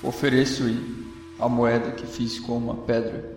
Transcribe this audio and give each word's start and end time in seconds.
Ofereço-lhe 0.00 1.08
a 1.40 1.48
moeda 1.48 1.90
que 1.90 2.06
fiz 2.06 2.38
com 2.38 2.56
uma 2.56 2.76
pedra. 2.76 3.36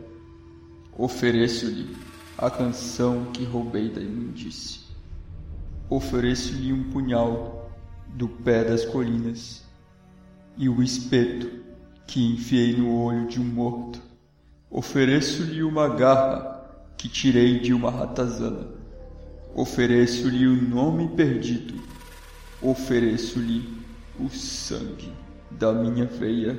Ofereço-lhe 0.95 1.97
a 2.37 2.51
canção 2.51 3.25
que 3.33 3.43
roubei 3.43 3.89
da 3.89 3.99
imundície. 3.99 4.81
Ofereço-lhe 5.89 6.71
um 6.71 6.83
punhal 6.91 7.71
do 8.09 8.27
pé 8.27 8.63
das 8.63 8.85
colinas 8.85 9.63
e 10.55 10.69
o 10.69 10.83
espeto 10.83 11.49
que 12.05 12.23
enfiei 12.23 12.77
no 12.77 12.95
olho 12.95 13.27
de 13.27 13.41
um 13.41 13.43
morto. 13.43 13.99
Ofereço-lhe 14.69 15.63
uma 15.63 15.89
garra 15.89 16.93
que 16.95 17.09
tirei 17.09 17.59
de 17.59 17.73
uma 17.73 17.89
ratazana. 17.89 18.67
Ofereço-lhe 19.55 20.45
o 20.45 20.61
nome 20.61 21.07
perdido. 21.15 21.73
Ofereço-lhe 22.61 23.67
o 24.19 24.29
sangue 24.29 25.11
da 25.59 25.71
minha 25.73 26.05
veia 26.05 26.57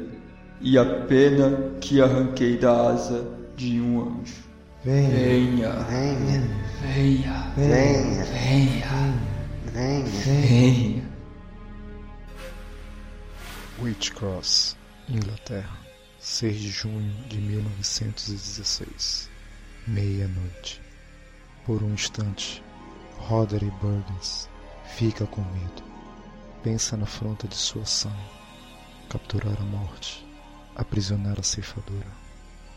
e 0.60 0.78
a 0.78 0.84
pena 0.84 1.74
que 1.80 2.00
arranquei 2.00 2.56
da 2.56 2.90
asa 2.90 3.26
de 3.56 3.80
um 3.80 4.00
anjo. 4.20 4.42
Venha, 4.84 5.08
Venha, 5.10 5.70
venha, 5.72 6.42
venha, 6.84 7.52
venha, 7.56 8.24
venha, 8.24 9.14
venha. 9.72 10.04
venha. 10.04 11.12
Whitcross, 13.80 14.76
Inglaterra, 15.08 15.76
6 16.20 16.58
de 16.60 16.68
junho 16.68 17.12
de 17.28 17.38
1916. 17.38 19.28
Meia-noite. 19.86 20.80
Por 21.66 21.82
um 21.82 21.92
instante, 21.94 22.62
Roderick 23.18 23.74
Burgess 23.80 24.48
fica 24.96 25.26
com 25.26 25.40
medo. 25.42 25.82
Pensa 26.62 26.96
na 26.96 27.04
afronta 27.04 27.46
de 27.48 27.56
sua 27.56 27.82
ação. 27.82 28.12
Capturar 29.12 29.60
a 29.60 29.64
morte, 29.64 30.26
aprisionar 30.74 31.38
a 31.38 31.42
ceifadora. 31.42 32.10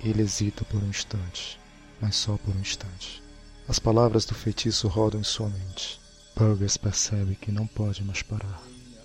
Ele 0.03 0.21
hesita 0.21 0.65
por 0.65 0.83
um 0.83 0.89
instante, 0.89 1.57
mas 2.01 2.17
só 2.17 2.35
por 2.35 2.53
um 2.53 2.59
instante. 2.59 3.23
As 3.69 3.79
palavras 3.79 4.25
do 4.25 4.35
feitiço 4.35 4.89
rodam 4.89 5.21
em 5.21 5.23
sua 5.23 5.47
mente. 5.47 5.97
Burgess 6.35 6.75
percebe 6.75 7.35
que 7.35 7.53
não 7.53 7.65
pode 7.65 8.03
mais 8.03 8.21
parar, 8.21 8.61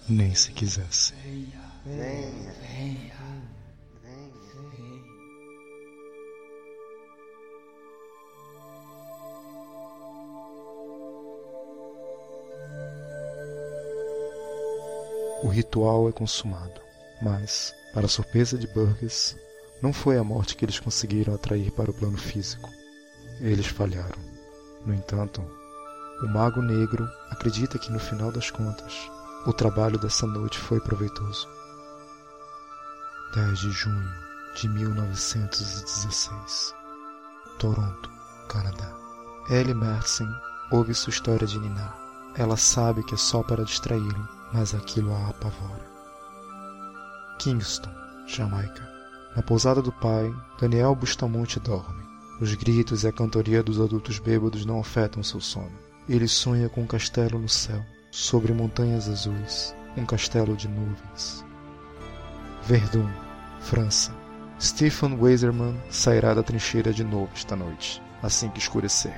nem 0.08 0.34
se 0.34 0.50
quisesse. 0.50 1.14
Venha, 1.14 1.62
venha, 1.86 2.52
venha. 2.62 3.20
O 15.44 15.48
ritual 15.48 16.08
é 16.08 16.12
consumado, 16.12 16.89
mas, 17.20 17.74
para 17.92 18.06
a 18.06 18.08
surpresa 18.08 18.56
de 18.56 18.66
Burgess, 18.66 19.36
não 19.82 19.92
foi 19.92 20.18
a 20.18 20.24
morte 20.24 20.56
que 20.56 20.64
eles 20.64 20.78
conseguiram 20.78 21.34
atrair 21.34 21.70
para 21.72 21.90
o 21.90 21.94
plano 21.94 22.18
físico. 22.18 22.70
Eles 23.40 23.66
falharam. 23.66 24.18
No 24.84 24.94
entanto, 24.94 25.42
o 26.22 26.26
Mago 26.26 26.60
Negro 26.60 27.08
acredita 27.30 27.78
que 27.78 27.90
no 27.90 27.98
final 27.98 28.30
das 28.30 28.50
contas, 28.50 29.10
o 29.46 29.52
trabalho 29.52 29.98
dessa 29.98 30.26
noite 30.26 30.58
foi 30.58 30.80
proveitoso. 30.80 31.48
10 33.34 33.58
de 33.58 33.70
junho 33.70 34.10
de 34.54 34.68
1916 34.68 36.74
Toronto, 37.58 38.10
Canadá. 38.48 38.92
Ellie 39.48 39.74
Mersen 39.74 40.28
ouve 40.70 40.94
sua 40.94 41.10
história 41.10 41.46
de 41.46 41.58
Niná. 41.58 41.94
Ela 42.36 42.56
sabe 42.56 43.02
que 43.04 43.14
é 43.14 43.18
só 43.18 43.42
para 43.42 43.64
distraí-lo, 43.64 44.28
mas 44.52 44.74
aquilo 44.74 45.14
a 45.14 45.28
apavora. 45.28 45.99
Kingston, 47.40 47.88
Jamaica. 48.26 48.86
Na 49.34 49.42
pousada 49.42 49.80
do 49.80 49.90
pai, 49.90 50.30
Daniel 50.60 50.94
Bustamante 50.94 51.58
dorme. 51.58 52.04
Os 52.38 52.54
gritos 52.54 53.02
e 53.02 53.08
a 53.08 53.12
cantoria 53.12 53.62
dos 53.62 53.80
adultos 53.80 54.18
bêbados 54.18 54.66
não 54.66 54.78
afetam 54.78 55.22
seu 55.22 55.40
sono. 55.40 55.72
Ele 56.06 56.28
sonha 56.28 56.68
com 56.68 56.82
um 56.82 56.86
castelo 56.86 57.38
no 57.38 57.48
céu, 57.48 57.82
sobre 58.10 58.52
montanhas 58.52 59.08
azuis, 59.08 59.74
um 59.96 60.04
castelo 60.04 60.54
de 60.54 60.68
nuvens. 60.68 61.42
Verdun, 62.64 63.08
França. 63.60 64.14
Stephen 64.60 65.14
Weiserman 65.18 65.80
sairá 65.88 66.34
da 66.34 66.42
trincheira 66.42 66.92
de 66.92 67.04
novo 67.04 67.30
esta 67.34 67.56
noite, 67.56 68.02
assim 68.22 68.50
que 68.50 68.58
escurecer. 68.58 69.16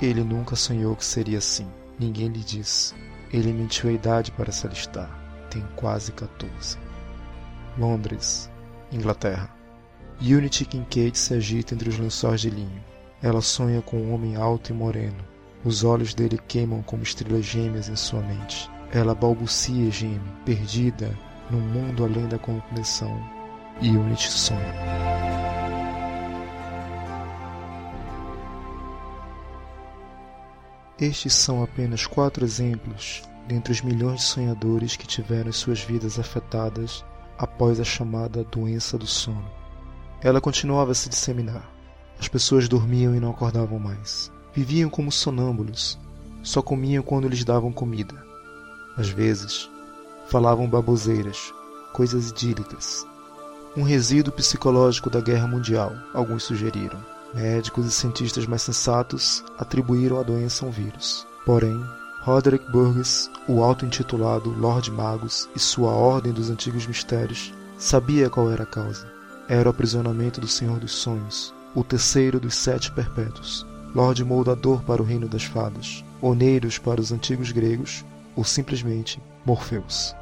Ele 0.00 0.22
nunca 0.22 0.54
sonhou 0.54 0.94
que 0.94 1.04
seria 1.04 1.38
assim. 1.38 1.66
Ninguém 1.98 2.28
lhe 2.28 2.44
disse. 2.44 2.94
Ele 3.32 3.52
mentiu 3.52 3.90
a 3.90 3.92
idade 3.92 4.30
para 4.30 4.52
se 4.52 4.64
alistar. 4.64 5.10
Tem 5.50 5.66
quase 5.74 6.12
14. 6.12 6.83
Londres, 7.76 8.50
Inglaterra. 8.92 9.50
Unity 10.20 10.64
Kincaid 10.64 11.18
se 11.18 11.34
agita 11.34 11.74
entre 11.74 11.88
os 11.88 11.98
lençóis 11.98 12.40
de 12.40 12.48
linho. 12.48 12.82
Ela 13.20 13.40
sonha 13.40 13.82
com 13.82 13.96
um 13.96 14.14
homem 14.14 14.36
alto 14.36 14.70
e 14.70 14.74
moreno. 14.74 15.24
Os 15.64 15.82
olhos 15.82 16.14
dele 16.14 16.38
queimam 16.46 16.82
como 16.82 17.02
estrelas 17.02 17.44
gêmeas 17.44 17.88
em 17.88 17.96
sua 17.96 18.20
mente. 18.20 18.70
Ela 18.92 19.14
balbucia 19.14 19.88
e 19.88 19.90
geme, 19.90 20.20
perdida 20.44 21.18
num 21.50 21.60
mundo 21.60 22.04
além 22.04 22.28
da 22.28 22.38
compreensão. 22.38 23.20
Unity 23.80 24.30
sonha. 24.30 24.74
Estes 31.00 31.34
são 31.34 31.60
apenas 31.60 32.06
quatro 32.06 32.44
exemplos 32.44 33.22
dentre 33.48 33.72
os 33.72 33.82
milhões 33.82 34.20
de 34.20 34.26
sonhadores 34.26 34.96
que 34.96 35.08
tiveram 35.08 35.52
suas 35.52 35.80
vidas 35.80 36.20
afetadas 36.20 37.04
após 37.38 37.80
a 37.80 37.84
chamada 37.84 38.44
doença 38.44 38.96
do 38.96 39.06
sono. 39.06 39.50
Ela 40.22 40.40
continuava 40.40 40.92
a 40.92 40.94
se 40.94 41.08
disseminar. 41.08 41.70
As 42.18 42.28
pessoas 42.28 42.68
dormiam 42.68 43.14
e 43.14 43.20
não 43.20 43.30
acordavam 43.30 43.78
mais. 43.78 44.30
Viviam 44.54 44.88
como 44.88 45.10
sonâmbulos, 45.10 45.98
só 46.42 46.62
comiam 46.62 47.02
quando 47.02 47.28
lhes 47.28 47.44
davam 47.44 47.72
comida. 47.72 48.14
Às 48.96 49.08
vezes, 49.08 49.68
falavam 50.28 50.68
baboseiras, 50.68 51.52
coisas 51.92 52.30
idílicas. 52.30 53.04
Um 53.76 53.82
resíduo 53.82 54.32
psicológico 54.32 55.10
da 55.10 55.20
guerra 55.20 55.48
mundial, 55.48 55.92
alguns 56.12 56.44
sugeriram. 56.44 57.04
Médicos 57.34 57.86
e 57.86 57.90
cientistas 57.90 58.46
mais 58.46 58.62
sensatos 58.62 59.44
atribuíram 59.58 60.20
a 60.20 60.22
doença 60.22 60.64
a 60.64 60.68
um 60.68 60.70
vírus. 60.70 61.26
Porém, 61.44 61.76
Roderick 62.24 62.64
Burgess, 62.72 63.30
o 63.46 63.62
auto-intitulado 63.62 64.48
Lord 64.48 64.90
Magus 64.90 65.46
e 65.54 65.58
sua 65.58 65.90
Ordem 65.90 66.32
dos 66.32 66.48
Antigos 66.48 66.86
Mistérios, 66.86 67.52
sabia 67.76 68.30
qual 68.30 68.50
era 68.50 68.62
a 68.62 68.66
causa. 68.66 69.06
Era 69.46 69.68
o 69.68 69.70
aprisionamento 69.70 70.40
do 70.40 70.48
Senhor 70.48 70.78
dos 70.78 70.92
Sonhos, 70.92 71.52
o 71.74 71.84
terceiro 71.84 72.40
dos 72.40 72.54
Sete 72.54 72.90
Perpétuos, 72.92 73.66
Lorde 73.94 74.24
Moldador 74.24 74.82
para 74.84 75.02
o 75.02 75.04
Reino 75.04 75.28
das 75.28 75.44
Fadas, 75.44 76.02
Oneiros 76.22 76.78
para 76.78 76.98
os 76.98 77.12
antigos 77.12 77.52
gregos, 77.52 78.02
ou 78.34 78.42
simplesmente 78.42 79.22
Morpheus. 79.44 80.16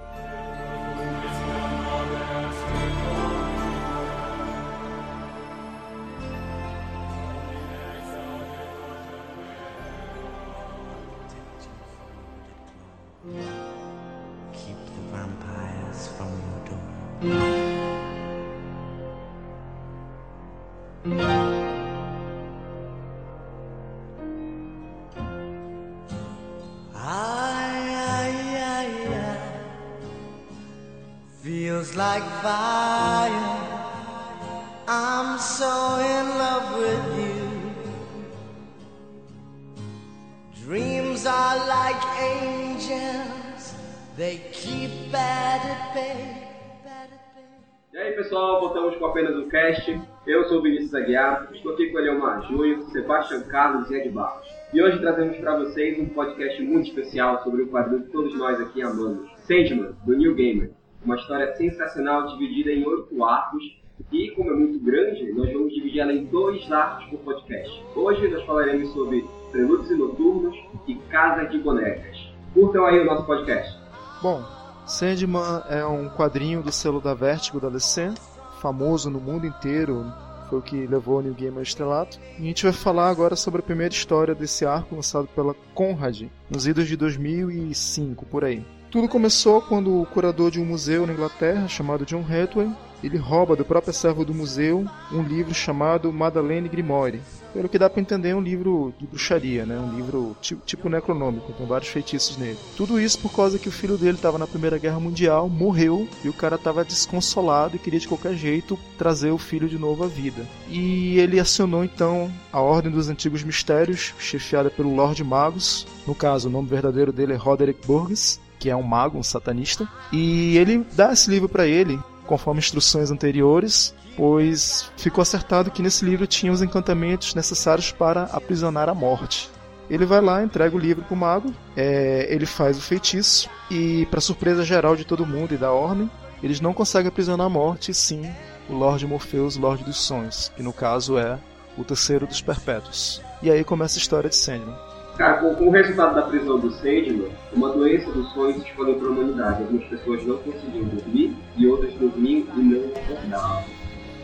Carlos 53.83 53.91
e 53.91 53.95
Ed 53.95 54.09
Barros. 54.11 54.47
E 54.73 54.83
hoje 54.83 54.99
trazemos 54.99 55.37
para 55.39 55.59
vocês 55.59 55.99
um 55.99 56.07
podcast 56.07 56.63
muito 56.63 56.89
especial 56.89 57.43
sobre 57.43 57.63
o 57.63 57.69
quadrinho 57.69 58.05
que 58.05 58.11
todos 58.11 58.37
nós 58.39 58.61
aqui 58.61 58.83
amamos, 58.83 59.29
Sandman, 59.47 59.93
do 60.05 60.17
New 60.17 60.35
Gamer. 60.35 60.71
Uma 61.05 61.17
história 61.17 61.55
sensacional 61.57 62.27
dividida 62.29 62.71
em 62.71 62.87
oito 62.87 63.25
arcos 63.25 63.63
e, 64.11 64.31
como 64.33 64.51
é 64.51 64.55
muito 64.55 64.79
grande, 64.81 65.33
nós 65.33 65.53
vamos 65.53 65.75
dividir 65.75 66.01
ela 66.01 66.13
em 66.13 66.25
dois 66.27 66.71
arcos 66.71 67.07
por 67.11 67.21
podcast. 67.21 67.85
Hoje 67.95 68.29
nós 68.29 68.45
falaremos 68.45 68.93
sobre 68.93 69.25
Prelúdios 69.51 69.91
e 69.91 69.95
Noturnos 69.95 70.57
e 70.87 70.95
Casa 71.11 71.45
de 71.47 71.59
Bonecas. 71.59 72.17
Curtam 72.55 72.87
aí 72.87 73.01
o 73.01 73.05
nosso 73.05 73.27
podcast. 73.27 73.79
Bom, 74.23 74.43
Sandman 74.87 75.63
é 75.69 75.85
um 75.85 76.09
quadrinho 76.09 76.63
do 76.63 76.71
selo 76.71 77.01
da 77.01 77.15
Vertigo 77.15 77.61
da 77.61 77.69
DC, 77.69 78.13
famoso 78.61 79.11
no 79.11 79.21
mundo 79.21 79.47
inteiro, 79.47 80.05
foi 80.53 80.59
o 80.59 80.63
que 80.63 80.87
levou 80.87 81.19
o 81.19 81.23
New 81.23 81.33
Game 81.33 81.57
ao 81.57 81.63
estrelato. 81.63 82.19
E 82.39 82.43
a 82.43 82.45
gente 82.45 82.65
vai 82.65 82.73
falar 82.73 83.09
agora 83.09 83.35
sobre 83.35 83.61
a 83.61 83.65
primeira 83.65 83.95
história 83.95 84.35
desse 84.35 84.67
arco 84.67 84.95
lançado 84.95 85.27
pela 85.29 85.55
Conrad, 85.75 86.25
nos 86.51 86.67
idos 86.67 86.87
de 86.87 86.95
2005, 86.95 88.27
por 88.27 88.45
aí. 88.45 88.63
Tudo 88.91 89.09
começou 89.09 89.63
quando 89.63 89.99
o 89.99 90.05
curador 90.05 90.51
de 90.51 90.61
um 90.61 90.67
museu 90.67 91.07
na 91.07 91.15
Inglaterra, 91.15 91.67
chamado 91.69 92.05
John 92.05 92.23
Hathaway, 92.23 92.71
ele 93.03 93.19
rouba 93.19 93.57
do 93.57 93.65
próprio 93.65 93.93
servo 93.93 94.25
do 94.25 94.35
museu 94.35 94.87
um 95.13 95.23
livro 95.23 95.55
chamado 95.55 96.13
Madeleine 96.13 96.69
Grimoire. 96.69 97.21
Pelo 97.53 97.69
que 97.69 97.79
dá 97.79 97.91
para 97.91 98.01
entender, 98.01 98.31
é 98.31 98.35
um 98.35 98.41
livro 98.41 98.95
de 98.99 99.07
bruxaria, 99.07 99.67
né? 99.67 99.79
Um 99.79 99.95
livro 99.95 100.35
tipo, 100.41 100.65
tipo 100.65 100.89
necronômico, 100.89 101.53
com 101.53 101.67
vários 101.67 101.91
feitiços 101.91 102.39
nele. 102.39 102.59
Tudo 102.77 102.99
isso 102.99 103.19
por 103.19 103.31
causa 103.31 103.59
que 103.59 103.69
o 103.69 103.73
filho 103.73 103.99
dele 103.99 104.17
estava 104.17 104.39
na 104.39 104.47
Primeira 104.47 104.79
Guerra 104.79 104.99
Mundial, 104.99 105.51
morreu 105.51 106.09
e 106.25 106.31
o 106.31 106.33
cara 106.33 106.57
estava 106.57 106.85
desconsolado 106.85 107.77
e 107.77 107.79
queria 107.79 108.01
de 108.01 108.09
qualquer 108.09 108.35
jeito 108.35 108.79
trazer 108.97 109.33
o 109.33 109.39
filho 109.39 109.69
de 109.69 109.79
novo 109.79 110.05
à 110.05 110.07
vida. 110.07 110.47
E 110.69 111.19
ele 111.19 111.39
acionou 111.39 111.85
então 111.85 112.33
a 112.51 112.61
Ordem 112.61 112.91
dos 112.91 113.11
Antigos 113.11 113.45
Mistérios, 113.45 114.15
chefiada 114.19 114.71
pelo 114.71 114.95
Lord 114.95 115.23
Magus. 115.23 115.87
No 116.07 116.15
caso, 116.15 116.49
o 116.49 116.53
nome 116.53 116.69
verdadeiro 116.69 117.13
dele 117.13 117.35
é 117.35 117.37
Roderick 117.37 117.87
Burgess, 117.87 118.41
que 118.59 118.71
é 118.71 118.77
um 118.77 118.83
mago, 118.83 119.19
um 119.19 119.23
satanista, 119.23 119.89
e 120.13 120.57
ele 120.57 120.87
dá 120.95 121.13
esse 121.13 121.29
livro 121.29 121.49
para 121.49 121.67
ele 121.67 121.99
conforme 122.27 122.61
instruções 122.61 123.11
anteriores, 123.11 123.95
pois 124.17 124.91
ficou 124.97 125.23
acertado 125.23 125.71
que 125.71 125.83
nesse 125.83 126.05
livro 126.05 126.27
tinha 126.27 126.53
os 126.53 126.63
encantamentos 126.63 127.35
necessários 127.35 127.93
para 127.93 128.25
aprisionar 128.25 128.89
a 128.89 128.95
morte. 128.95 129.51
Ele 129.91 130.07
vai 130.07 130.21
lá, 130.21 130.43
entrega 130.43 130.75
o 130.75 130.79
livro 130.79 131.05
para 131.05 131.15
o 131.15 131.17
mago, 131.17 131.53
é, 131.77 132.27
ele 132.31 132.47
faz 132.47 132.79
o 132.79 132.81
feitiço 132.81 133.51
e, 133.71 134.07
para 134.07 134.21
surpresa 134.21 134.65
geral 134.65 134.97
de 134.97 135.05
todo 135.05 135.27
mundo 135.27 135.55
e 135.55 135.59
da 135.59 135.73
Ordem, 135.73 136.11
eles 136.43 136.61
não 136.61 136.73
conseguem 136.73 137.09
aprisionar 137.09 137.47
a 137.47 137.51
morte, 137.51 137.93
sim 137.93 138.31
o 138.69 138.75
Lorde 138.75 139.07
Morpheus, 139.07 139.57
Lorde 139.57 139.85
dos 139.85 140.01
Sonhos, 140.01 140.51
que 140.57 140.63
no 140.63 140.73
caso 140.73 141.19
é 141.19 141.39
o 141.77 141.85
terceiro 141.85 142.27
dos 142.27 142.41
Perpétuos. 142.41 143.21
E 143.43 143.51
aí 143.51 143.65
começa 143.65 143.99
a 143.99 144.01
história 144.01 144.31
de 144.31 144.37
Sandman. 144.37 144.92
Cara, 145.17 145.39
com, 145.39 145.55
com, 145.55 145.69
o 145.69 145.71
resultado 145.71 146.15
da 146.15 146.23
prisão 146.23 146.59
do 146.59 146.71
Sandman, 146.71 147.29
uma 147.53 147.69
doença 147.69 148.11
dos 148.11 148.33
sonhos 148.33 148.63
se 148.63 148.69
espalhou 148.69 148.95
para 148.95 149.09
a 149.09 149.11
humanidade. 149.11 149.63
Algumas 149.63 149.85
pessoas 149.87 150.25
não 150.25 150.39
conseguiam 150.39 150.85
dormir 150.85 151.37
e 151.57 151.67
outras 151.67 151.93
dormiam 151.95 152.47
e 152.57 152.61
não 152.61 152.91
acordavam. 152.97 153.65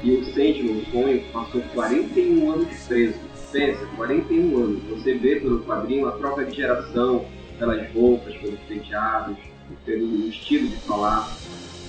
E 0.02 0.12
o 0.12 0.24
Sandman, 0.26 0.78
o 0.78 0.90
sonho, 0.90 1.22
passou 1.32 1.60
41 1.74 2.52
anos 2.52 2.68
preso. 2.86 3.18
Pensa, 3.52 3.86
41 3.96 4.56
anos. 4.56 4.82
Você 4.90 5.14
vê 5.14 5.36
pelo 5.36 5.60
quadrinho 5.60 6.08
a 6.08 6.12
troca 6.12 6.44
de 6.44 6.56
geração, 6.56 7.24
pelas 7.58 7.90
roupas, 7.92 8.34
pelos 8.36 8.60
penteados, 8.60 9.36
pelo 9.84 10.28
estilo 10.28 10.68
de 10.68 10.76
falar. 10.76 11.28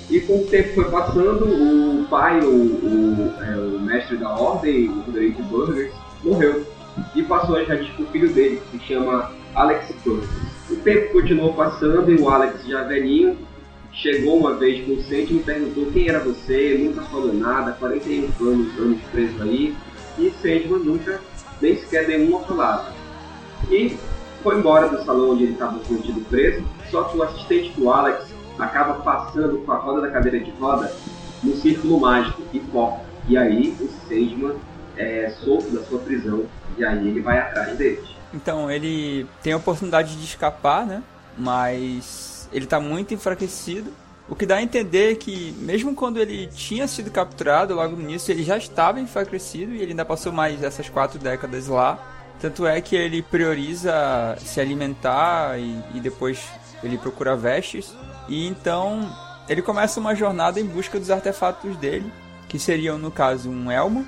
E 0.09 0.19
com 0.21 0.39
o 0.39 0.45
tempo 0.47 0.73
foi 0.73 0.85
passando, 0.89 1.45
o 1.45 2.07
pai, 2.09 2.39
o, 2.39 2.49
o, 2.49 3.43
é, 3.43 3.57
o 3.57 3.79
mestre 3.79 4.17
da 4.17 4.29
ordem, 4.29 4.89
o 4.89 5.01
Roderick 5.01 5.41
Burgers, 5.43 5.93
morreu 6.23 6.65
e 7.15 7.23
passou 7.23 7.57
a 7.57 7.63
para 7.63 7.75
o 7.75 8.07
filho 8.07 8.33
dele, 8.33 8.61
que 8.71 8.77
se 8.77 8.85
chama 8.85 9.31
Alex 9.55 9.93
Torres. 10.03 10.29
O 10.69 10.75
tempo 10.77 11.13
continuou 11.13 11.53
passando 11.53 12.11
e 12.11 12.15
o 12.15 12.29
Alex, 12.29 12.65
já 12.67 12.83
velhinho, 12.83 13.37
chegou 13.91 14.37
uma 14.37 14.55
vez 14.55 14.85
com 14.85 14.93
o 14.93 15.03
Sente 15.03 15.33
e 15.33 15.37
me 15.37 15.43
perguntou 15.43 15.87
quem 15.91 16.07
era 16.07 16.19
você, 16.19 16.77
nunca 16.79 17.01
falou 17.03 17.33
nada, 17.33 17.71
41 17.73 18.25
anos, 18.47 18.77
anos 18.77 19.01
preso 19.11 19.41
aí, 19.41 19.75
e 20.17 20.31
Sandman 20.41 20.83
nunca 20.83 21.19
nem 21.61 21.77
sequer 21.77 22.05
deu 22.05 22.23
uma 22.27 22.39
palavra. 22.41 22.93
E 23.69 23.97
foi 24.43 24.57
embora 24.57 24.89
do 24.89 25.03
salão 25.03 25.31
onde 25.31 25.43
ele 25.43 25.53
estava 25.53 25.79
contido 25.79 26.21
preso, 26.29 26.63
só 26.89 27.03
que 27.03 27.17
o 27.17 27.23
assistente 27.23 27.71
do 27.79 27.89
Alex 27.89 28.25
acaba 28.57 28.95
passando 28.95 29.59
com 29.59 29.71
a 29.71 29.77
roda 29.77 30.01
da 30.01 30.11
cadeira 30.11 30.39
de 30.39 30.51
roda 30.51 30.93
no 31.43 31.55
círculo 31.55 31.99
mágico 31.99 32.41
e 32.53 32.59
foca. 32.71 33.01
E 33.27 33.37
aí 33.37 33.75
o 33.79 33.89
Sandman 34.07 34.55
é 34.97 35.29
solto 35.43 35.69
da 35.71 35.81
sua 35.83 35.99
prisão 35.99 36.45
e 36.79 36.85
aí 36.85 37.07
ele 37.07 37.21
vai 37.21 37.37
atrás 37.37 37.77
deles. 37.77 38.07
Então, 38.33 38.71
ele 38.71 39.27
tem 39.43 39.53
a 39.53 39.57
oportunidade 39.57 40.15
de 40.15 40.23
escapar, 40.23 40.85
né? 40.85 41.03
Mas 41.37 42.47
ele 42.51 42.65
está 42.65 42.79
muito 42.79 43.13
enfraquecido. 43.13 43.91
O 44.27 44.35
que 44.35 44.45
dá 44.45 44.57
a 44.57 44.61
entender 44.61 45.15
que, 45.17 45.55
mesmo 45.59 45.95
quando 45.95 46.19
ele 46.19 46.47
tinha 46.47 46.87
sido 46.87 47.09
capturado, 47.09 47.73
logo 47.73 47.95
no 47.95 48.03
início, 48.03 48.31
ele 48.31 48.43
já 48.43 48.57
estava 48.57 48.99
enfraquecido 48.99 49.73
e 49.73 49.81
ele 49.81 49.91
ainda 49.91 50.05
passou 50.05 50.31
mais 50.31 50.63
essas 50.63 50.87
quatro 50.87 51.17
décadas 51.17 51.67
lá. 51.67 51.99
Tanto 52.39 52.65
é 52.65 52.79
que 52.79 52.95
ele 52.95 53.21
prioriza 53.21 54.37
se 54.39 54.61
alimentar 54.61 55.59
e, 55.59 55.83
e 55.95 55.99
depois 55.99 56.47
ele 56.83 56.97
procura 56.97 57.35
vestes. 57.35 57.93
E 58.27 58.47
então 58.47 59.09
ele 59.49 59.63
começa 59.63 59.99
uma 59.99 60.13
jornada 60.13 60.59
em 60.59 60.65
busca 60.65 60.99
dos 60.99 61.09
artefatos 61.09 61.75
dele, 61.77 62.13
que 62.47 62.59
seriam, 62.59 62.99
no 62.99 63.09
caso, 63.09 63.49
um 63.49 63.71
elmo, 63.71 64.05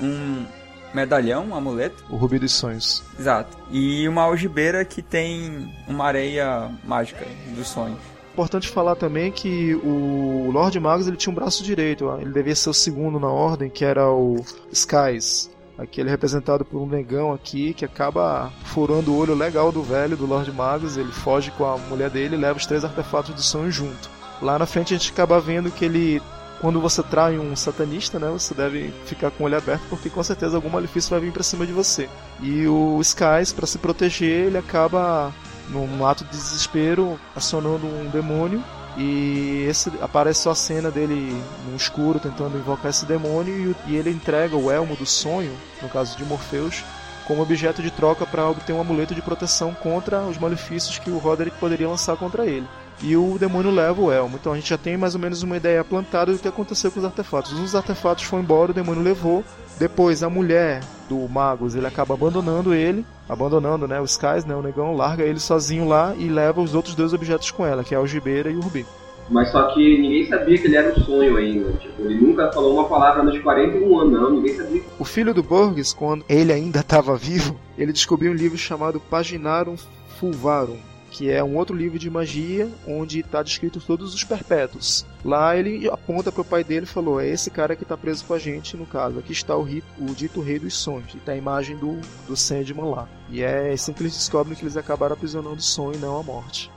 um 0.00 0.46
medalhão, 0.94 1.48
um 1.48 1.54
amuleto. 1.54 2.04
O 2.08 2.16
Rubi 2.16 2.38
dos 2.38 2.52
Sonhos. 2.52 3.02
Exato. 3.18 3.56
E 3.70 4.08
uma 4.08 4.22
algibeira 4.22 4.84
que 4.84 5.02
tem 5.02 5.74
uma 5.88 6.06
areia 6.06 6.70
mágica 6.84 7.26
dos 7.54 7.68
sonhos. 7.68 7.98
Importante 8.32 8.68
falar 8.68 8.96
também 8.96 9.30
que 9.30 9.74
o 9.76 10.50
Lord 10.52 10.78
Magus 10.80 11.06
ele 11.06 11.16
tinha 11.16 11.30
um 11.30 11.36
braço 11.36 11.62
direito, 11.62 12.10
ele 12.20 12.32
devia 12.32 12.56
ser 12.56 12.68
o 12.68 12.74
segundo 12.74 13.20
na 13.20 13.28
ordem, 13.28 13.70
que 13.70 13.84
era 13.84 14.10
o 14.10 14.44
Skies. 14.72 15.50
Aqui 15.78 16.00
ele 16.00 16.08
é 16.08 16.12
representado 16.12 16.64
por 16.64 16.80
um 16.80 16.86
negão 16.86 17.32
aqui 17.32 17.74
que 17.74 17.84
acaba 17.84 18.52
furando 18.64 19.12
o 19.12 19.16
olho 19.16 19.34
legal 19.34 19.72
do 19.72 19.82
velho, 19.82 20.16
do 20.16 20.26
Lord 20.26 20.50
Magus. 20.52 20.96
Ele 20.96 21.10
foge 21.10 21.50
com 21.52 21.64
a 21.64 21.76
mulher 21.76 22.10
dele 22.10 22.36
e 22.36 22.38
leva 22.38 22.58
os 22.58 22.66
três 22.66 22.84
artefatos 22.84 23.34
do 23.34 23.42
sonho 23.42 23.70
junto. 23.70 24.10
Lá 24.40 24.58
na 24.58 24.66
frente 24.66 24.94
a 24.94 24.96
gente 24.96 25.12
acaba 25.12 25.40
vendo 25.40 25.70
que 25.70 25.84
ele 25.84 26.22
quando 26.60 26.80
você 26.80 27.02
trai 27.02 27.38
um 27.38 27.54
satanista, 27.54 28.18
né, 28.18 28.28
você 28.30 28.54
deve 28.54 28.92
ficar 29.04 29.30
com 29.30 29.44
o 29.44 29.46
olho 29.46 29.56
aberto 29.56 29.82
porque 29.88 30.08
com 30.08 30.22
certeza 30.22 30.56
algum 30.56 30.70
malefício 30.70 31.10
vai 31.10 31.20
vir 31.20 31.32
para 31.32 31.42
cima 31.42 31.66
de 31.66 31.72
você. 31.72 32.08
E 32.40 32.66
o 32.66 33.00
Skies, 33.00 33.52
para 33.52 33.66
se 33.66 33.78
proteger, 33.78 34.46
ele 34.46 34.58
acaba 34.58 35.32
num 35.68 36.06
ato 36.06 36.24
de 36.24 36.30
desespero 36.30 37.18
acionando 37.34 37.86
um 37.86 38.08
demônio 38.10 38.62
e 38.96 39.66
esse 39.68 39.90
aparece 40.00 40.42
só 40.42 40.50
a 40.50 40.54
cena 40.54 40.90
dele 40.90 41.36
no 41.68 41.76
escuro 41.76 42.20
tentando 42.20 42.56
invocar 42.56 42.90
esse 42.90 43.04
demônio 43.04 43.74
e, 43.86 43.92
e 43.92 43.96
ele 43.96 44.10
entrega 44.10 44.56
o 44.56 44.70
elmo 44.70 44.94
do 44.94 45.06
sonho, 45.06 45.52
no 45.82 45.88
caso 45.88 46.16
de 46.16 46.24
Morpheus, 46.24 46.84
como 47.26 47.42
objeto 47.42 47.82
de 47.82 47.90
troca 47.90 48.26
para 48.26 48.48
obter 48.48 48.72
um 48.72 48.80
amuleto 48.80 49.14
de 49.14 49.22
proteção 49.22 49.74
contra 49.74 50.20
os 50.22 50.38
malefícios 50.38 50.98
que 50.98 51.10
o 51.10 51.18
Roderick 51.18 51.58
poderia 51.58 51.88
lançar 51.88 52.16
contra 52.16 52.46
ele 52.46 52.66
e 53.02 53.16
o 53.16 53.36
demônio 53.38 53.70
leva 53.70 54.00
o 54.00 54.12
elmo. 54.12 54.36
Então 54.36 54.52
a 54.52 54.56
gente 54.56 54.68
já 54.68 54.78
tem 54.78 54.96
mais 54.96 55.14
ou 55.14 55.20
menos 55.20 55.42
uma 55.42 55.56
ideia 55.56 55.82
plantada 55.84 56.32
do 56.32 56.38
que 56.38 56.48
aconteceu 56.48 56.90
com 56.90 57.00
os 57.00 57.04
artefatos. 57.04 57.52
Os 57.52 57.74
artefatos 57.74 58.24
foram 58.24 58.42
embora, 58.42 58.70
o 58.70 58.74
demônio 58.74 59.02
levou. 59.02 59.44
Depois 59.78 60.22
a 60.22 60.30
mulher 60.30 60.80
do 61.08 61.28
Magus, 61.28 61.74
ele 61.74 61.86
acaba 61.86 62.14
abandonando 62.14 62.72
ele, 62.72 63.04
abandonando, 63.28 63.88
né, 63.88 64.00
o 64.00 64.04
Skies, 64.04 64.44
né, 64.44 64.54
o 64.54 64.62
negão, 64.62 64.94
larga 64.94 65.24
ele 65.24 65.40
sozinho 65.40 65.86
lá 65.86 66.14
e 66.16 66.28
leva 66.28 66.60
os 66.60 66.74
outros 66.74 66.94
dois 66.94 67.12
objetos 67.12 67.50
com 67.50 67.66
ela, 67.66 67.82
que 67.82 67.92
é 67.92 67.96
a 67.96 68.00
algibeira 68.00 68.50
e 68.50 68.56
o 68.56 68.60
rubi. 68.60 68.86
Mas 69.28 69.50
só 69.50 69.68
que 69.68 69.98
ninguém 69.98 70.26
sabia 70.26 70.58
que 70.58 70.66
ele 70.66 70.76
era 70.76 70.92
um 70.92 71.04
sonho 71.04 71.36
ainda. 71.36 71.72
Tipo, 71.72 72.02
ele 72.02 72.20
nunca 72.20 72.52
falou 72.52 72.74
uma 72.74 72.88
palavra 72.88 73.22
nos 73.22 73.38
41 73.38 73.98
anos, 73.98 74.12
não. 74.12 74.30
Ninguém 74.30 74.54
sabia. 74.54 74.82
O 74.98 75.04
filho 75.04 75.32
do 75.32 75.42
Borges, 75.42 75.92
quando 75.92 76.24
ele 76.28 76.52
ainda 76.52 76.80
estava 76.80 77.16
vivo, 77.16 77.58
ele 77.78 77.92
descobriu 77.92 78.32
um 78.32 78.34
livro 78.34 78.58
chamado 78.58 79.00
Paginarum 79.00 79.76
Fulvarum, 80.18 80.78
que 81.10 81.30
é 81.30 81.42
um 81.42 81.56
outro 81.56 81.76
livro 81.76 81.98
de 81.98 82.10
magia 82.10 82.68
onde 82.86 83.20
está 83.20 83.42
descrito 83.42 83.80
todos 83.80 84.14
os 84.14 84.24
perpétuos. 84.24 85.06
Lá 85.24 85.56
ele 85.56 85.88
aponta 85.88 86.30
para 86.30 86.42
o 86.42 86.44
pai 86.44 86.62
dele 86.62 86.84
e 86.84 86.88
falou: 86.88 87.20
é 87.20 87.28
esse 87.28 87.50
cara 87.50 87.74
que 87.74 87.82
está 87.82 87.96
preso 87.96 88.24
com 88.24 88.34
a 88.34 88.38
gente, 88.38 88.76
no 88.76 88.84
caso. 88.84 89.18
Aqui 89.18 89.32
está 89.32 89.56
o, 89.56 89.62
ri, 89.62 89.82
o 89.98 90.06
dito 90.14 90.40
rei 90.40 90.58
dos 90.58 90.74
sonhos. 90.74 91.14
E 91.14 91.16
está 91.16 91.32
a 91.32 91.36
imagem 91.36 91.76
do, 91.76 91.98
do 92.26 92.36
Sandman 92.36 92.90
lá. 92.90 93.08
E 93.30 93.42
é 93.42 93.72
assim 93.72 93.92
que 93.92 94.02
eles 94.02 94.12
descobrem 94.12 94.56
que 94.56 94.64
eles 94.64 94.76
acabaram 94.76 95.14
aprisionando 95.14 95.56
o 95.56 95.62
sonho 95.62 95.94
e 95.94 95.98
não 95.98 96.18
a 96.18 96.22
morte. 96.22 96.73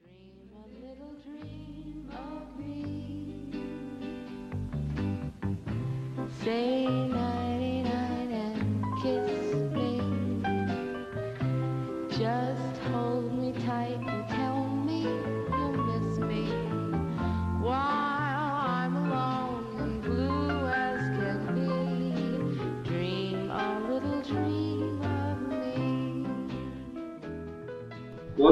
Dream 0.00 0.48
a 0.54 0.66
little 0.86 1.14
dream 1.26 2.08
of 2.10 2.44
me. 2.58 2.80
Say 6.42 7.05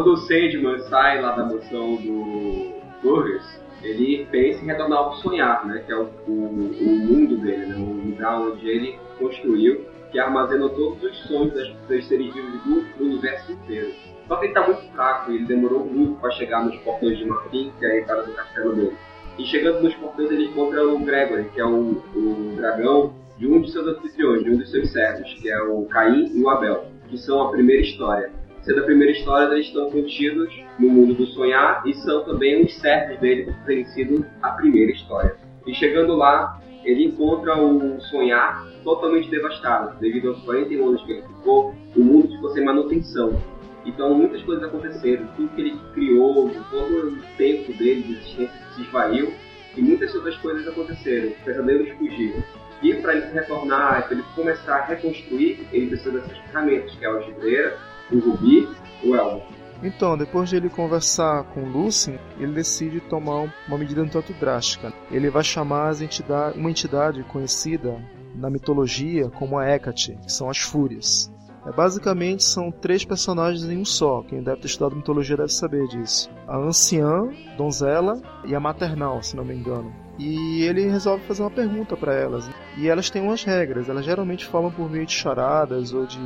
Quando 0.04 0.16
o 0.16 0.16
Sandman 0.18 0.78
sai 0.80 1.22
lá 1.22 1.32
da 1.32 1.46
mansão 1.46 1.96
do 1.96 2.74
Burgers, 3.02 3.58
ele 3.82 4.28
pensa 4.30 4.62
em 4.62 4.66
retornar 4.66 4.98
ao 4.98 5.14
sonhar, 5.14 5.64
né? 5.64 5.82
Que 5.86 5.92
é 5.92 5.96
o, 5.96 6.10
o, 6.28 6.30
o 6.30 6.98
mundo 6.98 7.38
dele, 7.38 7.64
né? 7.64 7.76
O 7.76 8.10
lugar 8.10 8.38
onde 8.38 8.68
ele 8.68 8.98
construiu, 9.18 9.86
que 10.12 10.18
armazena 10.18 10.68
todos 10.68 11.02
os 11.02 11.16
sonhos 11.26 11.54
das, 11.54 11.72
das 11.88 12.06
seres 12.06 12.34
vivos 12.34 12.52
do, 12.64 12.82
do 12.98 13.04
universo 13.04 13.50
inteiro. 13.50 13.94
Só 14.28 14.36
que 14.36 14.44
ele 14.44 14.52
está 14.52 14.66
muito 14.66 14.82
fraco 14.92 15.32
e 15.32 15.36
ele 15.36 15.46
demorou 15.46 15.86
muito 15.86 16.20
para 16.20 16.32
chegar 16.32 16.62
nos 16.62 16.76
portões 16.80 17.16
de 17.16 17.24
Marfim, 17.24 17.72
que 17.78 17.86
é 17.86 17.92
a 17.92 18.00
entrada 18.00 18.24
do 18.24 18.32
castelo 18.34 18.74
dele. 18.74 18.96
E 19.38 19.46
chegando 19.46 19.82
nos 19.82 19.94
portões 19.94 20.30
ele 20.30 20.48
encontra 20.48 20.86
o 20.86 20.98
Gregory, 20.98 21.44
que 21.44 21.62
é 21.62 21.64
o, 21.64 22.02
o 22.14 22.52
dragão 22.56 23.14
de 23.38 23.46
um 23.46 23.58
de 23.62 23.72
seus 23.72 23.86
anfitriões, 23.86 24.44
de 24.44 24.50
um 24.50 24.58
dos 24.58 24.70
seus 24.70 24.92
servos, 24.92 25.32
que 25.40 25.48
é 25.48 25.62
o 25.62 25.86
Caim 25.86 26.30
e 26.34 26.42
o 26.42 26.50
Abel, 26.50 26.88
que 27.08 27.16
são 27.16 27.40
a 27.40 27.50
primeira 27.50 27.80
história. 27.80 28.43
Sendo 28.64 28.80
a 28.80 28.84
primeira 28.84 29.12
história, 29.12 29.52
eles 29.52 29.66
estão 29.66 29.90
contidos 29.90 30.50
no 30.78 30.88
mundo 30.88 31.12
do 31.12 31.26
sonhar 31.26 31.82
e 31.86 31.92
são 31.94 32.24
também 32.24 32.64
os 32.64 32.74
servos 32.80 33.20
dele 33.20 33.44
que 33.44 33.66
têm 33.66 33.84
sido 33.84 34.24
a 34.42 34.50
primeira 34.52 34.90
história. 34.90 35.36
E 35.66 35.74
chegando 35.74 36.14
lá, 36.14 36.58
ele 36.82 37.04
encontra 37.04 37.58
o 37.58 38.00
sonhar 38.00 38.66
totalmente 38.82 39.30
devastado, 39.30 39.98
devido 39.98 40.28
aos 40.28 40.40
41 40.44 40.88
anos 40.88 41.02
que 41.04 41.12
ele 41.12 41.22
ficou, 41.22 41.74
o 41.94 42.00
mundo 42.00 42.28
ficou 42.28 42.50
sem 42.50 42.64
manutenção. 42.64 43.38
Então 43.84 44.14
muitas 44.14 44.42
coisas 44.42 44.64
aconteceram, 44.64 45.26
tudo 45.36 45.48
que 45.50 45.60
ele 45.60 45.78
criou, 45.92 46.50
todo 46.70 47.08
o 47.08 47.18
tempo 47.36 47.70
dele 47.74 48.02
de 48.02 48.12
existência 48.12 48.62
se 48.74 48.80
esvaiu 48.80 49.30
e 49.76 49.82
muitas 49.82 50.14
outras 50.14 50.36
coisas 50.38 50.66
aconteceram, 50.66 51.32
pesadelos 51.44 51.90
fugiram. 51.98 52.42
E 52.82 52.94
para 52.94 53.14
ele 53.14 53.26
retornar, 53.26 54.06
para 54.06 54.14
ele 54.14 54.24
começar 54.34 54.76
a 54.76 54.84
reconstruir, 54.86 55.66
ele 55.70 55.88
precisa 55.88 56.12
dessas 56.12 56.38
ferramentas, 56.38 56.94
que 56.94 57.04
é 57.04 57.08
a 57.08 57.12
algibeira, 57.12 57.78
o 58.10 58.18
rubi, 58.18 58.68
o 59.04 59.14
elmo. 59.14 59.42
Então, 59.82 60.16
depois 60.16 60.48
de 60.48 60.56
ele 60.56 60.70
conversar 60.70 61.44
com 61.52 61.68
Lucien, 61.68 62.18
ele 62.38 62.52
decide 62.52 63.00
tomar 63.00 63.52
uma 63.68 63.76
medida 63.78 64.02
um 64.02 64.08
tanto 64.08 64.32
drástica. 64.32 64.92
Ele 65.10 65.28
vai 65.28 65.44
chamar 65.44 66.00
entidade, 66.00 66.58
uma 66.58 66.70
entidade 66.70 67.22
conhecida 67.24 68.00
na 68.34 68.48
mitologia 68.48 69.28
como 69.30 69.58
a 69.58 69.68
Hecate, 69.68 70.18
que 70.22 70.32
são 70.32 70.48
as 70.48 70.58
Fúrias. 70.58 71.30
É, 71.66 71.72
basicamente 71.72 72.44
são 72.44 72.70
três 72.70 73.04
personagens 73.04 73.64
em 73.64 73.78
um 73.78 73.84
só. 73.84 74.22
Quem 74.22 74.42
deve 74.42 74.60
ter 74.60 74.66
estudado 74.66 74.96
mitologia 74.96 75.36
deve 75.36 75.52
saber 75.52 75.86
disso. 75.88 76.30
A 76.46 76.58
anciã, 76.58 77.28
donzela 77.56 78.20
e 78.44 78.54
a 78.54 78.60
maternal, 78.60 79.22
se 79.22 79.36
não 79.36 79.44
me 79.44 79.54
engano. 79.54 80.03
E 80.18 80.62
ele 80.62 80.88
resolve 80.88 81.24
fazer 81.24 81.42
uma 81.42 81.50
pergunta 81.50 81.96
para 81.96 82.14
elas. 82.14 82.48
E 82.76 82.88
elas 82.88 83.10
têm 83.10 83.22
umas 83.22 83.42
regras. 83.42 83.88
Elas 83.88 84.04
geralmente 84.04 84.44
falam 84.44 84.70
por 84.70 84.90
meio 84.90 85.06
de 85.06 85.12
charadas 85.12 85.92
ou 85.92 86.06
de. 86.06 86.18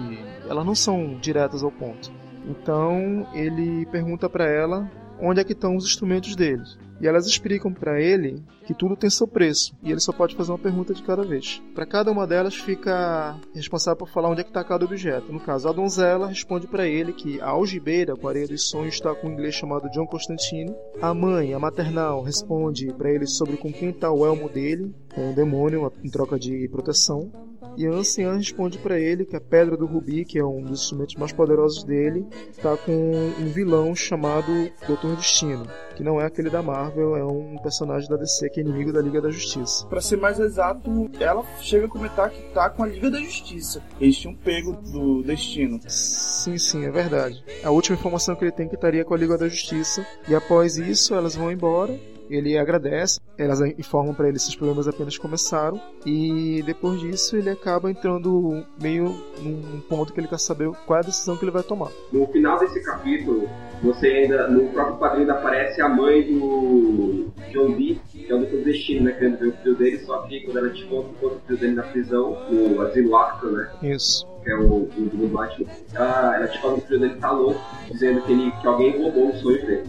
Elas 0.49 0.66
não 0.66 0.75
são 0.75 1.18
diretas 1.21 1.62
ao 1.62 1.71
ponto. 1.71 2.12
Então 2.47 3.26
ele 3.35 3.87
pergunta 3.87 4.28
para 4.28 4.47
ela 4.47 4.90
onde 5.21 5.40
é 5.40 5.45
que 5.45 5.52
estão 5.52 5.76
os 5.76 5.85
instrumentos 5.85 6.37
deles. 6.37 6.78
E 7.00 7.07
elas 7.07 7.26
explicam 7.26 7.73
para 7.73 8.00
ele 8.00 8.42
que 8.69 8.75
tudo 8.75 8.95
tem 8.95 9.09
seu 9.09 9.27
preço 9.27 9.75
e 9.83 9.91
ele 9.91 9.99
só 9.99 10.13
pode 10.13 10.37
fazer 10.37 10.53
uma 10.53 10.59
pergunta 10.59 10.93
de 10.93 11.03
cada 11.03 11.23
vez. 11.23 11.63
Para 11.75 11.87
cada 11.87 12.13
uma 12.13 12.27
delas 12.27 12.55
fica 12.55 13.35
responsável 13.55 13.97
por 13.97 14.11
falar 14.11 14.29
onde 14.29 14.43
é 14.43 14.45
que 14.45 14.51
está 14.51 14.63
cada 14.63 14.85
objeto. 14.85 15.33
No 15.33 15.41
caso, 15.41 15.67
a 15.67 15.73
donzela 15.73 16.29
responde 16.29 16.67
para 16.67 16.87
ele 16.87 17.15
que 17.15 17.41
a 17.41 17.49
algibeira 17.49 18.15
com 18.15 18.29
a 18.29 18.31
areia 18.31 18.47
dos 18.47 18.69
sonhos 18.69 18.97
está 18.97 19.15
com 19.15 19.27
um 19.29 19.33
inglês 19.33 19.55
chamado 19.55 19.89
John 19.89 20.07
Constantine. 20.07 20.77
A 21.01 21.15
mãe, 21.15 21.55
a 21.55 21.59
maternal, 21.59 22.23
responde 22.23 22.93
para 22.93 23.11
ele 23.11 23.27
sobre 23.27 23.57
com 23.57 23.73
quem 23.73 23.89
está 23.89 24.13
o 24.13 24.27
elmo 24.27 24.51
dele, 24.51 24.95
com 25.15 25.31
um 25.31 25.35
demônio 25.35 25.91
em 26.05 26.11
troca 26.11 26.39
de 26.39 26.69
proteção. 26.69 27.33
E 27.77 27.87
a 27.87 27.91
anciã 27.91 28.37
responde 28.37 28.77
para 28.79 28.99
ele 28.99 29.25
que 29.25 29.37
a 29.37 29.41
pedra 29.41 29.77
do 29.77 29.87
rubi, 29.87 30.25
que 30.25 30.39
é 30.39 30.45
um 30.45 30.63
dos 30.63 30.83
instrumentos 30.83 31.15
mais 31.15 31.33
poderosos 31.33 31.85
dele, 31.85 32.27
está 32.51 32.77
com 32.77 32.93
um 32.93 33.47
vilão 33.53 33.95
chamado 33.95 34.53
Doutor 34.87 35.15
Destino, 35.15 35.65
que 35.95 36.03
não 36.03 36.21
é 36.21 36.27
aquele 36.27 36.51
da 36.51 36.61
Marvel, 36.61 37.17
é 37.17 37.25
um 37.25 37.57
personagem 37.59 38.09
da 38.09 38.17
DC 38.17 38.51
que 38.51 38.58
é 38.61 38.62
inimigo 38.62 38.93
da 38.93 39.00
Liga 39.00 39.21
da 39.21 39.31
Justiça. 39.31 39.87
Para 39.87 40.00
ser 40.00 40.17
mais 40.17 40.38
exato, 40.38 41.11
ela 41.21 41.45
chega 41.61 41.87
a 41.87 41.88
comentar 41.88 42.31
que 42.31 42.43
tá 42.53 42.69
com 42.71 42.83
a 42.83 42.87
Liga 42.87 43.11
da 43.11 43.21
Justiça. 43.21 43.83
Eles 44.00 44.17
tinham 44.17 44.35
pego 44.35 44.73
do 44.73 45.23
Destino. 45.23 45.81
Sim, 45.88 46.59
sim, 46.59 46.85
é 46.85 46.91
verdade. 46.91 47.43
A 47.62 47.71
última 47.71 47.97
informação 47.97 48.35
que 48.35 48.45
ele 48.45 48.53
tem 48.53 48.67
é 48.67 48.69
que 48.69 48.75
estaria 48.75 49.05
com 49.05 49.15
a 49.15 49.19
Liga 49.19 49.38
da 49.38 49.49
Justiça. 49.49 50.07
E 50.29 50.35
após 50.35 50.77
isso, 50.77 51.15
elas 51.15 51.35
vão 51.35 51.50
embora 51.50 51.99
ele 52.29 52.59
agradece, 52.59 53.21
elas 53.37 53.61
informam 53.79 54.15
para 54.15 54.27
ele 54.27 54.37
que 54.37 54.43
esses 54.43 54.55
problemas 54.55 54.89
apenas 54.89 55.17
começaram 55.17 55.81
e 56.05 56.63
depois 56.65 57.01
disso 57.01 57.37
ele 57.37 57.51
acaba 57.51 57.91
entrando 57.91 58.65
meio 58.81 59.15
num 59.41 59.81
ponto 59.89 60.13
que 60.13 60.21
ele 60.21 60.29
quer 60.29 60.39
saber 60.39 60.71
qual 60.87 60.99
é 60.99 61.03
a 61.03 61.07
decisão 61.07 61.37
que 61.37 61.45
ele 61.45 61.51
vai 61.51 61.63
tomar. 61.63 61.91
No 62.13 62.27
final 62.29 62.59
desse 62.59 62.83
capítulo, 62.83 63.49
você 63.83 64.09
ainda 64.09 64.49
no 64.49 64.69
próprio 64.71 64.97
quadrinho 64.97 65.23
ainda 65.23 65.35
aparece 65.35 65.81
a 65.81 65.89
mãe 65.89 66.23
do 66.23 67.29
John 67.53 67.73
Dee, 67.73 68.01
que 68.11 68.31
é 68.31 68.35
o 68.35 68.39
do 68.39 68.65
destino, 68.65 69.05
né, 69.05 69.13
querendo 69.13 69.39
ver 69.39 69.49
o 69.49 69.53
filho 69.53 69.75
dele, 69.77 69.99
só 70.01 70.23
que 70.23 70.41
quando 70.41 70.59
ela 70.59 70.69
desconta 70.69 71.09
encontra 71.11 71.37
o 71.37 71.41
filho 71.47 71.59
dele 71.59 71.75
na 71.75 71.83
prisão, 71.85 72.37
no 72.51 72.81
asilo 72.83 73.17
Arkham, 73.17 73.53
né? 73.53 73.71
Isso 73.83 74.27
que 74.49 74.51
é 74.53 74.57
o, 74.57 74.85
o 74.85 74.89
do 74.89 75.29
Batman, 75.29 75.67
ela, 75.93 76.37
ela 76.37 76.49
te 76.49 76.61
fala 76.61 76.75
que 76.75 76.81
o 76.81 76.87
filho 76.87 77.01
dele 77.01 77.17
tá 77.17 77.31
louco, 77.31 77.61
dizendo 77.91 78.23
que, 78.23 78.33
ele, 78.33 78.51
que 78.51 78.67
alguém 78.67 79.03
roubou 79.03 79.31
os 79.31 79.41
sonhos 79.41 79.63
dele. 79.65 79.85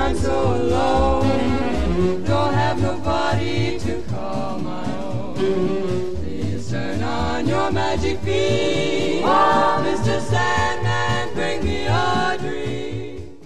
I'm 0.00 0.16
so 0.16 0.32
alone, 0.32 2.24
don't 2.24 2.54
have 2.54 2.80
nobody 2.80 3.78
to 3.80 4.02
call 4.08 4.58
my 4.58 4.86
own. 5.04 5.34
Please 6.16 6.70
turn 6.70 7.02
on 7.02 7.46
your 7.46 7.70
magic 7.70 8.24
beam, 8.24 9.22
oh, 9.24 9.84
Mr. 9.84 10.18
Sandman, 10.20 11.34
bring 11.34 11.64
me 11.64 11.86
a 11.86 12.36
dream. 12.38 13.40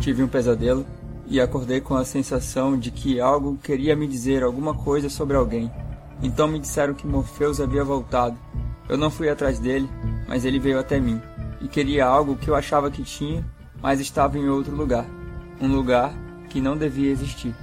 Tive 0.00 0.22
um 0.22 0.28
pesadelo 0.28 0.86
e 1.26 1.40
acordei 1.40 1.80
com 1.80 1.96
a 1.96 2.04
sensação 2.04 2.78
de 2.78 2.90
que 2.90 3.18
algo 3.18 3.58
queria 3.62 3.96
me 3.96 4.06
dizer 4.06 4.42
alguma 4.42 4.74
coisa 4.74 5.08
sobre 5.08 5.36
alguém. 5.36 5.70
Então 6.22 6.46
me 6.46 6.58
disseram 6.58 6.94
que 6.94 7.06
Morpheus 7.06 7.60
havia 7.60 7.82
voltado. 7.82 8.38
Eu 8.88 8.96
não 8.96 9.10
fui 9.10 9.28
atrás 9.28 9.58
dele, 9.58 9.88
mas 10.28 10.44
ele 10.44 10.58
veio 10.58 10.78
até 10.78 11.00
mim 11.00 11.20
e 11.60 11.66
queria 11.66 12.06
algo 12.06 12.36
que 12.36 12.48
eu 12.48 12.54
achava 12.54 12.90
que 12.90 13.02
tinha, 13.02 13.44
mas 13.80 13.98
estava 13.98 14.38
em 14.38 14.48
outro 14.48 14.76
lugar. 14.76 15.06
Um 15.60 15.68
lugar 15.68 16.12
que 16.50 16.60
não 16.60 16.76
devia 16.76 17.10
existir. 17.10 17.54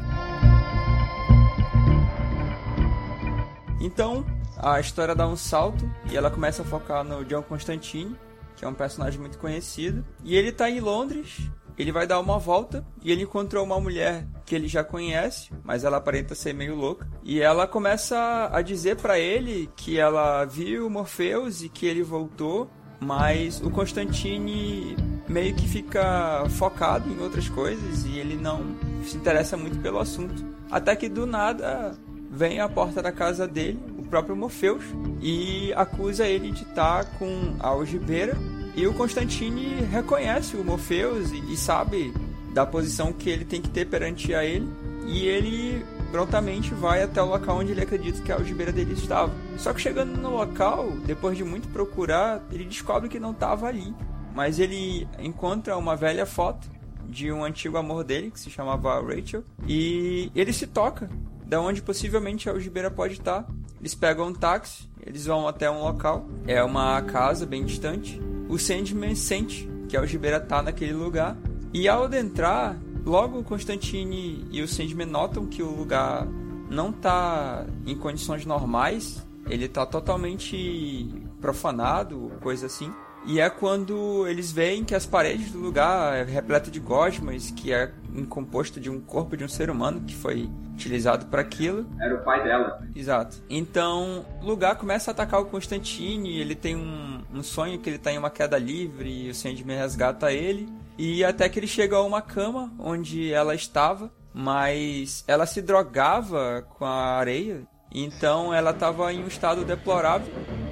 Então, 3.79 4.25
a 4.57 4.79
história 4.79 5.13
dá 5.13 5.27
um 5.27 5.36
salto 5.36 5.89
e 6.12 6.17
ela 6.17 6.31
começa 6.31 6.63
a 6.63 6.65
focar 6.65 7.03
no 7.03 7.24
John 7.24 7.43
Constantine, 7.43 8.15
que 8.55 8.65
é 8.65 8.67
um 8.67 8.74
personagem 8.74 9.19
muito 9.19 9.38
conhecido, 9.38 10.03
e 10.24 10.36
ele 10.36 10.50
está 10.50 10.69
em 10.69 10.79
Londres 10.79 11.50
ele 11.77 11.91
vai 11.91 12.08
dar 12.08 12.20
uma 12.20 12.39
volta 12.39 12.86
e 13.03 13.12
ele 13.12 13.24
encontrou 13.24 13.63
uma 13.63 13.79
mulher 13.79 14.25
que 14.46 14.55
ele 14.55 14.67
já 14.67 14.84
conhece, 14.84 15.51
mas 15.63 15.84
ela 15.84 15.98
aparenta 15.98 16.36
ser 16.36 16.53
meio 16.53 16.75
louca. 16.75 17.08
E 17.24 17.41
ela 17.41 17.67
começa 17.67 18.50
a 18.51 18.62
dizer 18.62 18.98
para 18.98 19.20
ele 19.20 19.70
que 19.75 19.98
ela 20.00 20.46
viu 20.46 20.89
Morpheus 20.89 21.62
e 21.62 21.70
que 21.70 21.86
ele 21.86 22.03
voltou, 22.03 22.70
mas 23.00 23.60
o 23.62 23.70
Constantine 23.70 24.96
meio 25.27 25.55
que 25.55 25.67
fica 25.67 26.46
focado 26.50 27.10
em 27.10 27.20
outras 27.20 27.50
coisas 27.50 28.05
e 28.05 28.20
ele 28.20 28.36
não 28.36 28.75
se 29.03 29.17
interessa 29.17 29.58
muito 29.58 29.79
pelo 29.79 30.00
assunto. 30.00 30.46
Até 30.72 30.96
que 30.96 31.10
do 31.10 31.25
nada 31.25 31.94
vem 32.29 32.60
à 32.60 32.70
porta 32.70 33.01
da 33.01 33.12
casa 33.12 33.48
dele 33.48 33.79
o 33.98 34.03
próprio 34.03 34.36
Morpheus 34.36 34.84
e 35.22 35.74
acusa 35.74 36.27
ele 36.27 36.51
de 36.51 36.63
estar 36.63 37.05
com 37.17 37.55
a 37.60 37.70
algibeira 37.70 38.38
e 38.75 38.86
o 38.86 38.94
Constantine 38.94 39.82
reconhece 39.89 40.58
o 40.58 40.63
Morpheus 40.63 41.32
e, 41.32 41.53
e 41.53 41.58
sabe 41.58 42.13
da 42.53 42.65
posição 42.65 43.13
que 43.13 43.29
ele 43.29 43.46
tem 43.46 43.62
que 43.62 43.70
ter 43.70 43.86
perante 43.86 44.34
a 44.34 44.44
ele. 44.44 44.67
E 45.05 45.27
ele 45.27 45.86
prontamente 46.12 46.74
vai 46.74 47.03
até 47.03 47.22
o 47.22 47.25
local 47.25 47.58
onde 47.58 47.72
ele 47.72 47.82
acredita 47.82 48.22
que 48.22 48.32
a 48.32 48.36
algibeira 48.36 48.72
dele 48.72 48.94
estava. 48.94 49.32
Só 49.58 49.74
que 49.74 49.82
chegando 49.82 50.17
no 50.20 50.29
local, 50.29 50.89
depois 51.05 51.38
de 51.38 51.44
muito 51.44 51.67
procurar, 51.67 52.41
ele 52.51 52.65
descobre 52.65 53.10
que 53.10 53.20
não 53.20 53.32
estava 53.32 53.67
ali. 53.67 53.94
Mas 54.34 54.60
ele 54.60 55.08
encontra 55.20 55.77
uma 55.77 55.96
velha 55.96 56.25
foto 56.25 56.67
de 57.08 57.32
um 57.32 57.44
antigo 57.44 57.77
amor 57.77 58.03
dele, 58.03 58.32
que 58.32 58.39
se 58.39 58.50
chamava 58.50 59.00
Rachel, 59.01 59.44
e 59.67 60.32
ele 60.36 60.51
se 60.51 60.67
toca 60.67 61.10
da 61.46 61.62
onde 61.62 61.82
possivelmente 61.82 62.50
a 62.50 62.53
algibeira 62.53 62.89
pode 62.89 63.13
estar. 63.13 63.46
Eles 63.79 63.94
pegam 63.94 64.29
um 64.29 64.34
táxi, 64.34 64.89
eles 65.05 65.25
vão 65.25 65.48
até 65.48 65.70
um 65.70 65.82
local, 65.84 66.27
é 66.48 66.63
uma 66.63 67.01
casa 67.03 67.46
bem 67.46 67.63
distante, 67.63 68.20
o 68.48 68.58
Sandman 68.58 69.16
sente 69.16 69.70
que 69.88 69.98
a 69.98 70.00
algibeira 70.00 70.40
tá 70.40 70.62
naquele 70.62 70.94
lugar. 70.94 71.38
E 71.74 71.88
ao 71.88 72.04
adentrar, 72.06 72.78
logo 73.06 73.44
Constantine 73.44 74.46
e 74.52 74.62
o 74.62 74.68
Sandman 74.68 75.08
notam 75.08 75.46
que 75.46 75.62
o 75.62 75.70
lugar 75.70 76.28
não 76.70 76.92
tá 76.92 77.66
em 77.86 77.96
condições 77.96 78.46
normais, 78.46 79.25
ele 79.48 79.68
tá 79.68 79.86
totalmente 79.86 81.14
profanado, 81.40 82.32
coisa 82.42 82.66
assim. 82.66 82.92
E 83.27 83.39
é 83.39 83.50
quando 83.50 84.27
eles 84.27 84.51
veem 84.51 84.84
que 84.84 84.94
as 84.94 85.05
paredes 85.05 85.51
do 85.51 85.60
lugar 85.60 86.15
é 86.15 86.24
repleta 86.24 86.70
de 86.70 86.79
gosmas, 86.79 87.50
que 87.50 87.74
é 87.74 87.91
composto 88.29 88.79
de 88.79 88.89
um 88.89 89.01
corpo 89.01 89.36
de 89.36 89.44
um 89.44 89.48
ser 89.48 89.70
humano 89.70 90.01
que 90.01 90.15
foi 90.15 90.50
utilizado 90.74 91.25
para 91.25 91.41
aquilo. 91.41 91.88
Era 92.00 92.15
o 92.15 92.24
pai 92.24 92.44
dela. 92.44 92.82
Exato. 92.96 93.38
Então, 93.50 94.25
o 94.41 94.46
lugar 94.46 94.75
começa 94.75 95.10
a 95.10 95.13
atacar 95.13 95.41
o 95.41 95.46
Constantine, 95.46 96.39
ele 96.39 96.55
tem 96.55 96.75
um, 96.75 97.22
um 97.34 97.44
sonho 97.44 97.79
que 97.79 97.89
ele 97.89 97.98
tá 97.98 98.12
em 98.12 98.17
uma 98.17 98.29
queda 98.29 98.58
livre 98.58 99.25
e 99.25 99.29
o 99.29 99.36
Sandman 99.36 99.77
resgata 99.77 100.32
ele. 100.32 100.70
E 100.98 101.24
até 101.25 101.50
que 101.50 101.60
ele 101.60 101.67
chega 101.67 101.98
a 101.98 102.01
uma 102.01 102.22
cama 102.22 102.72
onde 102.79 103.32
ela 103.32 103.55
estava, 103.55 104.12
mas 104.34 105.24
ela 105.27 105.46
se 105.46 105.62
drogava 105.62 106.65
com 106.77 106.86
a 106.86 107.17
areia, 107.17 107.63
então 107.94 108.53
ela 108.53 108.72
estava 108.72 109.12
em 109.12 109.24
um 109.24 109.27
estado 109.27 109.65
deplorável. 109.65 110.32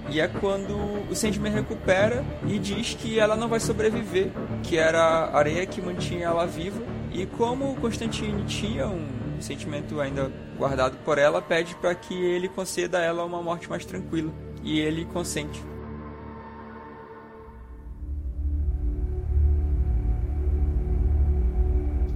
E 0.09 0.19
é 0.19 0.27
quando 0.27 0.75
o 1.09 1.15
Sandman 1.15 1.51
recupera 1.51 2.23
e 2.45 2.59
diz 2.59 2.93
que 2.93 3.19
ela 3.19 3.35
não 3.35 3.47
vai 3.47 3.59
sobreviver, 3.59 4.31
que 4.61 4.77
era 4.77 5.01
a 5.01 5.37
areia 5.37 5.65
que 5.65 5.81
mantinha 5.81 6.27
ela 6.27 6.45
viva. 6.45 6.81
E 7.11 7.25
como 7.25 7.75
Constantine 7.77 8.43
tinha 8.43 8.87
um 8.87 9.39
sentimento 9.39 9.99
ainda 9.99 10.31
guardado 10.57 10.97
por 11.03 11.17
ela, 11.17 11.41
pede 11.41 11.75
para 11.75 11.95
que 11.95 12.13
ele 12.13 12.47
conceda 12.47 12.99
a 12.99 13.01
ela 13.01 13.23
uma 13.23 13.41
morte 13.41 13.69
mais 13.69 13.85
tranquila. 13.85 14.31
E 14.63 14.79
ele 14.79 15.05
consente. 15.05 15.61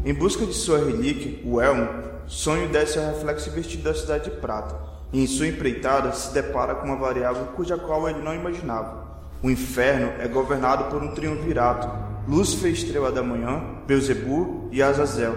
Em 0.06 0.14
busca 0.14 0.46
de 0.46 0.54
sua 0.54 0.78
relíquia, 0.78 1.42
o 1.44 1.60
elmo, 1.60 1.90
Sonho 2.28 2.70
desce 2.70 2.98
ao 2.98 3.08
reflexo 3.08 3.52
vestido 3.52 3.84
da 3.84 3.94
cidade 3.94 4.30
de 4.30 4.38
prata, 4.38 4.76
e 5.12 5.24
em 5.24 5.28
sua 5.28 5.48
empreitada 5.48 6.12
se 6.12 6.34
depara 6.34 6.76
com 6.76 6.88
uma 6.88 6.96
variável 6.96 7.46
cuja 7.56 7.78
qual 7.78 8.10
ele 8.10 8.22
não 8.22 8.34
imaginava. 8.34 9.08
O 9.42 9.50
inferno 9.50 10.12
é 10.20 10.28
governado 10.28 10.86
por 10.86 11.04
um 11.04 11.14
triunvirato, 11.14 11.88
Lúcifer, 12.28 12.72
estrela 12.72 13.12
da 13.12 13.24
manhã, 13.24 13.64
Beuzebu 13.86 14.68
e 14.72 14.82
Azazel. 14.82 15.36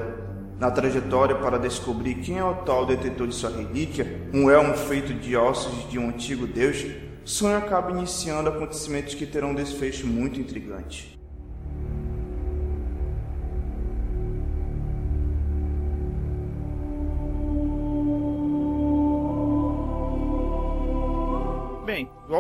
Na 0.59 0.71
trajetória 0.71 1.37
para 1.37 1.59
descobrir 1.59 2.17
quem 2.17 2.39
é 2.39 2.45
o 2.45 2.55
tal 2.57 2.85
detetor 2.85 3.29
de 3.29 3.35
sua 3.35 3.51
relíquia, 3.51 4.29
um 4.35 4.51
elmo 4.51 4.75
feito 4.75 5.15
de 5.15 5.37
ossos 5.37 5.89
de 5.89 5.99
um 5.99 6.09
antigo 6.09 6.47
deus, 6.47 6.85
Sonho 7.25 7.59
acaba 7.59 7.93
iniciando 7.93 8.49
acontecimentos 8.49 9.15
que 9.15 9.27
terão 9.27 9.51
um 9.51 9.55
desfecho 9.55 10.07
muito 10.07 10.41
intrigante. 10.41 11.20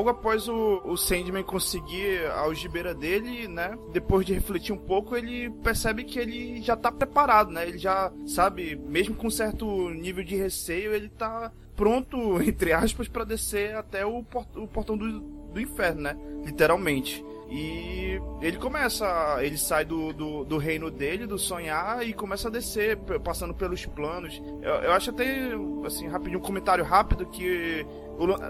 Logo 0.00 0.08
após 0.08 0.48
o, 0.48 0.80
o 0.82 0.96
Sandman 0.96 1.42
conseguir 1.42 2.24
a 2.26 2.40
algibeira 2.40 2.94
dele, 2.94 3.46
né? 3.46 3.76
Depois 3.92 4.24
de 4.24 4.32
refletir 4.32 4.72
um 4.72 4.78
pouco, 4.78 5.14
ele 5.14 5.50
percebe 5.62 6.04
que 6.04 6.18
ele 6.18 6.62
já 6.62 6.74
tá 6.74 6.90
preparado, 6.90 7.50
né? 7.50 7.68
Ele 7.68 7.76
já 7.76 8.10
sabe, 8.26 8.76
mesmo 8.76 9.14
com 9.14 9.28
certo 9.28 9.90
nível 9.90 10.24
de 10.24 10.34
receio, 10.36 10.94
ele 10.94 11.10
tá 11.10 11.52
pronto, 11.76 12.40
entre 12.40 12.72
aspas, 12.72 13.08
para 13.08 13.24
descer 13.24 13.76
até 13.76 14.06
o, 14.06 14.22
port 14.22 14.48
o 14.56 14.66
portão 14.66 14.96
do, 14.96 15.20
do 15.20 15.60
inferno, 15.60 16.00
né? 16.00 16.16
Literalmente. 16.46 17.22
E 17.50 18.18
ele 18.40 18.56
começa, 18.56 19.38
ele 19.42 19.58
sai 19.58 19.84
do, 19.84 20.12
do, 20.12 20.44
do, 20.44 20.56
reino 20.56 20.88
dele, 20.88 21.26
do 21.26 21.36
sonhar, 21.36 22.06
e 22.06 22.14
começa 22.14 22.46
a 22.46 22.50
descer, 22.50 22.96
passando 23.24 23.52
pelos 23.52 23.84
planos. 23.84 24.40
Eu, 24.62 24.74
eu 24.76 24.92
acho 24.92 25.10
até, 25.10 25.50
assim, 25.84 26.06
rapidinho, 26.06 26.38
um 26.38 26.42
comentário 26.42 26.84
rápido 26.84 27.26
que 27.26 27.84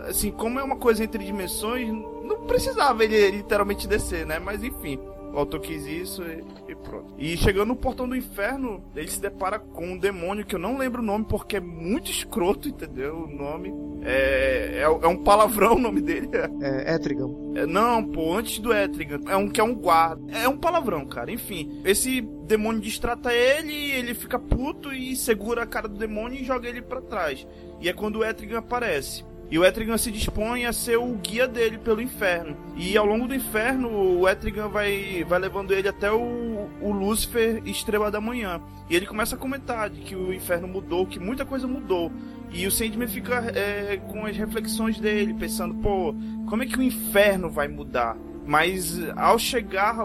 assim, 0.08 0.30
como 0.30 0.58
é 0.58 0.62
uma 0.62 0.76
coisa 0.76 1.04
entre 1.04 1.24
dimensões, 1.24 1.92
não 1.92 2.46
precisava 2.46 3.04
ele 3.04 3.30
literalmente 3.30 3.86
descer, 3.86 4.26
né? 4.26 4.38
Mas 4.38 4.62
enfim, 4.62 4.98
o 5.32 5.38
autor 5.38 5.60
quis 5.60 5.86
isso 5.86 6.22
e, 6.22 6.44
e, 6.72 6.74
pronto. 6.74 7.14
E 7.16 7.36
chegando 7.36 7.68
no 7.68 7.76
portão 7.76 8.08
do 8.08 8.16
inferno, 8.16 8.82
ele 8.96 9.08
se 9.08 9.20
depara 9.20 9.58
com 9.58 9.92
um 9.92 9.98
demônio 9.98 10.44
que 10.44 10.54
eu 10.54 10.58
não 10.58 10.76
lembro 10.76 11.00
o 11.00 11.04
nome 11.04 11.24
porque 11.28 11.56
é 11.56 11.60
muito 11.60 12.10
escroto, 12.10 12.68
entendeu? 12.68 13.16
O 13.16 13.26
nome. 13.28 13.72
É, 14.02 14.78
é, 14.78 14.82
é 14.82 15.06
um 15.06 15.22
palavrão 15.22 15.74
o 15.76 15.78
nome 15.78 16.00
dele. 16.00 16.28
É 16.60 16.94
Etrigan. 16.94 17.28
É, 17.54 17.66
não, 17.66 18.04
pô, 18.04 18.34
antes 18.34 18.58
do 18.58 18.74
Etrigan. 18.74 19.20
É 19.28 19.36
um 19.36 19.48
que 19.48 19.60
é 19.60 19.64
um 19.64 19.74
guarda. 19.74 20.20
É 20.36 20.48
um 20.48 20.56
palavrão, 20.56 21.06
cara. 21.06 21.30
Enfim, 21.30 21.80
esse 21.84 22.20
demônio 22.20 22.80
distrata 22.80 23.32
ele, 23.32 23.92
ele 23.92 24.14
fica 24.14 24.38
puto 24.38 24.92
e 24.92 25.14
segura 25.14 25.62
a 25.62 25.66
cara 25.66 25.86
do 25.86 25.96
demônio 25.96 26.40
e 26.40 26.44
joga 26.44 26.68
ele 26.68 26.82
para 26.82 27.00
trás. 27.00 27.46
E 27.80 27.88
é 27.88 27.92
quando 27.92 28.16
o 28.16 28.24
Etrigan 28.24 28.58
aparece. 28.58 29.24
E 29.50 29.58
o 29.58 29.64
Etrigan 29.64 29.98
se 29.98 30.12
dispõe 30.12 30.64
a 30.64 30.72
ser 30.72 30.96
o 30.96 31.12
guia 31.16 31.48
dele 31.48 31.76
pelo 31.76 32.00
inferno. 32.00 32.56
E 32.76 32.96
ao 32.96 33.04
longo 33.04 33.26
do 33.26 33.34
inferno, 33.34 33.90
o 33.90 34.28
Etrigan 34.28 34.68
vai, 34.68 35.24
vai 35.24 35.40
levando 35.40 35.72
ele 35.72 35.88
até 35.88 36.10
o, 36.12 36.68
o 36.80 36.92
Lúcifer 36.92 37.60
Estrela 37.66 38.12
da 38.12 38.20
Manhã. 38.20 38.60
E 38.88 38.94
ele 38.94 39.06
começa 39.06 39.34
a 39.34 39.38
comentar 39.38 39.90
de 39.90 40.02
que 40.02 40.14
o 40.14 40.32
inferno 40.32 40.68
mudou, 40.68 41.04
que 41.04 41.18
muita 41.18 41.44
coisa 41.44 41.66
mudou. 41.66 42.12
E 42.52 42.64
o 42.64 42.70
Sandman 42.70 43.08
fica 43.08 43.52
é, 43.52 43.96
com 43.96 44.24
as 44.24 44.36
reflexões 44.36 45.00
dele, 45.00 45.34
pensando, 45.34 45.74
pô, 45.74 46.14
como 46.48 46.62
é 46.62 46.66
que 46.66 46.78
o 46.78 46.82
inferno 46.82 47.50
vai 47.50 47.66
mudar? 47.66 48.16
Mas 48.46 48.98
ao 49.16 49.36
chegar 49.36 49.96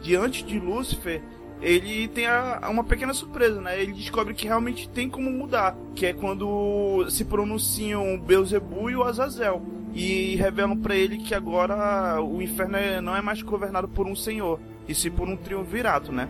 diante 0.00 0.42
de 0.42 0.58
Lúcifer, 0.58 1.22
ele 1.66 2.06
tem 2.06 2.28
a, 2.28 2.60
uma 2.70 2.84
pequena 2.84 3.12
surpresa, 3.12 3.60
né? 3.60 3.82
Ele 3.82 3.92
descobre 3.92 4.32
que 4.34 4.46
realmente 4.46 4.88
tem 4.88 5.10
como 5.10 5.28
mudar, 5.28 5.76
que 5.96 6.06
é 6.06 6.12
quando 6.12 7.04
se 7.10 7.24
pronunciam 7.24 8.16
Beelzebub 8.20 8.88
e 8.88 8.94
o 8.94 9.02
Azazel 9.02 9.60
e 9.92 10.36
revelam 10.36 10.76
para 10.76 10.94
ele 10.94 11.18
que 11.18 11.34
agora 11.34 12.22
o 12.22 12.40
inferno 12.40 12.76
é, 12.76 13.00
não 13.00 13.16
é 13.16 13.20
mais 13.20 13.42
governado 13.42 13.88
por 13.88 14.06
um 14.06 14.14
senhor, 14.14 14.60
e 14.86 14.94
sim 14.94 15.10
por 15.10 15.28
um 15.28 15.36
triunvirato, 15.36 16.12
né? 16.12 16.28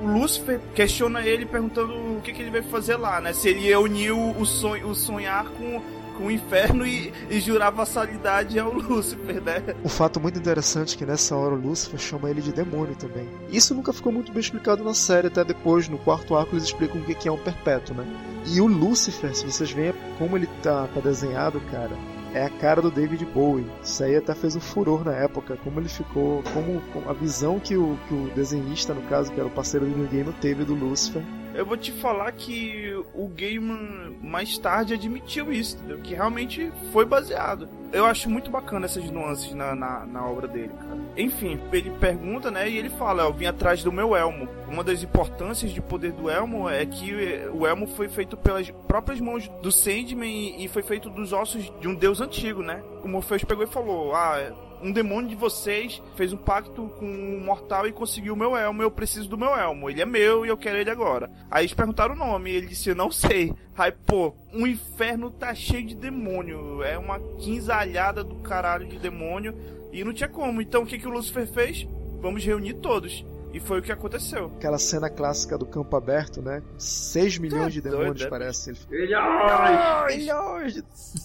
O 0.00 0.06
Lúcifer 0.06 0.60
questiona 0.74 1.26
ele 1.26 1.44
perguntando 1.44 1.92
o 1.92 2.20
que, 2.20 2.32
que 2.32 2.42
ele 2.42 2.50
vai 2.50 2.62
fazer 2.62 2.96
lá, 2.96 3.20
né? 3.20 3.32
Se 3.32 3.48
ele 3.48 3.66
ia 3.68 3.80
unir 3.80 4.12
o, 4.12 4.44
sonho, 4.44 4.88
o 4.88 4.94
sonhar 4.94 5.44
com 5.50 5.82
com 6.18 6.26
o 6.26 6.30
inferno 6.32 6.84
e, 6.84 7.12
e 7.30 7.40
jurar 7.40 7.70
vassalidade 7.70 8.58
ao 8.58 8.74
Lúcifer, 8.74 9.40
né? 9.40 9.62
Um 9.84 9.88
fato 9.88 10.20
muito 10.20 10.36
interessante 10.36 10.96
é 10.96 10.98
que 10.98 11.06
nessa 11.06 11.36
hora 11.36 11.54
o 11.54 11.60
Lúcifer 11.60 11.98
chama 11.98 12.28
ele 12.28 12.42
de 12.42 12.52
demônio 12.52 12.96
também. 12.96 13.28
Isso 13.48 13.72
nunca 13.72 13.92
ficou 13.92 14.12
muito 14.12 14.32
bem 14.32 14.40
explicado 14.40 14.82
na 14.82 14.94
série, 14.94 15.28
até 15.28 15.44
depois, 15.44 15.88
no 15.88 15.96
quarto 15.96 16.34
arco, 16.34 16.54
eles 16.54 16.64
explicam 16.64 17.00
o 17.00 17.04
que 17.04 17.28
é 17.28 17.32
um 17.32 17.38
perpétuo, 17.38 17.94
né? 17.94 18.04
E 18.46 18.60
o 18.60 18.66
Lúcifer, 18.66 19.34
se 19.34 19.46
vocês 19.46 19.70
veem 19.70 19.94
como 20.18 20.36
ele 20.36 20.48
tá, 20.60 20.88
tá 20.92 21.00
desenhado, 21.00 21.60
cara, 21.70 21.96
é 22.34 22.44
a 22.44 22.50
cara 22.50 22.82
do 22.82 22.90
David 22.90 23.24
Bowie. 23.26 23.66
Isso 23.82 24.02
aí 24.02 24.16
até 24.16 24.34
fez 24.34 24.54
um 24.56 24.60
furor 24.60 25.04
na 25.04 25.12
época, 25.12 25.56
como 25.62 25.80
ele 25.80 25.88
ficou, 25.88 26.42
como, 26.52 26.82
a 27.08 27.12
visão 27.12 27.58
que 27.58 27.76
o, 27.76 27.98
que 28.08 28.14
o 28.14 28.30
desenhista, 28.34 28.94
no 28.94 29.02
caso, 29.02 29.32
que 29.32 29.40
era 29.40 29.48
o 29.48 29.52
parceiro 29.52 29.86
do 29.86 29.96
New 29.96 30.08
Game, 30.08 30.32
teve 30.40 30.64
do 30.64 30.74
Lúcifer 30.74 31.22
eu 31.54 31.64
vou 31.66 31.76
te 31.76 31.92
falar 31.92 32.30
que 32.32 32.94
o 33.14 33.28
Gaiman 33.28 34.16
mais 34.22 34.56
tarde 34.58 34.94
admitiu 34.94 35.52
isso, 35.52 35.76
entendeu? 35.76 35.98
que 35.98 36.14
realmente 36.14 36.70
foi 36.92 37.04
baseado. 37.04 37.68
Eu 37.92 38.04
acho 38.04 38.28
muito 38.28 38.50
bacana 38.50 38.84
essas 38.84 39.10
nuances 39.10 39.54
na, 39.54 39.74
na, 39.74 40.06
na, 40.06 40.26
obra 40.26 40.46
dele, 40.46 40.70
cara. 40.78 40.98
Enfim, 41.16 41.58
ele 41.72 41.90
pergunta, 41.98 42.50
né, 42.50 42.68
e 42.68 42.76
ele 42.76 42.90
fala, 42.90 43.22
eu 43.22 43.32
vim 43.32 43.46
atrás 43.46 43.82
do 43.82 43.90
meu 43.90 44.14
elmo. 44.14 44.46
Uma 44.68 44.84
das 44.84 45.02
importâncias 45.02 45.70
de 45.72 45.80
poder 45.80 46.12
do 46.12 46.28
elmo 46.28 46.68
é 46.68 46.84
que 46.84 47.12
o 47.52 47.66
elmo 47.66 47.86
foi 47.86 48.08
feito 48.08 48.36
pelas 48.36 48.70
próprias 48.86 49.20
mãos 49.20 49.48
do 49.62 49.72
Sandman 49.72 50.62
e 50.62 50.68
foi 50.68 50.82
feito 50.82 51.08
dos 51.08 51.32
ossos 51.32 51.72
de 51.80 51.88
um 51.88 51.94
deus 51.94 52.20
antigo, 52.20 52.62
né? 52.62 52.82
O 53.02 53.08
Morpheus 53.08 53.42
pegou 53.42 53.64
e 53.64 53.68
falou, 53.68 54.14
ah, 54.14 54.52
um 54.82 54.92
demônio 54.92 55.28
de 55.28 55.34
vocês 55.34 56.02
fez 56.16 56.32
um 56.32 56.36
pacto 56.36 56.88
com 56.98 57.06
um 57.06 57.40
mortal 57.44 57.86
e 57.86 57.92
conseguiu 57.92 58.34
o 58.34 58.36
meu 58.36 58.56
elmo, 58.56 58.82
eu 58.82 58.90
preciso 58.90 59.28
do 59.28 59.38
meu 59.38 59.56
elmo. 59.56 59.88
Ele 59.90 60.02
é 60.02 60.06
meu 60.06 60.44
e 60.44 60.48
eu 60.48 60.56
quero 60.56 60.78
ele 60.78 60.90
agora. 60.90 61.30
Aí 61.50 61.62
eles 61.62 61.74
perguntaram 61.74 62.14
o 62.14 62.18
nome 62.18 62.50
ele 62.50 62.66
disse, 62.66 62.94
não 62.94 63.10
sei. 63.10 63.52
Aí, 63.76 63.92
pô, 63.92 64.34
um 64.52 64.66
inferno 64.66 65.30
tá 65.30 65.54
cheio 65.54 65.86
de 65.86 65.94
demônio. 65.94 66.82
É 66.82 66.98
uma 66.98 67.18
quinzalhada 67.38 68.22
do 68.24 68.36
caralho 68.36 68.86
de 68.86 68.98
demônio. 68.98 69.54
E 69.92 70.04
não 70.04 70.12
tinha 70.12 70.28
como. 70.28 70.60
Então 70.60 70.82
o 70.82 70.86
que, 70.86 70.98
que 70.98 71.08
o 71.08 71.10
Lucifer 71.10 71.46
fez? 71.46 71.86
Vamos 72.20 72.44
reunir 72.44 72.74
todos. 72.74 73.24
E 73.52 73.60
foi 73.60 73.78
o 73.78 73.82
que 73.82 73.90
aconteceu. 73.90 74.52
Aquela 74.56 74.78
cena 74.78 75.08
clássica 75.08 75.56
do 75.56 75.64
campo 75.64 75.96
aberto, 75.96 76.42
né? 76.42 76.62
6 76.76 77.38
milhões 77.38 77.72
de 77.72 77.80
demônios, 77.80 78.18
doido, 78.18 78.24
né? 78.24 78.30
parece. 78.30 78.72
Milhões! 78.90 80.16
Milhões! 80.16 80.84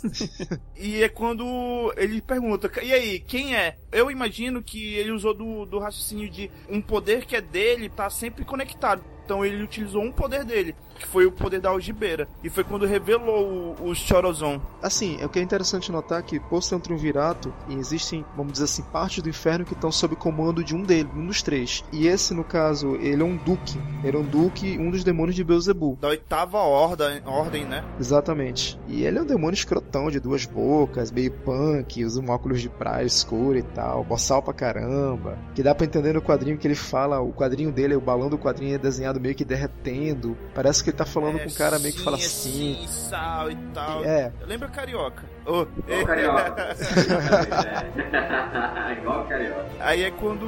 e 0.78 1.04
é 1.04 1.10
quando 1.10 1.94
ele 1.98 2.22
pergunta, 2.22 2.72
e 2.82 2.94
aí, 2.94 3.20
quem 3.20 3.56
é? 3.56 3.78
Eu 3.92 4.10
imagino 4.10 4.64
que 4.64 4.96
ele 4.96 5.12
usou 5.12 5.34
do, 5.34 5.66
do 5.66 5.80
raciocínio 5.80 6.30
de 6.30 6.50
um 6.70 6.82
poder 6.82 7.26
que 7.26 7.36
é 7.36 7.42
dele 7.42 7.90
tá 7.90 8.10
sempre 8.10 8.46
conectado. 8.46 9.04
Então 9.24 9.46
ele 9.46 9.64
utilizou 9.64 10.04
um 10.04 10.12
poder 10.12 10.44
dele, 10.44 10.76
que 11.00 11.08
foi 11.08 11.26
o 11.26 11.32
poder 11.32 11.62
da 11.62 11.70
algibeira. 11.70 12.28
E 12.44 12.50
foi 12.50 12.64
quando 12.64 12.86
revelou 12.86 13.76
o, 13.80 13.90
o 13.90 13.96
Chorozon. 13.96 14.60
Assim, 14.82 15.18
é 15.20 15.26
o 15.26 15.30
que 15.30 15.40
é 15.40 15.42
interessante 15.42 15.92
notar 15.92 16.22
que, 16.24 16.40
por 16.40 16.62
ser 16.62 16.76
um 16.76 16.80
triunvirato, 16.80 17.54
existem, 17.70 18.26
vamos 18.36 18.54
dizer 18.54 18.66
assim, 18.66 18.84
partes 18.84 19.24
do 19.24 19.30
inferno 19.30 19.66
que 19.66 19.74
estão 19.74 19.92
sob 19.92 20.16
comando 20.16 20.64
de 20.64 20.76
um 20.76 20.84
dele, 20.84 21.10
um 21.16 21.26
dos 21.26 21.42
três. 21.42 21.84
E 21.92 22.08
esse, 22.08 22.34
no 22.34 22.44
caso, 22.44 22.96
ele 22.96 23.22
é 23.22 23.26
um 23.26 23.38
duque. 23.38 23.80
Ele 24.04 24.18
é 24.18 24.20
um 24.20 24.24
duque, 24.24 24.78
um 24.78 24.92
dos 24.92 25.04
demônios 25.04 25.36
de 25.36 25.44
Beelzebub. 25.44 25.98
Da 26.00 26.10
oitava 26.10 26.58
ordem, 26.58 27.22
ordem, 27.26 27.66
né? 27.66 27.84
Exatamente. 28.00 28.80
E 28.88 29.04
ele 29.04 29.20
é 29.20 29.22
um 29.22 29.26
demônio 29.26 29.56
escrotão, 29.56 30.12
de 30.12 30.20
duas 30.20 30.46
bocas, 30.46 31.12
meio 31.12 31.32
punk, 31.32 32.04
usa 32.04 32.22
um 32.22 32.30
óculos 32.30 32.62
de 32.62 32.70
praia 32.70 33.06
escuro 33.06 33.58
e 33.58 33.64
tal, 33.64 34.04
boçal 34.04 34.42
pra 34.42 34.54
caramba. 34.54 35.38
Que 35.56 35.64
dá 35.64 35.74
pra 35.74 35.86
entender 35.86 36.14
no 36.14 36.22
quadrinho 36.22 36.58
que 36.58 36.68
ele 36.68 36.76
fala, 36.76 37.22
o 37.22 37.32
quadrinho 37.34 37.72
dele, 37.72 37.96
o 37.96 38.02
balão 38.02 38.30
do 38.30 38.38
quadrinho 38.38 38.76
é 38.76 38.78
desenhado 38.78 39.13
meio 39.20 39.36
que 39.36 39.46
derretendo. 39.46 40.38
Parece 40.54 40.84
que 40.84 40.90
ele 40.90 40.98
tá 40.98 41.06
falando 41.06 41.38
é, 41.38 41.44
com 41.44 41.50
um 41.50 41.54
cara 41.54 41.80
meio 41.80 41.94
que 41.94 42.04
fala 42.04 42.18
assim. 42.18 42.74
assim 42.74 42.88
sal 42.88 43.52
e 43.52 43.56
tal. 43.74 44.04
É. 44.04 44.32
Lembra 44.46 44.68
carioca. 44.68 45.24
Oh, 45.46 45.66
Igual 45.88 46.06
carioca. 46.06 46.76
Igual 48.98 49.26
carioca. 49.26 49.66
Aí 49.80 50.04
é 50.04 50.12
quando 50.12 50.46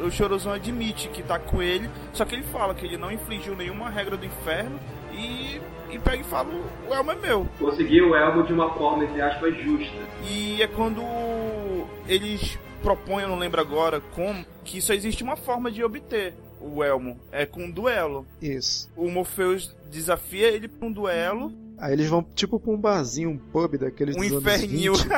o 0.00 0.10
Chorozão 0.10 0.52
admite 0.52 1.08
que 1.08 1.22
tá 1.22 1.38
com 1.38 1.62
ele, 1.62 1.88
só 2.12 2.24
que 2.24 2.34
ele 2.34 2.44
fala 2.44 2.74
que 2.74 2.86
ele 2.86 2.96
não 2.96 3.10
infligiu 3.10 3.56
nenhuma 3.56 3.90
regra 3.90 4.16
do 4.16 4.24
inferno 4.24 4.78
e, 5.12 5.60
e 5.90 5.98
pega 5.98 6.18
e 6.18 6.24
fala: 6.24 6.48
o 6.88 6.94
elmo 6.94 7.10
é 7.10 7.16
meu. 7.16 7.46
Conseguiu 7.58 8.10
o 8.10 8.16
elmo 8.16 8.44
de 8.44 8.52
uma 8.52 8.72
forma, 8.74 9.04
entre 9.04 9.20
aspas, 9.20 9.56
justa. 9.56 9.96
E 10.28 10.62
é 10.62 10.66
quando 10.66 11.02
eles 12.06 12.58
propõem, 12.82 13.24
eu 13.24 13.28
não 13.28 13.38
lembro 13.38 13.60
agora 13.60 14.00
como, 14.14 14.44
que 14.64 14.80
só 14.80 14.94
existe 14.94 15.22
uma 15.22 15.36
forma 15.36 15.70
de 15.70 15.82
obter 15.82 16.34
o 16.60 16.82
elmo: 16.82 17.18
é 17.32 17.46
com 17.46 17.64
um 17.64 17.70
duelo. 17.70 18.26
Isso. 18.40 18.90
O 18.96 19.10
Morpheus 19.10 19.74
desafia 19.90 20.48
ele 20.48 20.68
pra 20.68 20.86
um 20.86 20.92
duelo. 20.92 21.52
Aí 21.78 21.92
eles 21.92 22.08
vão 22.08 22.22
tipo 22.22 22.58
pra 22.58 22.72
um 22.72 22.76
barzinho, 22.76 23.30
um 23.30 23.38
pub 23.38 23.78
daqueles 23.78 24.16
Um 24.16 24.20
dos 24.20 24.32
anos 24.32 24.42
inferninho. 24.42 24.92
20. 24.94 25.08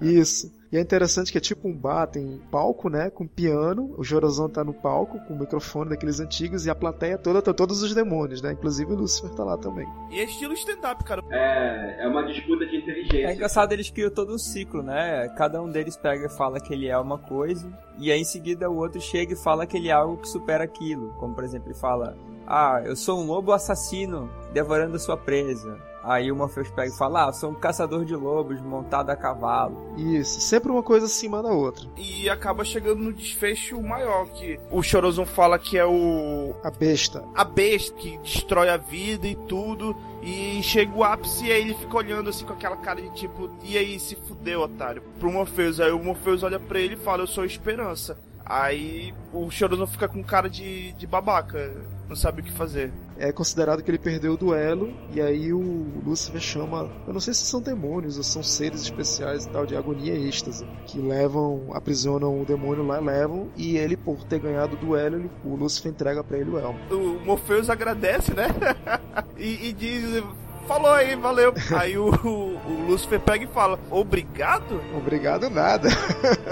Isso. 0.02 0.52
E 0.72 0.78
é 0.78 0.80
interessante 0.80 1.30
que 1.30 1.36
é 1.36 1.40
tipo 1.40 1.68
um 1.68 1.76
bar, 1.76 2.06
tem 2.06 2.40
palco, 2.50 2.88
né, 2.88 3.10
com 3.10 3.26
piano, 3.26 3.94
o 3.98 4.02
Jorozão 4.02 4.48
tá 4.48 4.64
no 4.64 4.72
palco 4.72 5.20
com 5.26 5.34
o 5.34 5.38
microfone 5.38 5.90
daqueles 5.90 6.18
antigos 6.18 6.64
e 6.64 6.70
a 6.70 6.74
plateia 6.74 7.18
toda 7.18 7.42
tá 7.42 7.52
todos 7.52 7.82
os 7.82 7.94
demônios, 7.94 8.40
né? 8.40 8.52
Inclusive 8.52 8.90
o 8.90 8.96
Lúcifer 8.96 9.30
tá 9.34 9.44
lá 9.44 9.58
também. 9.58 9.86
E 10.10 10.18
é 10.18 10.24
estilo 10.24 10.54
stand-up, 10.54 11.04
cara. 11.04 11.22
É, 11.30 12.04
é 12.04 12.08
uma 12.08 12.24
disputa 12.24 12.64
de 12.64 12.78
inteligência. 12.78 13.26
É 13.26 13.34
engraçado, 13.34 13.70
eles 13.72 13.90
criam 13.90 14.10
todo 14.10 14.34
um 14.34 14.38
ciclo, 14.38 14.82
né? 14.82 15.28
Cada 15.36 15.60
um 15.62 15.68
deles 15.68 15.94
pega 15.94 16.24
e 16.24 16.30
fala 16.30 16.58
que 16.58 16.72
ele 16.72 16.88
é 16.88 16.96
uma 16.96 17.18
coisa, 17.18 17.70
e 17.98 18.10
aí 18.10 18.22
em 18.22 18.24
seguida 18.24 18.70
o 18.70 18.76
outro 18.78 18.98
chega 18.98 19.34
e 19.34 19.36
fala 19.36 19.66
que 19.66 19.76
ele 19.76 19.88
é 19.88 19.92
algo 19.92 20.16
que 20.16 20.28
supera 20.28 20.64
aquilo. 20.64 21.10
Como 21.18 21.34
por 21.34 21.44
exemplo, 21.44 21.68
ele 21.68 21.78
fala: 21.78 22.16
Ah, 22.46 22.82
eu 22.84 22.96
sou 22.96 23.20
um 23.20 23.26
lobo 23.26 23.52
assassino 23.52 24.30
devorando 24.52 24.96
a 24.96 24.98
sua 24.98 25.16
presa. 25.16 25.78
Aí 26.02 26.32
o 26.32 26.36
Morpheus 26.36 26.68
pega 26.70 26.92
e 26.92 26.98
fala: 26.98 27.24
Ah, 27.24 27.28
eu 27.28 27.32
sou 27.32 27.50
um 27.50 27.54
caçador 27.54 28.04
de 28.04 28.14
lobos 28.14 28.60
montado 28.60 29.10
a 29.10 29.16
cavalo. 29.16 29.94
Isso, 29.96 30.40
sempre 30.40 30.70
uma 30.70 30.82
coisa 30.82 31.06
acima 31.06 31.42
da 31.42 31.50
outra. 31.50 31.86
E 31.96 32.28
acaba 32.28 32.64
chegando 32.64 32.98
no 32.98 33.12
desfecho 33.12 33.80
maior, 33.80 34.26
que 34.28 34.58
o 34.70 34.82
Chorozão 34.82 35.24
fala 35.24 35.58
que 35.58 35.78
é 35.78 35.86
o. 35.86 36.54
A 36.64 36.70
besta. 36.70 37.24
a 37.34 37.44
besta 37.44 37.94
que 37.94 38.18
destrói 38.18 38.68
a 38.68 38.76
vida 38.76 39.26
e 39.26 39.36
tudo. 39.36 39.96
E 40.22 40.62
chega 40.62 40.96
o 40.96 41.02
ápice 41.02 41.46
e 41.46 41.52
aí 41.52 41.62
ele 41.62 41.74
fica 41.74 41.96
olhando 41.96 42.30
assim 42.30 42.44
com 42.44 42.52
aquela 42.52 42.76
cara 42.76 43.02
de 43.02 43.10
tipo, 43.10 43.50
e 43.64 43.76
aí 43.76 43.98
se 43.98 44.14
fudeu, 44.14 44.60
otário. 44.60 45.02
Pro 45.18 45.32
Morpheus. 45.32 45.80
Aí 45.80 45.90
o 45.90 45.98
Morpheus 45.98 46.42
olha 46.44 46.60
pra 46.60 46.78
ele 46.78 46.94
e 46.94 46.98
fala, 46.98 47.22
eu 47.22 47.26
sou 47.26 47.42
a 47.42 47.46
esperança. 47.46 48.16
Aí 48.44 49.14
o 49.32 49.50
Chorozão 49.50 49.86
fica 49.86 50.08
com 50.08 50.22
cara 50.22 50.48
de, 50.48 50.92
de 50.92 51.06
babaca, 51.06 51.72
não 52.12 52.16
sabe 52.16 52.42
o 52.42 52.44
que 52.44 52.52
fazer. 52.52 52.92
É 53.18 53.32
considerado 53.32 53.82
que 53.82 53.90
ele 53.90 53.98
perdeu 53.98 54.34
o 54.34 54.36
duelo, 54.36 54.92
e 55.14 55.20
aí 55.20 55.52
o 55.52 55.86
Lúcifer 56.04 56.40
chama. 56.40 56.90
Eu 57.06 57.12
não 57.12 57.20
sei 57.20 57.32
se 57.32 57.44
são 57.44 57.60
demônios 57.60 58.18
ou 58.18 58.22
são 58.22 58.42
seres 58.42 58.82
especiais 58.82 59.44
e 59.46 59.48
tal, 59.48 59.64
de 59.64 59.74
agonia 59.76 60.14
e 60.14 60.28
êxtase, 60.28 60.66
que 60.86 60.98
levam, 60.98 61.68
aprisionam 61.72 62.40
o 62.40 62.44
demônio 62.44 62.86
lá, 62.86 62.98
levam, 62.98 63.48
e 63.56 63.76
ele, 63.78 63.96
por 63.96 64.22
ter 64.24 64.40
ganhado 64.40 64.76
o 64.76 64.78
duelo, 64.78 65.16
ele- 65.16 65.30
o 65.44 65.54
Lúcifer 65.56 65.90
entrega 65.90 66.22
pra 66.22 66.36
ele 66.38 66.50
o 66.50 66.58
elmo. 66.58 66.78
O 66.90 67.24
Morpheus 67.24 67.70
agradece, 67.70 68.34
né? 68.34 68.48
e, 69.38 69.68
e 69.68 69.72
diz, 69.72 70.22
falou 70.66 70.90
aí, 70.92 71.14
valeu. 71.16 71.54
aí 71.78 71.96
o, 71.96 72.08
o 72.08 72.86
Lúcifer 72.88 73.20
pega 73.20 73.44
e 73.44 73.48
fala, 73.48 73.78
obrigado? 73.90 74.80
Obrigado, 74.96 75.48
nada. 75.48 75.88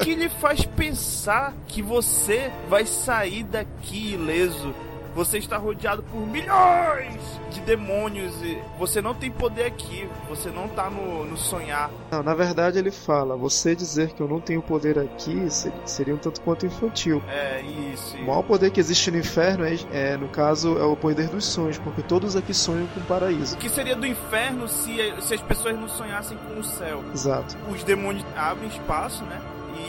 que 0.02 0.14
lhe 0.14 0.28
faz 0.28 0.64
pensar 0.64 1.54
que 1.66 1.82
você 1.82 2.50
vai 2.68 2.86
sair 2.86 3.42
daqui 3.44 4.14
ileso. 4.14 4.72
Você 5.14 5.38
está 5.38 5.56
rodeado 5.56 6.02
por 6.04 6.26
milhões 6.26 7.40
de 7.50 7.60
demônios 7.60 8.32
e 8.42 8.58
você 8.78 9.02
não 9.02 9.14
tem 9.14 9.30
poder 9.30 9.64
aqui. 9.64 10.08
Você 10.28 10.50
não 10.50 10.68
tá 10.68 10.88
no, 10.88 11.24
no 11.24 11.36
sonhar. 11.36 11.90
Não, 12.10 12.22
na 12.22 12.34
verdade 12.34 12.78
ele 12.78 12.90
fala: 12.90 13.36
você 13.36 13.74
dizer 13.74 14.12
que 14.12 14.20
eu 14.20 14.28
não 14.28 14.40
tenho 14.40 14.62
poder 14.62 14.98
aqui 14.98 15.50
seria, 15.50 15.86
seria 15.86 16.14
um 16.14 16.18
tanto 16.18 16.40
quanto 16.40 16.66
infantil. 16.66 17.22
É 17.28 17.60
isso. 17.92 18.16
O 18.18 18.26
maior 18.26 18.42
poder 18.42 18.70
que 18.70 18.80
existe 18.80 19.10
no 19.10 19.18
inferno 19.18 19.64
é, 19.64 19.76
é, 19.92 20.16
no 20.16 20.28
caso, 20.28 20.78
é 20.78 20.84
o 20.84 20.96
poder 20.96 21.28
dos 21.28 21.44
sonhos, 21.44 21.78
porque 21.78 22.02
todos 22.02 22.36
aqui 22.36 22.54
sonham 22.54 22.86
com 22.88 23.00
o 23.00 23.04
paraíso. 23.04 23.56
O 23.56 23.58
que 23.58 23.68
seria 23.68 23.96
do 23.96 24.06
inferno 24.06 24.68
se, 24.68 24.96
se 25.20 25.34
as 25.34 25.42
pessoas 25.42 25.78
não 25.78 25.88
sonhassem 25.88 26.38
com 26.38 26.60
o 26.60 26.64
céu? 26.64 27.02
Exato. 27.12 27.56
Os 27.68 27.82
demônios 27.82 28.24
abrem 28.36 28.68
espaço, 28.68 29.24
né? 29.24 29.40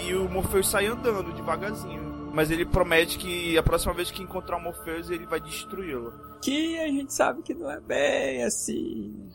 E 0.06 0.16
o 0.16 0.30
Morpheus 0.30 0.70
sai 0.70 0.88
andando 0.88 1.34
devagarzinho. 1.34 2.01
Mas 2.34 2.50
ele 2.50 2.66
promete 2.66 3.18
que 3.18 3.58
a 3.58 3.64
próxima 3.64 3.94
vez 3.94 4.10
que 4.10 4.24
encontrar 4.24 4.58
o 4.58 4.62
Morpheus 4.62 5.10
ele 5.10 5.26
vai 5.26 5.40
destruí-lo. 5.40 6.14
Que 6.42 6.80
a 6.80 6.88
gente 6.88 7.14
sabe 7.14 7.42
que 7.42 7.54
não 7.54 7.70
é 7.70 7.80
bem 7.80 8.44
assim. 8.44 9.30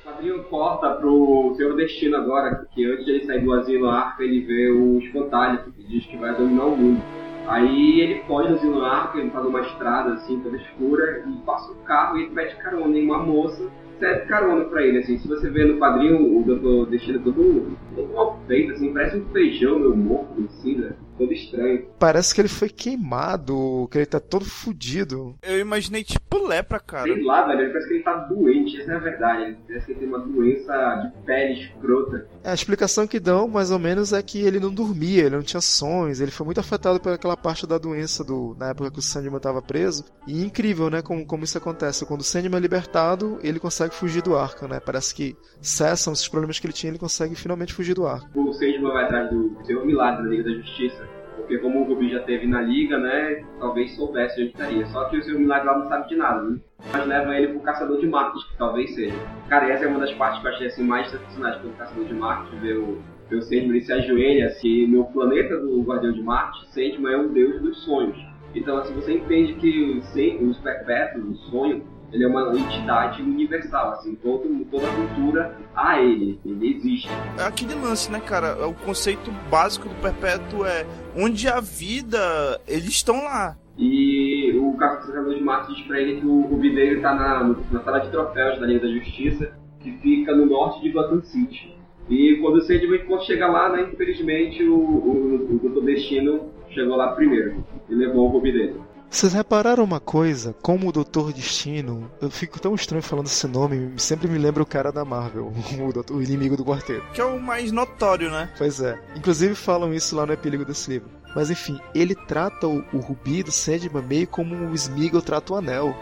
O 0.00 0.04
quadrinho 0.04 0.44
corta 0.44 0.94
pro 0.96 1.54
Senhor 1.56 1.76
Destino 1.76 2.16
agora, 2.16 2.66
que 2.74 2.84
antes 2.84 3.06
de 3.06 3.12
ele 3.12 3.24
sair 3.24 3.42
do 3.42 3.52
asilo 3.54 3.88
Arca, 3.88 4.22
ele 4.22 4.40
vê 4.42 4.70
o 4.70 4.98
espantalho, 4.98 5.72
que 5.72 5.82
diz 5.82 6.04
que 6.04 6.18
vai 6.18 6.34
dominar 6.36 6.66
o 6.66 6.76
mundo. 6.76 7.19
Aí 7.50 8.00
ele 8.00 8.22
foge 8.28 8.48
do 8.48 8.54
asilo 8.54 8.84
Arca, 8.84 9.18
ele 9.18 9.30
faz 9.30 9.44
uma 9.44 9.60
estrada 9.60 10.14
assim, 10.14 10.38
toda 10.38 10.56
escura, 10.56 11.24
e 11.26 11.32
passa 11.44 11.72
um 11.72 11.82
carro 11.82 12.16
e 12.16 12.22
ele 12.22 12.30
pede 12.32 12.54
carona 12.56 12.96
em 12.96 13.04
uma 13.04 13.18
moça, 13.18 13.68
serve 13.98 14.26
carona 14.26 14.64
pra 14.66 14.86
ele, 14.86 14.98
assim. 14.98 15.18
Se 15.18 15.26
você 15.26 15.50
vê 15.50 15.64
no 15.64 15.80
quadrinho, 15.80 16.38
o 16.38 16.44
Doutor 16.44 16.86
Destino 16.86 17.18
todo, 17.18 17.76
todo 17.96 18.14
mal 18.14 18.38
feito, 18.46 18.72
assim, 18.72 18.92
parece 18.92 19.16
um 19.16 19.24
feijão 19.32 19.80
meu 19.80 19.96
morto, 19.96 20.44
assim, 20.44 20.76
né? 20.76 20.92
Todo 21.20 21.34
estranho. 21.34 21.86
Parece 21.98 22.34
que 22.34 22.40
ele 22.40 22.48
foi 22.48 22.70
queimado, 22.70 23.86
que 23.90 23.98
ele 23.98 24.06
tá 24.06 24.18
todo 24.18 24.42
fudido. 24.42 25.34
Eu 25.42 25.60
imaginei 25.60 26.02
tipo 26.02 26.38
lepra, 26.46 26.80
cara. 26.80 27.02
Sei 27.02 27.22
lá, 27.22 27.46
velho, 27.46 27.60
ele 27.60 27.68
parece 27.68 27.88
que 27.88 27.94
ele 27.96 28.02
tá 28.02 28.16
doente, 28.16 28.80
essa 28.80 28.92
é 28.92 28.96
a 28.96 28.98
verdade. 29.00 29.42
Ele 29.42 29.58
parece 29.68 29.84
que 29.84 29.92
ele 29.92 30.00
tem 30.00 30.08
uma 30.08 30.18
doença 30.20 30.94
de 30.94 31.26
pele 31.26 31.60
escrota. 31.60 32.26
A 32.42 32.54
explicação 32.54 33.06
que 33.06 33.20
dão, 33.20 33.46
mais 33.46 33.70
ou 33.70 33.78
menos, 33.78 34.14
é 34.14 34.22
que 34.22 34.40
ele 34.40 34.58
não 34.58 34.72
dormia, 34.72 35.24
ele 35.26 35.36
não 35.36 35.42
tinha 35.42 35.60
sonhos, 35.60 36.22
ele 36.22 36.30
foi 36.30 36.46
muito 36.46 36.58
afetado 36.58 36.98
por 36.98 37.12
aquela 37.12 37.36
parte 37.36 37.66
da 37.66 37.76
doença 37.76 38.24
do 38.24 38.56
na 38.58 38.70
época 38.70 38.90
que 38.90 38.98
o 38.98 39.02
Sandman 39.02 39.36
estava 39.36 39.60
preso. 39.60 40.06
E 40.26 40.42
incrível, 40.42 40.88
né, 40.88 41.02
como, 41.02 41.26
como 41.26 41.44
isso 41.44 41.58
acontece. 41.58 42.06
Quando 42.06 42.22
o 42.22 42.24
Sandman 42.24 42.56
é 42.56 42.60
libertado, 42.62 43.38
ele 43.42 43.60
consegue 43.60 43.94
fugir 43.94 44.22
do 44.22 44.34
arco, 44.34 44.66
né? 44.66 44.80
Parece 44.80 45.14
que 45.14 45.36
cessam 45.60 46.14
esses 46.14 46.28
problemas 46.28 46.58
que 46.58 46.66
ele 46.66 46.72
tinha, 46.72 46.90
ele 46.90 46.98
consegue 46.98 47.34
finalmente 47.34 47.74
fugir 47.74 47.92
do 47.92 48.06
arco. 48.06 48.26
O 48.34 48.54
Sandman 48.54 48.90
vai 48.90 49.04
atrás 49.04 49.28
do 49.28 49.54
Senhor 49.66 49.84
Milagre 49.84 50.22
da 50.22 50.28
Liga 50.30 50.44
da 50.44 50.54
Justiça. 50.54 51.09
Porque 51.50 51.64
como 51.64 51.80
o 51.80 51.82
Rubi 51.82 52.08
já 52.08 52.20
teve 52.20 52.46
na 52.46 52.62
liga, 52.62 52.96
né? 52.96 53.44
Talvez 53.58 53.90
soubesse 53.96 54.40
onde 54.40 54.52
estaria. 54.52 54.86
Só 54.86 55.06
que 55.06 55.16
o 55.18 55.22
Senhor 55.24 55.40
Milagre 55.40 55.66
lá 55.66 55.78
não 55.78 55.88
sabe 55.88 56.08
de 56.08 56.14
nada, 56.14 56.42
né? 56.44 56.60
Mas 56.92 57.06
leva 57.08 57.36
ele 57.36 57.48
pro 57.48 57.60
Caçador 57.62 57.98
de 57.98 58.06
Marcos, 58.06 58.44
que 58.44 58.56
talvez 58.56 58.94
seja. 58.94 59.16
Cara, 59.48 59.68
essa 59.68 59.84
é 59.84 59.88
uma 59.88 59.98
das 59.98 60.12
partes 60.12 60.40
que 60.40 60.46
eu 60.46 60.52
achei 60.52 60.66
assim, 60.68 60.84
mais 60.84 61.10
sensacionais 61.10 61.56
pelo 61.56 61.72
Caçador 61.72 62.04
de 62.04 62.14
Marcos, 62.14 62.56
ver 62.60 62.76
o, 62.78 62.98
o 63.32 63.52
ele 63.52 63.80
se 63.80 63.92
ajoelha, 63.92 64.46
assim, 64.46 64.86
no 64.86 65.06
planeta 65.06 65.58
do 65.58 65.82
Guardião 65.82 66.12
de 66.12 66.22
Marte, 66.22 66.68
Sandman 66.68 67.12
é 67.14 67.16
o 67.16 67.28
deus 67.30 67.60
dos 67.60 67.82
sonhos. 67.84 68.16
Então, 68.54 68.76
assim, 68.78 68.94
você 68.94 69.14
entende 69.14 69.54
que 69.54 70.00
sen- 70.12 70.44
os 70.44 70.56
perpétuos, 70.58 71.24
o 71.30 71.50
sonho, 71.50 71.82
ele 72.12 72.24
é 72.24 72.26
uma 72.26 72.56
entidade 72.56 73.22
universal, 73.22 73.92
assim, 73.92 74.14
todo, 74.16 74.48
toda 74.70 74.86
a 74.86 74.94
cultura 74.94 75.56
a 75.74 76.00
ele, 76.00 76.40
ele 76.44 76.76
existe. 76.76 77.08
É 77.38 77.42
aquele 77.42 77.74
lance, 77.74 78.10
né, 78.10 78.20
cara? 78.20 78.66
O 78.66 78.74
conceito 78.74 79.30
básico 79.50 79.88
do 79.88 79.94
perpétuo 79.96 80.64
é 80.64 80.86
onde 81.16 81.48
a 81.48 81.60
vida, 81.60 82.60
eles 82.66 82.88
estão 82.88 83.24
lá. 83.24 83.56
E 83.78 84.52
o 84.58 84.76
caçador 84.76 85.34
de 85.34 85.42
Marte 85.42 85.74
diz 85.74 85.86
pra 85.86 86.00
ele 86.00 86.20
que 86.20 86.26
o 86.26 86.42
Rubi 86.42 86.74
dele 86.74 87.00
tá 87.00 87.14
na, 87.14 87.56
na 87.70 87.80
sala 87.80 88.00
de 88.00 88.10
troféus 88.10 88.60
da 88.60 88.66
Liga 88.66 88.80
da 88.80 88.92
Justiça, 88.92 89.52
que 89.80 89.92
fica 89.98 90.34
no 90.34 90.46
norte 90.46 90.82
de 90.82 90.90
Gotham 90.90 91.22
City. 91.22 91.74
E 92.08 92.38
quando 92.42 92.56
o 92.56 92.60
Sandman 92.60 93.00
chega 93.20 93.46
lá, 93.46 93.70
né, 93.70 93.88
infelizmente 93.92 94.62
o, 94.64 94.74
o, 94.74 95.60
o 95.64 95.70
Dr. 95.70 95.84
Destino 95.84 96.50
chegou 96.70 96.96
lá 96.96 97.12
primeiro 97.12 97.64
e 97.88 97.94
levou 97.94 98.28
o 98.28 98.32
Rubi 98.32 98.52
dele. 98.52 98.74
Vocês 99.10 99.32
repararam 99.32 99.82
uma 99.82 99.98
coisa? 99.98 100.54
Como 100.62 100.88
o 100.88 100.92
Doutor 100.92 101.32
Destino, 101.32 102.08
eu 102.22 102.30
fico 102.30 102.60
tão 102.60 102.74
estranho 102.76 103.02
falando 103.02 103.26
esse 103.26 103.46
nome, 103.48 103.92
sempre 103.98 104.28
me 104.28 104.38
lembra 104.38 104.62
o 104.62 104.66
cara 104.66 104.92
da 104.92 105.04
Marvel, 105.04 105.52
o, 105.84 105.92
doutor- 105.92 106.16
o 106.16 106.22
inimigo 106.22 106.56
do 106.56 106.64
quarteto. 106.64 107.04
Que 107.12 107.20
é 107.20 107.24
o 107.24 107.40
mais 107.40 107.72
notório, 107.72 108.30
né? 108.30 108.48
Pois 108.56 108.80
é. 108.80 108.98
Inclusive 109.16 109.54
falam 109.56 109.92
isso 109.92 110.14
lá 110.14 110.24
no 110.24 110.32
epílogo 110.32 110.64
desse 110.64 110.90
livro. 110.92 111.08
Mas 111.34 111.50
enfim, 111.50 111.78
ele 111.94 112.14
trata 112.14 112.66
o, 112.68 112.84
o 112.92 112.98
Rubi 112.98 113.42
do 113.42 113.50
Sandman 113.52 114.02
meio 114.02 114.26
como 114.28 114.54
o 114.54 114.74
Smeagol 114.74 115.22
trata 115.22 115.52
o 115.54 115.56
Anel. 115.56 115.94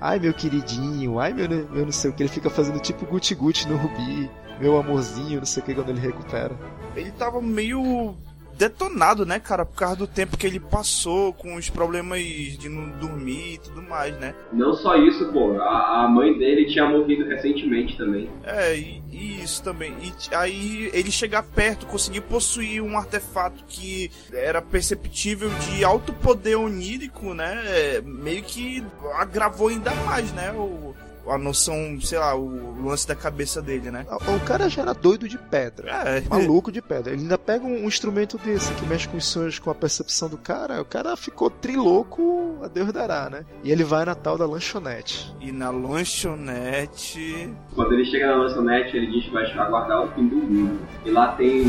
Ai 0.00 0.18
meu 0.18 0.32
queridinho, 0.34 1.18
ai 1.18 1.32
meu, 1.32 1.48
meu 1.48 1.84
não 1.84 1.92
sei 1.92 2.10
o 2.10 2.14
que, 2.14 2.22
ele 2.22 2.28
fica 2.30 2.50
fazendo 2.50 2.78
tipo 2.80 3.06
guti-guti 3.06 3.66
no 3.68 3.76
Rubi, 3.76 4.30
meu 4.60 4.76
amorzinho, 4.78 5.38
não 5.38 5.46
sei 5.46 5.62
o 5.62 5.66
que 5.66 5.74
quando 5.74 5.88
ele 5.90 6.00
recupera. 6.00 6.54
Ele 6.96 7.10
tava 7.12 7.40
meio 7.40 8.14
detonado, 8.56 9.26
né, 9.26 9.38
cara, 9.38 9.64
por 9.64 9.76
causa 9.76 9.96
do 9.96 10.06
tempo 10.06 10.36
que 10.36 10.46
ele 10.46 10.60
passou 10.60 11.32
com 11.32 11.54
os 11.56 11.68
problemas 11.68 12.20
de 12.20 12.68
não 12.68 12.88
dormir 12.98 13.54
e 13.54 13.58
tudo 13.58 13.82
mais, 13.82 14.18
né? 14.18 14.34
Não 14.52 14.74
só 14.74 14.96
isso, 14.96 15.32
pô, 15.32 15.60
a, 15.60 16.04
a 16.04 16.08
mãe 16.08 16.36
dele 16.38 16.66
tinha 16.66 16.86
morrido 16.86 17.24
recentemente 17.26 17.96
também. 17.96 18.28
É, 18.44 18.76
e, 18.76 19.02
e 19.10 19.42
isso 19.42 19.62
também. 19.62 19.94
E 20.02 20.34
aí 20.34 20.90
ele 20.92 21.10
chegar 21.10 21.42
perto, 21.42 21.86
conseguir 21.86 22.22
possuir 22.22 22.82
um 22.82 22.96
artefato 22.96 23.64
que 23.68 24.10
era 24.32 24.62
perceptível 24.62 25.50
de 25.50 25.84
alto 25.84 26.12
poder 26.12 26.56
onírico, 26.56 27.34
né? 27.34 27.62
é, 27.66 28.00
Meio 28.00 28.42
que 28.42 28.84
agravou 29.14 29.68
ainda 29.68 29.94
mais, 30.06 30.32
né? 30.32 30.52
O, 30.52 30.94
a 31.28 31.38
noção, 31.38 31.98
sei 32.00 32.18
lá, 32.18 32.34
o 32.34 32.82
lance 32.84 33.06
da 33.06 33.14
cabeça 33.14 33.62
dele, 33.62 33.90
né? 33.90 34.06
O 34.10 34.44
cara 34.44 34.68
já 34.68 34.82
era 34.82 34.92
doido 34.92 35.28
de 35.28 35.38
pedra. 35.38 35.90
É, 35.90 36.20
Maluco 36.28 36.70
de 36.70 36.82
pedra. 36.82 37.12
Ele 37.12 37.22
ainda 37.22 37.38
pega 37.38 37.64
um, 37.64 37.84
um 37.84 37.88
instrumento 37.88 38.38
desse 38.38 38.72
que 38.74 38.86
mexe 38.86 39.08
com 39.08 39.16
os 39.16 39.26
sonhos, 39.26 39.58
com 39.58 39.70
a 39.70 39.74
percepção 39.74 40.28
do 40.28 40.36
cara. 40.36 40.80
O 40.80 40.84
cara 40.84 41.16
ficou 41.16 41.50
trilouco, 41.50 42.58
a 42.62 42.68
Deus 42.68 42.92
dará, 42.92 43.28
né? 43.30 43.44
E 43.62 43.70
ele 43.70 43.84
vai 43.84 44.04
na 44.04 44.14
tal 44.14 44.36
da 44.36 44.46
lanchonete. 44.46 45.34
E 45.40 45.50
na 45.52 45.70
lanchonete. 45.70 47.52
Quando 47.74 47.92
ele 47.94 48.04
chega 48.04 48.26
na 48.26 48.36
lanchonete, 48.36 48.96
ele 48.96 49.06
diz 49.06 49.24
que 49.24 49.30
vai 49.30 49.44
aguardar 49.52 50.04
o 50.04 50.08
fim 50.12 50.26
do 50.28 50.36
mundo. 50.36 50.80
E 51.04 51.10
lá 51.10 51.32
tem, 51.32 51.64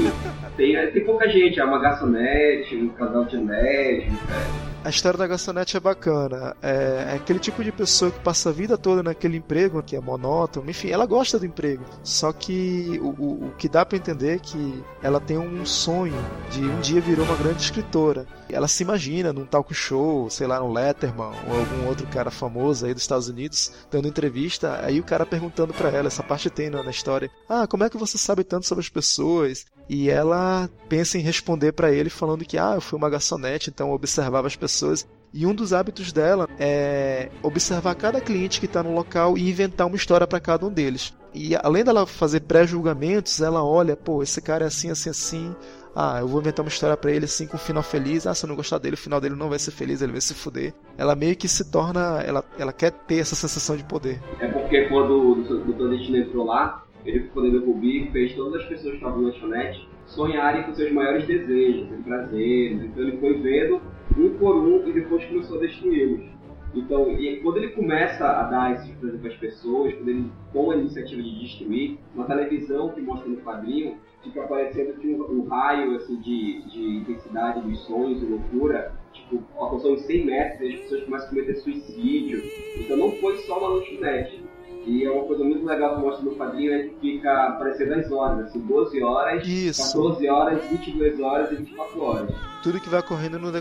tem, 0.58 0.91
tem 0.91 1.06
pouca 1.06 1.30
gente, 1.30 1.60
é 1.60 1.65
uma 1.65 1.80
garçonete, 1.80 2.76
um 2.76 2.89
casal 2.89 3.26
de 3.26 3.38
médicos, 3.38 4.18
é. 4.30 4.75
A 4.86 4.89
história 4.89 5.17
da 5.17 5.26
garçonete 5.26 5.76
é 5.76 5.80
bacana. 5.80 6.56
É, 6.62 7.08
é 7.10 7.15
aquele 7.15 7.39
tipo 7.39 7.63
de 7.63 7.71
pessoa 7.71 8.12
que 8.12 8.19
passa 8.19 8.50
a 8.50 8.54
vida 8.54 8.78
toda 8.78 9.02
naquele 9.02 9.38
emprego 9.38 9.82
que 9.82 9.95
é 9.95 10.00
monótono. 10.00 10.69
Enfim, 10.69 10.89
ela 10.89 11.08
gosta 11.08 11.39
do 11.39 11.45
emprego. 11.48 11.84
Só 12.04 12.32
que 12.32 13.00
o, 13.02 13.08
o, 13.19 13.48
o 13.48 13.52
que 13.58 13.67
dá 13.67 13.84
pra 13.84 13.98
entender 13.98 14.36
é 14.36 14.38
que 14.38 14.84
ela 15.02 15.19
tem 15.19 15.39
um 15.39 15.65
sonho 15.65 16.13
de 16.52 16.63
um 16.63 16.80
dia 16.82 17.02
virar 17.02 17.24
uma 17.24 17.36
grande 17.36 17.63
escritora. 17.63 18.28
Ela 18.50 18.68
se 18.68 18.84
imagina 18.84 19.34
num 19.34 19.46
talk 19.46 19.74
show, 19.74 20.30
sei 20.30 20.48
lá, 20.48 20.60
no 20.60 20.72
Letterman 20.72 21.32
ou 21.48 21.60
algum 21.60 21.88
outro 21.88 22.08
cara 22.08 22.30
famoso 22.30 22.86
aí 22.86 22.94
dos 22.94 23.04
Estados 23.04 23.28
Unidos 23.28 23.72
dando 23.92 24.08
entrevista. 24.08 24.80
Aí 24.84 25.00
o 25.00 25.04
cara 25.04 25.26
perguntando 25.26 25.74
pra 25.74 25.90
ela, 25.90 26.08
essa 26.08 26.24
parte 26.24 26.50
tem 26.50 26.70
na, 26.70 26.90
história: 26.90 27.30
Ah, 27.50 27.68
como 27.68 27.84
é 27.84 27.90
que 27.90 27.98
você 27.98 28.18
sabe 28.18 28.44
tanto 28.44 28.66
sobre 28.66 28.84
as 28.84 28.90
pessoas? 28.90 29.66
E 29.90 30.10
ela 30.10 30.70
pensa 30.90 31.18
em 31.18 31.22
responder 31.22 31.72
pra 31.72 31.92
ele 31.92 32.10
falando 32.10 32.46
que, 32.46 32.58
ah, 32.58 32.74
eu 32.76 32.82
fui 32.82 32.98
uma 32.98 33.10
garçonete, 33.10 33.70
então 33.70 33.90
eu 33.90 33.94
observava 33.94 34.48
as 34.48 34.56
pessoas. 34.56 35.08
E 35.34 35.46
um 35.46 35.54
dos 35.54 35.74
hábitos 35.74 36.14
dela 36.14 36.48
é 36.58 37.30
observar 37.44 37.94
cada 37.96 38.22
cliente 38.22 38.60
que 38.60 38.66
está 38.66 38.82
no 38.82 38.94
local 38.94 39.38
e 39.38 39.50
inventar 39.50 39.86
uma 39.86 39.98
história 39.98 40.26
para 40.26 40.40
cada 40.40 40.66
um 40.66 40.72
deles. 40.72 41.14
E 41.34 41.54
além 41.58 41.84
dela 41.84 42.06
fazer 42.06 42.40
pré-julgamentos, 42.40 43.42
ela 43.42 43.62
olha, 43.62 43.98
pô, 43.98 44.24
esse 44.24 44.42
cara 44.42 44.64
é 44.64 44.68
assim, 44.68 44.90
assim, 44.90 45.10
assim. 45.10 45.56
Ah, 45.96 46.18
eu 46.20 46.28
vou 46.28 46.42
inventar 46.42 46.66
uma 46.66 46.70
história 46.70 46.98
para 46.98 47.12
ele 47.12 47.24
assim 47.24 47.48
com 47.48 47.56
um 47.56 47.60
final 47.60 47.82
feliz. 47.82 48.28
Ah, 48.28 48.36
se 48.36 48.46
eu 48.46 48.50
não 48.50 48.56
gostar 48.56 48.80
dele, 48.80 48.96
o 48.96 48.98
final 48.98 49.22
dele 49.22 49.36
não 49.36 49.48
vai 49.48 49.58
ser 49.58 49.72
feliz, 49.72 50.02
ele 50.02 50.12
vai 50.12 50.22
se 50.22 50.34
fuder. 50.34 50.74
Ela 50.98 51.16
meio 51.16 51.38
que 51.38 51.48
se 51.48 51.72
torna, 51.72 52.22
ela, 52.22 52.44
ela 52.60 52.74
quer 52.74 52.92
ter 52.92 53.20
essa 53.20 53.36
sensação 53.36 53.78
de 53.78 53.84
poder. 53.86 54.22
É 54.40 54.48
porque 54.48 54.90
quando 54.90 55.32
o 55.32 55.36
Dr. 55.74 55.94
Entrou 56.16 56.46
lá, 56.46 56.84
ele 57.06 57.20
dentro 57.20 57.52
do 57.52 57.66
Rubi 57.66 58.10
fez 58.12 58.36
todas 58.36 58.62
as 58.62 58.68
pessoas 58.68 58.92
que 58.92 58.98
estavam 58.98 59.22
na 59.22 59.28
lanchonete 59.30 59.88
sonharem 60.08 60.64
com 60.64 60.74
seus 60.74 60.92
maiores 60.92 61.26
desejos 61.26 61.88
e 61.92 62.04
prazeres. 62.04 62.84
Então 62.84 63.04
ele 63.04 63.18
foi 63.18 63.40
vendo 63.40 63.82
um 64.18 64.30
por 64.38 64.56
um 64.56 64.88
e 64.88 64.94
depois 64.94 65.24
começou 65.26 65.58
a 65.58 65.62
destruí-los. 65.62 66.36
Então, 66.74 67.10
e 67.12 67.38
quando 67.38 67.58
ele 67.58 67.70
começa 67.70 68.28
a 68.28 68.44
dar 68.44 68.74
esses 68.74 68.92
prazeres 68.96 69.22
para 69.22 69.30
as 69.32 69.38
pessoas, 69.38 69.94
quando 69.94 70.10
ele 70.10 70.32
toma 70.52 70.74
a 70.74 70.78
iniciativa 70.78 71.22
de 71.22 71.40
destruir, 71.40 71.98
uma 72.14 72.26
televisão 72.26 72.90
que 72.90 73.02
mostra 73.02 73.30
no 73.30 73.38
quadrinho, 73.38 73.98
fica 74.26 74.44
aparecendo 74.44 74.94
que 75.00 75.08
um, 75.08 75.40
um 75.40 75.48
raio 75.48 75.96
assim, 75.96 76.18
de, 76.18 76.62
de 76.64 76.98
intensidade 76.98 77.62
dos 77.62 77.80
sonhos 77.86 78.22
e 78.22 78.26
loucura, 78.26 78.94
tipo, 79.14 79.42
alcançando 79.58 80.00
100 80.00 80.26
metros 80.26 80.70
e 80.70 80.74
as 80.74 80.80
pessoas 80.82 81.04
começam 81.06 81.28
a 81.28 81.30
cometer 81.30 81.56
suicídio. 81.56 82.44
Então 82.78 82.98
não 82.98 83.12
foi 83.14 83.38
só 83.44 83.58
uma 83.60 83.70
lanchonete. 83.70 84.44
E 84.86 85.04
é 85.04 85.10
uma 85.10 85.24
coisa 85.24 85.44
muito 85.44 85.66
legal 85.66 85.96
que 85.96 86.02
mostra 86.02 86.24
no 86.24 86.36
quadrinho 86.36 86.72
é 86.72 86.84
que 86.84 86.96
fica 87.00 87.48
aparecendo 87.48 87.94
as 87.94 88.12
horas, 88.12 88.46
assim, 88.46 88.60
12 88.60 89.02
horas, 89.02 89.48
Isso. 89.48 89.82
14 89.94 90.30
horas, 90.30 90.64
22 90.70 91.20
horas 91.20 91.52
e 91.52 91.56
24 91.56 92.04
horas. 92.04 92.36
Tudo 92.62 92.80
que 92.80 92.90
vai 92.90 93.00
ocorrendo 93.00 93.40
no 93.40 93.52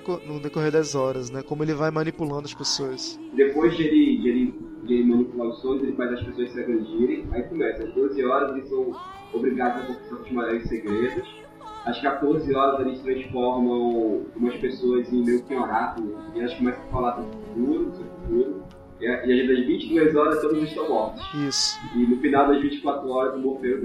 decorrer 0.41 0.71
das 0.71 0.95
horas, 0.95 1.31
né? 1.31 1.43
Como 1.43 1.63
ele 1.63 1.73
vai 1.73 1.91
manipulando 1.91 2.45
as 2.45 2.53
pessoas. 2.53 3.19
Depois 3.35 3.75
de 3.75 3.85
ele, 3.85 4.19
de 4.19 4.29
ele, 4.29 4.55
de 4.85 5.57
sonhos, 5.61 5.83
ele 5.83 5.97
faz 5.97 6.13
as 6.13 6.23
pessoas 6.23 6.53
se 6.53 6.61
agredirem, 6.61 7.27
aí 7.33 7.43
começa, 7.45 7.85
às 7.85 7.95
12 7.95 8.25
horas 8.25 8.57
eles 8.57 8.69
são 8.69 8.93
obrigados 9.33 9.83
a 9.83 9.87
confessar 9.87 10.17
os 10.17 10.31
maiores 10.31 10.69
segredos, 10.69 11.45
às 11.85 12.01
14 12.01 12.55
horas 12.55 12.87
eles 12.87 13.01
transformam 13.01 14.23
umas 14.37 14.57
pessoas 14.57 15.13
em 15.13 15.25
meio 15.25 15.43
que 15.45 15.55
um 15.55 15.63
oráculo, 15.63 16.19
e 16.35 16.41
elas 16.41 16.55
começam 16.55 16.83
a 16.83 16.87
falar 16.87 17.11
do 17.13 17.23
futuro, 17.25 17.85
do 17.85 17.97
seu 17.97 18.05
futuro, 18.05 18.63
e, 19.01 19.07
e 19.07 19.53
às 19.61 19.67
22 19.67 20.15
horas 20.15 20.41
todos 20.41 20.63
estão 20.63 20.89
mortos. 20.89 21.23
Isso. 21.35 21.79
E 21.95 22.07
no 22.07 22.17
final 22.21 22.49
das 22.49 22.61
24 22.63 23.09
horas 23.09 23.35
o 23.35 23.39
Morfeu 23.39 23.81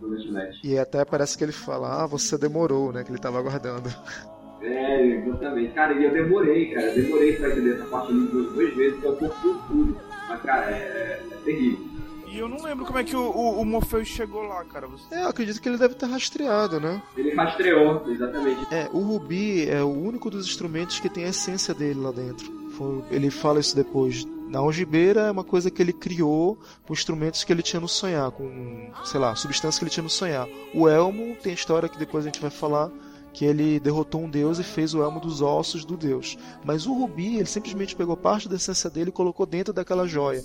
do 0.00 0.08
lanchonete. 0.08 0.60
E 0.64 0.78
até 0.78 1.04
parece 1.04 1.36
que 1.36 1.44
ele 1.44 1.52
fala, 1.52 2.02
ah, 2.02 2.06
você 2.06 2.36
demorou, 2.38 2.92
né? 2.92 3.04
Que 3.04 3.10
ele 3.10 3.18
tava 3.18 3.38
aguardando. 3.38 3.88
É, 4.64 5.16
exatamente. 5.16 5.72
Cara, 5.72 5.92
e 5.92 6.04
eu 6.04 6.12
demorei, 6.12 6.72
cara. 6.72 6.86
Eu 6.86 7.02
demorei 7.02 7.32
pra 7.32 7.50
entender 7.50 7.74
essa 7.74 7.84
parte 7.86 8.12
ali 8.12 8.26
duas, 8.28 8.52
duas 8.52 8.74
vezes, 8.76 8.98
então 8.98 9.10
eu 9.10 9.16
confundo 9.16 9.60
tudo. 9.66 9.91
Mas, 10.32 10.42
cara, 10.42 10.70
é, 10.70 11.22
é 11.30 11.36
terrível. 11.44 11.92
E 12.26 12.38
eu 12.38 12.48
não 12.48 12.62
lembro 12.62 12.86
como 12.86 12.98
é 12.98 13.04
que 13.04 13.14
o, 13.14 13.20
o, 13.30 13.60
o 13.60 13.64
Morpheus 13.64 14.08
chegou 14.08 14.42
lá, 14.42 14.64
cara. 14.64 14.86
Você- 14.86 15.14
É, 15.14 15.22
eu 15.24 15.28
acredito 15.28 15.60
que 15.60 15.68
ele 15.68 15.76
deve 15.76 15.94
ter 15.94 16.06
rastreado, 16.06 16.80
né? 16.80 17.02
Ele 17.16 17.34
rastreou, 17.34 18.04
exatamente. 18.10 18.66
É, 18.74 18.88
o 18.90 19.00
Rubi 19.00 19.68
é 19.68 19.82
o 19.82 19.88
único 19.90 20.30
dos 20.30 20.46
instrumentos 20.46 20.98
que 20.98 21.10
tem 21.10 21.24
a 21.24 21.28
essência 21.28 21.74
dele 21.74 22.00
lá 22.00 22.10
dentro. 22.10 22.50
Foi- 22.70 23.02
ele 23.10 23.28
fala 23.30 23.60
isso 23.60 23.76
depois. 23.76 24.24
Na 24.48 24.60
algibeira 24.60 25.22
é 25.22 25.30
uma 25.30 25.44
coisa 25.44 25.70
que 25.70 25.82
ele 25.82 25.92
criou 25.92 26.58
com 26.86 26.94
instrumentos 26.94 27.44
que 27.44 27.52
ele 27.52 27.62
tinha 27.62 27.80
no 27.80 27.88
sonhar, 27.88 28.30
com, 28.30 28.90
sei 29.04 29.20
lá, 29.20 29.34
substâncias 29.34 29.78
que 29.78 29.84
ele 29.84 29.90
tinha 29.90 30.02
no 30.04 30.10
sonhar. 30.10 30.48
O 30.74 30.88
elmo 30.88 31.36
tem 31.42 31.52
a 31.52 31.54
história 31.54 31.88
que 31.88 31.98
depois 31.98 32.24
a 32.24 32.28
gente 32.28 32.40
vai 32.40 32.50
falar 32.50 32.90
que 33.32 33.44
ele 33.44 33.80
derrotou 33.80 34.22
um 34.22 34.30
deus 34.30 34.58
e 34.58 34.62
fez 34.62 34.94
o 34.94 35.02
elmo 35.02 35.20
dos 35.20 35.40
ossos 35.40 35.84
do 35.84 35.96
deus. 35.96 36.36
Mas 36.64 36.86
o 36.86 36.92
rubi, 36.92 37.36
ele 37.36 37.46
simplesmente 37.46 37.96
pegou 37.96 38.16
parte 38.16 38.48
da 38.48 38.56
essência 38.56 38.90
dele 38.90 39.10
e 39.10 39.12
colocou 39.12 39.46
dentro 39.46 39.72
daquela 39.72 40.06
joia. 40.06 40.44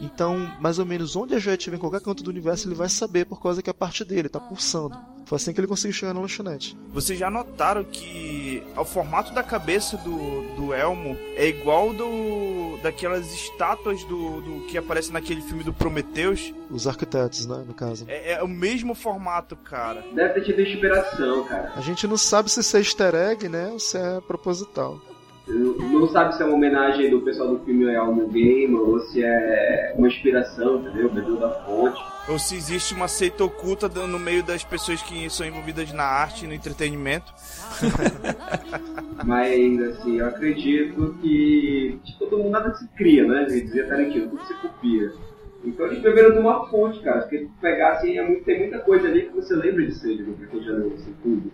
Então, 0.00 0.50
mais 0.60 0.78
ou 0.78 0.86
menos 0.86 1.16
onde 1.16 1.34
a 1.34 1.38
joia 1.38 1.56
estiver 1.56 1.76
em 1.76 1.80
qualquer 1.80 2.00
canto 2.00 2.22
do 2.22 2.30
universo, 2.30 2.68
ele 2.68 2.74
vai 2.74 2.88
saber 2.88 3.26
por 3.26 3.42
causa 3.42 3.62
que 3.62 3.68
é 3.68 3.72
parte 3.72 4.04
dele, 4.04 4.28
tá 4.28 4.40
pulsando. 4.40 4.96
Foi 5.30 5.36
assim 5.36 5.52
que 5.52 5.60
ele 5.60 5.68
conseguiu 5.68 5.94
chegar 5.94 6.12
na 6.12 6.18
lanchonete. 6.18 6.76
Vocês 6.92 7.16
já 7.16 7.30
notaram 7.30 7.84
que 7.84 8.64
o 8.76 8.84
formato 8.84 9.32
da 9.32 9.44
cabeça 9.44 9.96
do, 9.98 10.42
do 10.56 10.74
Elmo 10.74 11.16
é 11.36 11.46
igual 11.46 11.92
do 11.92 12.76
daquelas 12.82 13.32
estátuas 13.32 14.02
do, 14.02 14.40
do 14.40 14.66
que 14.66 14.76
aparece 14.76 15.12
naquele 15.12 15.40
filme 15.40 15.62
do 15.62 15.72
Prometheus? 15.72 16.52
Os 16.68 16.88
arquitetos, 16.88 17.46
né, 17.46 17.62
no 17.64 17.72
caso. 17.72 18.06
É, 18.08 18.32
é 18.32 18.42
o 18.42 18.48
mesmo 18.48 18.92
formato, 18.92 19.54
cara. 19.54 20.04
Deve 20.12 20.34
ter 20.34 20.46
tido 20.46 20.62
inspiração, 20.62 21.44
cara. 21.44 21.74
A 21.76 21.80
gente 21.80 22.08
não 22.08 22.16
sabe 22.16 22.50
se 22.50 22.58
isso 22.58 22.76
é 22.76 22.80
easter 22.80 23.14
egg, 23.14 23.48
né, 23.48 23.68
ou 23.68 23.78
se 23.78 23.96
é 23.98 24.20
proposital. 24.22 25.00
Não 25.50 26.08
sabe 26.08 26.36
se 26.36 26.42
é 26.42 26.46
uma 26.46 26.54
homenagem 26.54 27.10
do 27.10 27.20
pessoal 27.20 27.48
do 27.48 27.64
filme 27.64 27.94
ao 27.94 28.14
Gamer 28.14 28.80
ou 28.80 29.00
se 29.00 29.22
é 29.22 29.94
uma 29.96 30.06
inspiração, 30.06 30.80
entendeu? 30.80 31.10
Bebeu 31.10 31.36
da 31.36 31.50
fonte. 31.64 32.00
Ou 32.28 32.38
se 32.38 32.54
existe 32.54 32.94
uma 32.94 33.08
seita 33.08 33.44
oculta 33.44 33.88
no 33.88 34.18
meio 34.18 34.42
das 34.44 34.62
pessoas 34.62 35.02
que 35.02 35.28
são 35.28 35.46
envolvidas 35.46 35.92
na 35.92 36.04
arte 36.04 36.44
e 36.44 36.48
no 36.48 36.54
entretenimento. 36.54 37.32
Mas, 39.26 39.80
assim, 39.82 40.20
eu 40.20 40.26
acredito 40.26 41.16
que 41.20 41.98
tipo, 42.04 42.18
todo 42.18 42.38
mundo 42.38 42.50
nada 42.50 42.74
se 42.74 42.86
cria, 42.96 43.26
né? 43.26 43.46
Ele 43.48 43.62
dizia 43.62 43.86
Tarantino, 43.86 44.28
tudo 44.28 44.46
se 44.46 44.54
copia. 44.54 45.12
Então 45.64 45.86
eles 45.86 46.00
beberam 46.00 46.32
de 46.32 46.38
uma 46.38 46.68
fonte, 46.68 47.00
cara. 47.00 47.22
Porque 47.22 47.48
pegar, 47.60 47.94
assim, 47.94 48.16
é 48.16 48.22
muito, 48.22 48.44
tem 48.44 48.60
muita 48.60 48.78
coisa 48.78 49.08
ali 49.08 49.22
que 49.22 49.34
você 49.34 49.54
lembra 49.54 49.84
de 49.84 49.94
ser, 49.94 50.24
quem 50.50 50.62
já 50.62 50.72
leu 50.72 50.92
assim, 50.94 51.14
tudo. 51.22 51.52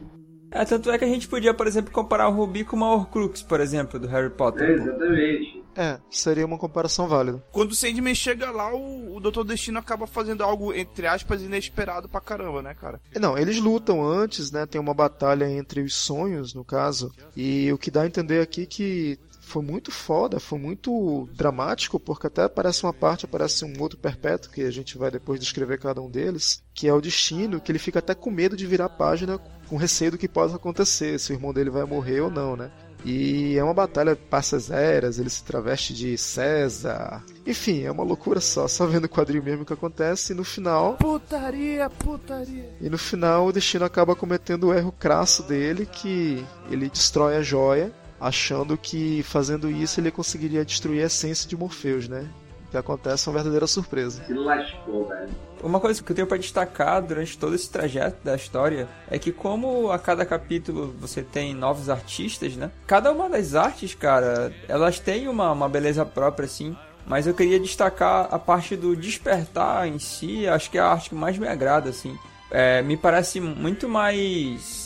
É, 0.61 0.65
tanto 0.65 0.91
é 0.91 0.99
que 0.99 1.05
a 1.05 1.09
gente 1.09 1.29
podia, 1.29 1.53
por 1.55 1.67
exemplo, 1.67 1.93
comparar 1.93 2.29
o 2.29 2.33
Rubi 2.33 2.65
com 2.65 2.77
uma 2.77 2.93
Horcrux, 2.95 3.43
por 3.43 3.61
exemplo, 3.61 3.99
do 3.99 4.07
Harry 4.09 4.27
É, 4.27 4.31
Potter. 4.31 4.71
exatamente. 4.71 5.65
É, 5.79 5.99
seria 6.11 6.47
uma 6.47 6.57
comparação 6.57 7.07
válida. 7.07 7.45
Quando 7.53 7.73
o 7.73 7.75
Sandman 7.75 8.15
chega 8.15 8.51
lá, 8.51 8.75
o, 8.75 9.17
o 9.17 9.21
Dr. 9.21 9.45
Destino 9.45 9.79
acaba 9.79 10.07
fazendo 10.07 10.43
algo, 10.43 10.73
entre 10.73 11.07
aspas, 11.07 11.43
inesperado 11.43 12.09
pra 12.09 12.19
caramba, 12.19 12.63
né, 12.63 12.73
cara? 12.75 12.99
Não, 13.21 13.37
eles 13.37 13.61
lutam 13.61 14.03
antes, 14.03 14.51
né? 14.51 14.65
Tem 14.65 14.81
uma 14.81 14.95
batalha 14.95 15.45
entre 15.51 15.83
os 15.83 15.95
sonhos, 15.95 16.55
no 16.55 16.65
caso. 16.65 17.13
E 17.37 17.71
o 17.71 17.77
que 17.77 17.91
dá 17.91 18.03
a 18.03 18.07
entender 18.07 18.41
aqui 18.41 18.65
que 18.65 19.19
foi 19.47 19.63
muito 19.63 19.93
foda, 19.93 20.41
foi 20.41 20.59
muito 20.59 21.29
dramático, 21.33 22.01
porque 22.01 22.27
até 22.27 22.43
aparece 22.43 22.83
uma 22.83 22.93
parte, 22.93 23.27
aparece 23.27 23.65
um 23.65 23.81
outro 23.81 23.97
perpétuo, 23.97 24.51
que 24.51 24.63
a 24.63 24.73
gente 24.73 24.99
vai 24.99 25.09
depois 25.09 25.39
descrever 25.39 25.79
cada 25.79 26.03
um 26.03 26.11
deles, 26.11 26.61
que 26.75 26.89
é 26.89 26.93
o 26.93 27.01
destino, 27.01 27.61
que 27.61 27.71
ele 27.71 27.79
fica 27.79 28.01
até 28.01 28.13
com 28.13 28.29
medo 28.29 28.57
de 28.57 28.67
virar 28.67 28.87
a 28.87 28.91
página, 28.91 29.39
com 29.69 29.77
receio 29.77 30.11
do 30.11 30.19
que 30.19 30.29
possa 30.29 30.57
acontecer, 30.57 31.21
se 31.21 31.33
o 31.33 31.35
irmão 31.35 31.55
dele 31.55 31.71
vai 31.71 31.85
morrer 31.85 32.23
ou 32.23 32.31
não, 32.31 32.57
né? 32.57 32.73
E 33.05 33.57
é 33.57 33.63
uma 33.63 33.73
batalha 33.73 34.17
passas 34.17 34.69
eras, 34.69 35.21
ele 35.21 35.31
se 35.31 35.45
traveste 35.45 35.95
de 35.95 36.19
César. 36.19 37.23
Enfim, 37.47 37.85
é 37.85 37.91
uma 37.91 38.03
loucura 38.03 38.41
só, 38.41 38.67
só 38.67 38.85
vendo 38.85 39.05
o 39.05 39.09
quadril 39.09 39.45
mesmo 39.45 39.65
que 39.65 39.73
acontece 39.73 40.33
e 40.33 40.37
no 40.37 40.43
final. 40.43 40.95
Putaria, 40.95 41.89
putaria. 41.89 42.69
E 42.81 42.91
no 42.91 42.99
final 42.99 43.47
o 43.47 43.53
destino 43.53 43.85
acaba 43.85 44.17
cometendo 44.17 44.65
o 44.65 44.75
erro 44.75 44.91
crasso 44.91 45.45
dele, 45.45 45.87
que 45.87 46.45
ele 46.69 46.89
destrói 46.89 47.37
a 47.37 47.43
joia, 47.43 47.93
achando 48.21 48.77
que 48.77 49.23
fazendo 49.23 49.71
isso 49.71 50.01
ele 50.01 50.11
conseguiria 50.11 50.65
destruir 50.65 51.03
a 51.03 51.07
essência 51.07 51.49
de 51.49 51.57
Morpheus, 51.57 52.09
né? 52.09 52.29
O 52.67 52.71
que 52.71 52.77
acontece 52.77 53.29
é 53.29 53.31
uma 53.31 53.37
verdadeira 53.37 53.67
surpresa. 53.67 54.25
Se 54.25 54.33
lascou, 54.33 55.07
velho. 55.09 55.31
Uma 55.63 55.81
coisa 55.81 56.03
que 56.03 56.11
eu 56.11 56.17
tenho 56.17 56.27
para 56.27 56.37
destacar 56.37 57.01
durante 57.01 57.39
todo 57.39 57.55
esse 57.55 57.71
trajeto 57.71 58.19
da 58.25 58.35
história 58.35 58.89
é 59.09 59.19
que 59.19 59.33
como 59.33 59.91
a 59.91 59.99
cada 59.99 60.27
capítulo 60.27 60.95
você 60.99 61.23
tem 61.23 61.55
novos 61.55 61.89
artistas, 61.89 62.57
né? 62.57 62.71
Cada 62.87 63.13
uma 63.13 63.29
das 63.29 63.55
artes, 63.55 63.95
cara, 63.95 64.53
elas 64.69 64.99
têm 64.99 65.29
uma, 65.29 65.53
uma 65.53 65.69
beleza 65.69 66.05
própria, 66.05 66.47
assim. 66.47 66.77
Mas 67.07 67.27
eu 67.27 67.35
queria 67.35 67.61
destacar 67.61 68.29
a 68.33 68.39
parte 68.39 68.75
do 68.77 68.97
despertar 68.97 69.87
em 69.87 69.99
si, 69.99 70.47
acho 70.49 70.69
que 70.71 70.77
é 70.77 70.81
a 70.81 70.89
arte 70.89 71.11
que 71.11 71.15
mais 71.15 71.39
me 71.39 71.47
agrada, 71.47 71.89
assim. 71.89 72.19
É, 72.51 72.83
me 72.83 72.97
parece 72.97 73.41
muito 73.41 73.89
mais 73.89 74.86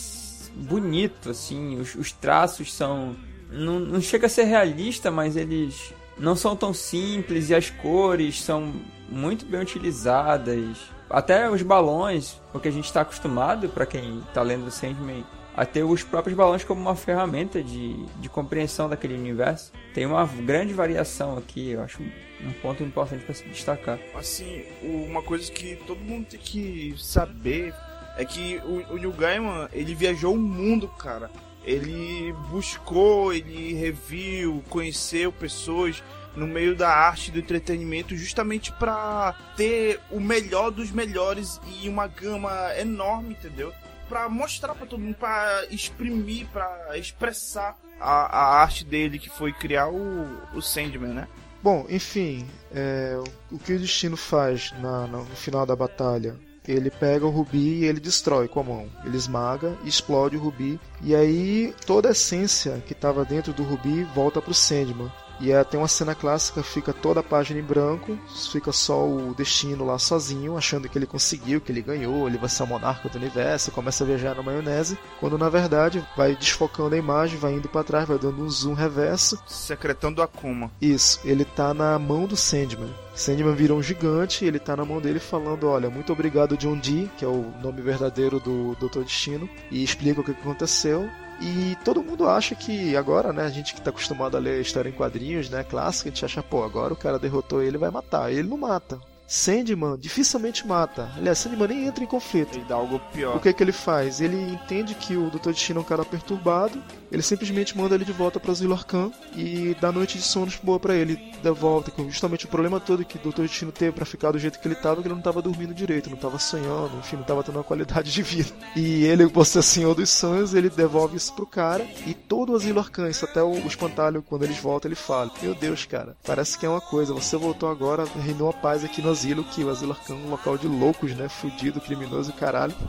bonito, 0.54 1.30
assim. 1.30 1.78
Os, 1.78 1.94
os 1.94 2.12
traços 2.12 2.72
são. 2.72 3.16
Não, 3.50 3.80
não 3.80 4.00
chega 4.00 4.26
a 4.26 4.30
ser 4.30 4.44
realista, 4.44 5.10
mas 5.10 5.36
eles 5.36 5.92
não 6.16 6.36
são 6.36 6.54
tão 6.54 6.72
simples 6.72 7.50
e 7.50 7.54
as 7.54 7.70
cores 7.70 8.42
são 8.42 8.72
muito 9.08 9.44
bem 9.44 9.60
utilizadas. 9.60 10.78
Até 11.08 11.50
os 11.50 11.62
balões, 11.62 12.40
porque 12.52 12.68
a 12.68 12.70
gente 12.70 12.84
está 12.84 13.00
acostumado, 13.00 13.68
para 13.68 13.84
quem 13.84 14.20
está 14.20 14.42
lendo 14.42 14.70
Sandman, 14.70 15.24
a 15.56 15.66
ter 15.66 15.82
os 15.82 16.02
próprios 16.02 16.36
balões 16.36 16.62
como 16.62 16.80
uma 16.80 16.94
ferramenta 16.94 17.62
de, 17.62 18.04
de 18.16 18.28
compreensão 18.28 18.88
daquele 18.88 19.14
universo. 19.14 19.72
Tem 19.92 20.06
uma 20.06 20.24
grande 20.24 20.72
variação 20.72 21.36
aqui, 21.36 21.70
eu 21.70 21.82
acho 21.82 22.00
um 22.00 22.52
ponto 22.62 22.82
importante 22.82 23.24
para 23.24 23.34
se 23.34 23.44
destacar. 23.48 23.98
Assim, 24.14 24.64
uma 24.82 25.22
coisa 25.22 25.50
que 25.50 25.76
todo 25.86 26.00
mundo 26.00 26.26
tem 26.26 26.40
que 26.40 26.94
saber 26.96 27.74
é 28.16 28.24
que 28.24 28.60
o, 28.64 28.94
o 28.94 28.96
Neil 28.96 29.12
Gaiman, 29.12 29.68
ele 29.72 29.94
viajou 29.94 30.34
o 30.34 30.38
mundo, 30.38 30.88
cara. 30.88 31.30
Ele 31.64 32.32
buscou, 32.50 33.32
ele 33.32 33.74
reviu, 33.74 34.64
conheceu 34.68 35.30
pessoas 35.30 36.02
no 36.34 36.46
meio 36.46 36.76
da 36.76 36.88
arte 36.88 37.30
do 37.30 37.38
entretenimento 37.38 38.16
justamente 38.16 38.72
para 38.72 39.34
ter 39.56 40.00
o 40.10 40.20
melhor 40.20 40.70
dos 40.70 40.90
melhores 40.90 41.60
e 41.66 41.88
uma 41.88 42.06
gama 42.06 42.50
enorme, 42.78 43.32
entendeu? 43.32 43.72
Para 44.08 44.28
mostrar 44.28 44.74
para 44.74 44.86
todo 44.86 45.00
mundo, 45.00 45.16
para 45.16 45.66
exprimir, 45.70 46.46
para 46.52 46.96
expressar 46.96 47.76
a, 48.00 48.10
a, 48.10 48.62
arte 48.62 48.84
dele 48.84 49.18
que 49.18 49.28
foi 49.28 49.52
criar 49.52 49.88
o, 49.88 50.26
o 50.54 50.62
Sandman, 50.62 51.12
né? 51.12 51.28
Bom, 51.62 51.86
enfim, 51.90 52.48
é, 52.74 53.20
o 53.50 53.58
que 53.58 53.74
o 53.74 53.78
destino 53.78 54.16
faz 54.16 54.72
na, 54.80 55.06
no 55.06 55.26
final 55.26 55.66
da 55.66 55.76
batalha 55.76 56.36
ele 56.70 56.90
pega 56.90 57.26
o 57.26 57.30
rubi 57.30 57.80
e 57.80 57.84
ele 57.84 58.00
destrói 58.00 58.48
com 58.48 58.60
a 58.60 58.64
mão. 58.64 58.86
Ele 59.04 59.16
esmaga 59.16 59.76
explode 59.84 60.36
o 60.36 60.40
rubi. 60.40 60.78
E 61.02 61.14
aí 61.14 61.74
toda 61.86 62.08
a 62.08 62.12
essência 62.12 62.82
que 62.86 62.92
estava 62.92 63.24
dentro 63.24 63.52
do 63.52 63.62
rubi 63.62 64.04
volta 64.14 64.40
para 64.40 64.52
o 64.52 64.54
Sandman. 64.54 65.10
E 65.40 65.50
é, 65.52 65.64
tem 65.64 65.80
uma 65.80 65.88
cena 65.88 66.14
clássica, 66.14 66.62
fica 66.62 66.92
toda 66.92 67.20
a 67.20 67.22
página 67.22 67.58
em 67.58 67.62
branco, 67.62 68.18
fica 68.52 68.72
só 68.72 69.06
o 69.06 69.34
destino 69.34 69.86
lá 69.86 69.98
sozinho, 69.98 70.56
achando 70.56 70.88
que 70.88 70.98
ele 70.98 71.06
conseguiu, 71.06 71.60
que 71.60 71.72
ele 71.72 71.80
ganhou, 71.80 72.28
ele 72.28 72.36
vai 72.36 72.48
ser 72.48 72.62
o 72.62 72.66
monarca 72.66 73.08
do 73.08 73.16
universo, 73.16 73.70
começa 73.70 74.04
a 74.04 74.06
viajar 74.06 74.34
na 74.34 74.42
maionese, 74.42 74.98
quando 75.18 75.38
na 75.38 75.48
verdade 75.48 76.06
vai 76.16 76.36
desfocando 76.36 76.94
a 76.94 76.98
imagem, 76.98 77.38
vai 77.38 77.54
indo 77.54 77.68
para 77.68 77.84
trás, 77.84 78.06
vai 78.06 78.18
dando 78.18 78.42
um 78.42 78.50
zoom 78.50 78.74
reverso. 78.74 79.42
Secretando 79.46 80.20
a 80.20 80.26
Akuma. 80.26 80.70
Isso, 80.80 81.20
ele 81.24 81.44
tá 81.44 81.72
na 81.72 81.98
mão 81.98 82.26
do 82.26 82.36
Sandman. 82.36 82.94
Sandman 83.14 83.54
virou 83.54 83.78
um 83.78 83.82
gigante 83.82 84.44
e 84.44 84.48
ele 84.48 84.58
tá 84.58 84.76
na 84.76 84.84
mão 84.84 85.00
dele 85.00 85.18
falando: 85.18 85.68
Olha, 85.68 85.90
muito 85.90 86.12
obrigado, 86.12 86.56
John 86.56 86.78
Dee, 86.78 87.10
que 87.16 87.24
é 87.24 87.28
o 87.28 87.52
nome 87.62 87.82
verdadeiro 87.82 88.38
do 88.40 88.74
Dr. 88.76 89.00
Destino, 89.00 89.48
e 89.70 89.82
explica 89.82 90.20
o 90.20 90.24
que 90.24 90.30
aconteceu. 90.30 91.08
E 91.40 91.76
todo 91.84 92.02
mundo 92.02 92.28
acha 92.28 92.54
que 92.54 92.94
agora, 92.94 93.32
né, 93.32 93.44
a 93.44 93.50
gente 93.50 93.74
que 93.74 93.80
tá 93.80 93.90
acostumado 93.90 94.36
a 94.36 94.40
ler 94.40 94.60
história 94.60 94.90
em 94.90 94.92
quadrinhos, 94.92 95.48
né, 95.48 95.64
clássica, 95.64 96.10
a 96.10 96.12
gente 96.12 96.24
acha, 96.24 96.42
pô, 96.42 96.62
agora 96.62 96.92
o 96.92 96.96
cara 96.96 97.18
derrotou 97.18 97.62
ele, 97.62 97.78
vai 97.78 97.90
matar. 97.90 98.30
Ele 98.30 98.48
não 98.48 98.58
mata. 98.58 99.00
Sandman 99.26 99.96
dificilmente 99.96 100.66
mata. 100.66 101.08
Aliás, 101.16 101.38
Sandman 101.38 101.68
nem 101.68 101.86
entra 101.86 102.02
em 102.02 102.06
conflito. 102.06 102.56
Ele 102.56 102.64
dá 102.64 102.74
algo 102.74 103.00
pior. 103.12 103.36
O 103.36 103.40
que, 103.40 103.48
é 103.48 103.52
que 103.52 103.62
ele 103.62 103.72
faz? 103.72 104.20
Ele 104.20 104.36
entende 104.36 104.92
que 104.94 105.16
o 105.16 105.30
Dr. 105.30 105.50
Destino 105.50 105.78
é 105.78 105.82
um 105.82 105.86
cara 105.86 106.04
perturbado. 106.04 106.82
Ele 107.10 107.22
simplesmente 107.22 107.76
manda 107.76 107.94
ele 107.94 108.04
de 108.04 108.12
volta 108.12 108.38
para 108.38 108.54
Zilor 108.54 108.86
Khan 108.86 109.10
e 109.36 109.76
dá 109.80 109.90
noite 109.90 110.18
de 110.18 110.24
sono 110.24 110.50
boa 110.62 110.78
para 110.78 110.94
ele. 110.94 111.16
De 111.42 111.50
volta, 111.50 111.90
com 111.90 112.08
justamente 112.08 112.44
o 112.44 112.48
problema 112.48 112.78
todo 112.78 113.04
que 113.04 113.16
o 113.16 113.30
Dr. 113.30 113.42
Destino 113.42 113.72
teve 113.72 113.92
para 113.92 114.04
ficar 114.04 114.30
do 114.30 114.38
jeito 114.38 114.58
que 114.58 114.68
ele 114.68 114.74
tava, 114.74 115.00
que 115.00 115.08
ele 115.08 115.14
não 115.14 115.22
tava 115.22 115.40
dormindo 115.40 115.74
direito, 115.74 116.10
não 116.10 116.16
tava 116.16 116.38
sonhando, 116.38 116.98
enfim, 116.98 117.16
não 117.16 117.22
tava 117.22 117.42
tendo 117.42 117.56
uma 117.56 117.64
qualidade 117.64 118.12
de 118.12 118.22
vida. 118.22 118.50
E 118.76 119.04
ele, 119.04 119.28
por 119.28 119.46
ser 119.46 119.62
senhor 119.62 119.94
dos 119.94 120.10
sonhos, 120.10 120.54
ele 120.54 120.68
devolve 120.68 121.16
isso 121.16 121.32
pro 121.34 121.46
cara. 121.46 121.86
E 122.06 122.14
todo 122.14 122.52
o 122.52 122.58
Zilor 122.58 122.90
Khan, 122.90 123.08
isso 123.08 123.24
até 123.24 123.42
o, 123.42 123.50
o 123.50 123.66
espantalho, 123.66 124.22
quando 124.22 124.44
eles 124.44 124.58
voltam, 124.58 124.88
ele 124.88 124.96
fala: 124.96 125.30
Meu 125.42 125.54
Deus, 125.54 125.86
cara, 125.86 126.16
parece 126.24 126.58
que 126.58 126.66
é 126.66 126.68
uma 126.68 126.80
coisa. 126.80 127.14
Você 127.14 127.36
voltou 127.36 127.70
agora, 127.70 128.04
reinou 128.22 128.50
a 128.50 128.52
paz 128.52 128.84
aqui 128.84 129.02
no 129.02 129.10
asilo, 129.10 129.44
que 129.44 129.64
o 129.64 129.70
asilo 129.70 129.92
Arcano 129.92 130.20
é 130.22 130.26
um 130.26 130.30
local 130.30 130.56
de 130.56 130.68
loucos, 130.68 131.14
né? 131.14 131.28
Fudido, 131.28 131.80
criminoso, 131.80 132.32
caralho. 132.32 132.74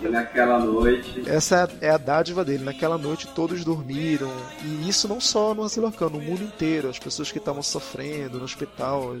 E 0.00 0.08
naquela 0.08 0.58
noite. 0.58 1.24
Essa 1.26 1.68
é 1.80 1.90
a 1.90 1.96
dádiva 1.96 2.44
dele. 2.44 2.64
Naquela 2.64 2.96
noite 2.96 3.26
todos 3.28 3.57
dormiram. 3.64 4.30
E 4.64 4.88
isso 4.88 5.08
não 5.08 5.20
só 5.20 5.54
no 5.54 5.62
asilo 5.62 5.86
Arcano, 5.86 6.18
no 6.18 6.24
mundo 6.24 6.42
inteiro. 6.42 6.88
As 6.88 6.98
pessoas 6.98 7.30
que 7.30 7.38
estavam 7.38 7.62
sofrendo 7.62 8.38
no 8.38 8.44
hospital, 8.44 9.16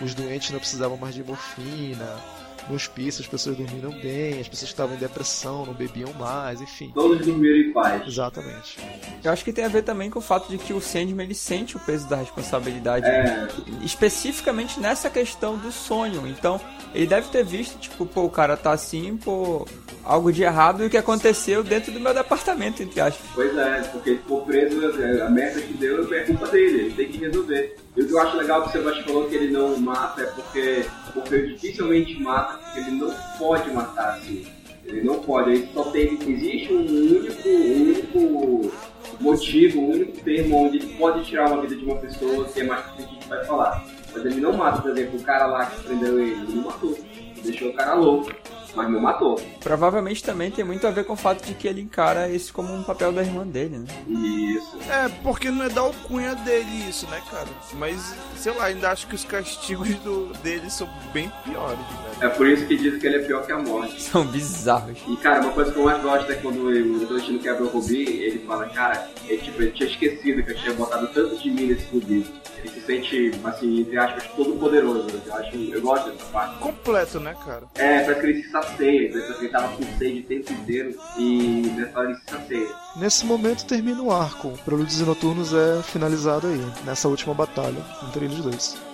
os 0.00 0.14
doentes 0.14 0.50
não 0.50 0.58
precisavam 0.58 0.96
mais 0.96 1.14
de 1.14 1.24
morfina 1.24 2.37
no 2.68 2.74
hospício 2.76 3.20
as 3.22 3.26
pessoas 3.26 3.56
dormiram 3.56 3.90
bem, 3.90 4.40
as 4.40 4.48
pessoas 4.48 4.70
que 4.70 4.74
estavam 4.74 4.94
em 4.94 4.98
depressão 4.98 5.64
não 5.66 5.74
bebiam 5.74 6.12
mais, 6.14 6.60
enfim. 6.60 6.90
Todos 6.94 7.24
dormiram 7.26 7.56
em 7.68 7.72
paz. 7.72 8.06
Exatamente. 8.06 8.78
Eu 9.22 9.32
acho 9.32 9.44
que 9.44 9.52
tem 9.52 9.64
a 9.64 9.68
ver 9.68 9.82
também 9.82 10.10
com 10.10 10.18
o 10.18 10.22
fato 10.22 10.48
de 10.48 10.58
que 10.58 10.72
o 10.72 10.80
Sandman 10.80 11.24
ele 11.24 11.34
sente 11.34 11.76
o 11.76 11.80
peso 11.80 12.08
da 12.08 12.16
responsabilidade, 12.16 13.06
É. 13.06 13.48
especificamente 13.82 14.78
nessa 14.80 15.10
questão 15.10 15.56
do 15.56 15.72
sonho. 15.72 16.26
Então, 16.26 16.60
ele 16.94 17.06
deve 17.06 17.28
ter 17.28 17.44
visto, 17.44 17.78
tipo, 17.78 18.06
pô, 18.06 18.24
o 18.24 18.30
cara 18.30 18.56
tá 18.56 18.72
assim, 18.72 19.16
pô, 19.16 19.66
algo 20.04 20.32
de 20.32 20.42
errado 20.42 20.82
e 20.82 20.86
o 20.86 20.90
que 20.90 20.96
aconteceu 20.96 21.62
dentro 21.62 21.92
do 21.92 22.00
meu 22.00 22.14
departamento, 22.14 22.82
entre 22.82 23.00
aspas. 23.00 23.26
Pois 23.34 23.56
é, 23.56 23.80
porque 23.92 24.10
ele 24.10 24.18
ficou 24.18 24.40
preso, 24.42 24.80
é, 25.02 25.20
a 25.22 25.28
merda 25.28 25.60
que 25.60 25.74
deu 25.74 26.12
é 26.14 26.20
culpa 26.24 26.46
dele, 26.48 26.78
ele 26.80 26.94
tem 26.94 27.08
que 27.08 27.18
resolver. 27.18 27.76
E 27.96 28.02
o 28.02 28.06
que 28.06 28.12
eu 28.12 28.20
acho 28.20 28.36
legal 28.36 28.62
que 28.62 28.68
o 28.68 28.72
Sebastião 28.72 29.04
falou 29.06 29.28
que 29.28 29.34
ele 29.34 29.52
não 29.52 29.76
mata 29.78 30.22
é 30.22 30.26
porque 30.26 30.86
o 31.18 31.20
Morfeu 31.20 31.46
dificilmente 31.48 32.20
mata, 32.20 32.58
porque 32.58 32.80
ele 32.80 32.90
não 32.92 33.14
pode 33.38 33.70
matar 33.72 34.14
assim. 34.14 34.46
Ele 34.84 35.02
não 35.02 35.20
pode, 35.20 35.50
ele 35.50 35.68
só 35.72 35.84
tem. 35.84 36.18
Existe 36.26 36.72
um 36.72 36.80
único, 36.80 37.48
único 37.48 38.72
motivo, 39.20 39.80
um 39.80 39.90
único 39.90 40.20
termo 40.20 40.66
onde 40.66 40.78
ele 40.78 40.94
pode 40.96 41.24
tirar 41.24 41.50
uma 41.50 41.60
vida 41.60 41.76
de 41.76 41.84
uma 41.84 41.96
pessoa, 41.96 42.46
que 42.46 42.60
é 42.60 42.64
mais 42.64 42.86
que 42.86 43.02
a 43.02 43.06
gente 43.06 43.28
vai 43.28 43.44
falar. 43.44 43.84
Mas 44.12 44.24
ele 44.24 44.40
não 44.40 44.54
mata, 44.54 44.80
por 44.80 44.90
exemplo, 44.90 45.18
o 45.18 45.22
cara 45.22 45.46
lá 45.46 45.66
que 45.66 45.82
prendeu 45.82 46.18
ele, 46.18 46.32
ele 46.32 46.54
não 46.54 46.64
matou. 46.64 46.98
Deixou 47.42 47.68
o 47.68 47.74
cara 47.74 47.94
louco, 47.94 48.32
mas 48.78 48.90
não 48.90 49.00
matou. 49.00 49.40
Provavelmente 49.60 50.22
também 50.22 50.50
tem 50.50 50.64
muito 50.64 50.86
a 50.86 50.90
ver 50.90 51.04
com 51.04 51.14
o 51.14 51.16
fato 51.16 51.44
de 51.44 51.54
que 51.54 51.66
ele 51.66 51.80
encara 51.80 52.30
esse 52.30 52.52
como 52.52 52.72
um 52.72 52.82
papel 52.82 53.12
da 53.12 53.22
irmã 53.22 53.46
dele, 53.46 53.78
né? 53.78 53.86
Isso. 54.08 54.78
É, 54.88 55.08
porque 55.22 55.50
não 55.50 55.64
é 55.64 55.68
da 55.68 55.80
alcunha 55.80 56.34
dele 56.36 56.88
isso, 56.88 57.06
né, 57.10 57.20
cara? 57.30 57.48
Mas, 57.74 58.14
sei 58.36 58.52
lá, 58.52 58.66
ainda 58.66 58.90
acho 58.90 59.06
que 59.08 59.14
os 59.14 59.24
castigos 59.24 59.88
do, 59.96 60.32
dele 60.42 60.70
são 60.70 60.88
bem 61.12 61.30
piores, 61.44 61.78
né? 61.78 62.08
É 62.20 62.28
por 62.28 62.46
isso 62.46 62.66
que 62.66 62.76
diz 62.76 62.98
que 62.98 63.06
ele 63.06 63.16
é 63.16 63.20
pior 63.20 63.44
que 63.44 63.52
a 63.52 63.58
morte. 63.58 64.00
São 64.02 64.24
bizarros. 64.24 64.98
E 65.06 65.16
cara, 65.16 65.40
uma 65.40 65.52
coisa 65.52 65.72
que 65.72 65.78
eu 65.78 65.84
mais 65.84 66.02
gosto 66.02 66.30
é 66.30 66.34
quando 66.36 66.66
o 66.66 67.06
Destino 67.06 67.38
quebra 67.38 67.64
o 67.64 67.68
Rubi, 67.68 68.02
ele 68.02 68.38
fala, 68.40 68.68
cara, 68.68 69.08
ele, 69.26 69.38
tipo, 69.40 69.62
ele 69.62 69.72
tinha 69.72 69.88
esquecido 69.88 70.42
que 70.42 70.52
eu 70.52 70.56
tinha 70.56 70.74
botado 70.74 71.06
tanto 71.08 71.36
de 71.36 71.50
mim 71.50 71.66
nesse 71.66 71.86
Rubi. 71.92 72.26
Ele 72.58 72.68
se 72.68 72.80
sente, 72.80 73.32
assim, 73.44 73.80
entre 73.80 73.98
aspas, 73.98 74.24
todo 74.34 74.58
poderoso. 74.58 75.06
Eu, 75.26 75.34
acho, 75.34 75.56
eu 75.56 75.80
gosto 75.80 76.10
dessa 76.10 76.24
parte. 76.26 76.58
Completo, 76.58 77.20
né, 77.20 77.36
cara? 77.44 77.64
É, 77.76 78.00
parece 78.00 78.20
que 78.20 78.26
ele 78.26 78.42
se 78.42 78.50
ele 78.78 79.48
tava 79.48 79.76
com 79.76 79.82
sede 79.98 80.20
o 80.20 80.22
tempo 80.24 80.52
inteiro 80.52 80.98
e 81.18 81.70
se. 81.76 82.68
Nesse 82.96 83.24
momento 83.24 83.64
termina 83.64 84.02
o 84.02 84.12
arco. 84.12 84.52
Prelúdios 84.64 85.00
e 85.00 85.04
Noturnos 85.04 85.52
é 85.52 85.82
finalizado 85.82 86.46
aí, 86.46 86.60
nessa 86.84 87.08
última 87.08 87.34
batalha 87.34 87.82
entre 88.06 88.24
eles 88.24 88.38
dois. 88.38 88.87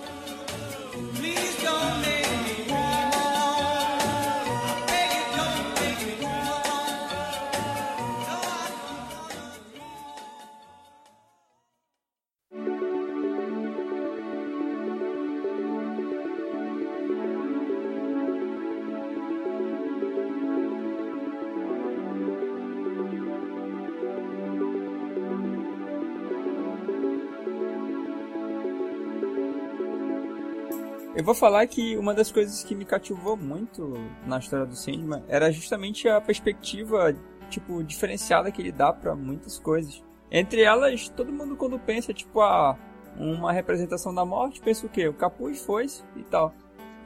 Eu 31.15 31.23
vou 31.23 31.33
falar 31.33 31.65
que 31.65 31.95
uma 31.95 32.13
das 32.13 32.29
coisas 32.29 32.61
que 32.61 32.75
me 32.75 32.83
cativou 32.83 33.37
muito 33.37 33.93
na 34.27 34.37
história 34.37 34.65
do 34.65 34.75
Sandman 34.75 35.23
era 35.29 35.49
justamente 35.49 36.09
a 36.09 36.19
perspectiva, 36.19 37.15
tipo, 37.49 37.81
diferenciada 37.81 38.51
que 38.51 38.61
ele 38.61 38.71
dá 38.71 38.91
pra 38.91 39.15
muitas 39.15 39.57
coisas. 39.57 40.03
Entre 40.29 40.61
elas, 40.61 41.07
todo 41.07 41.31
mundo 41.31 41.55
quando 41.55 41.79
pensa, 41.79 42.13
tipo, 42.13 42.41
ah, 42.41 42.77
uma 43.17 43.53
representação 43.53 44.13
da 44.13 44.25
morte, 44.25 44.59
pensa 44.59 44.85
o 44.85 44.89
quê? 44.89 45.07
O 45.07 45.13
capuz 45.13 45.61
foi 45.61 45.85
e 46.17 46.23
tal. 46.23 46.53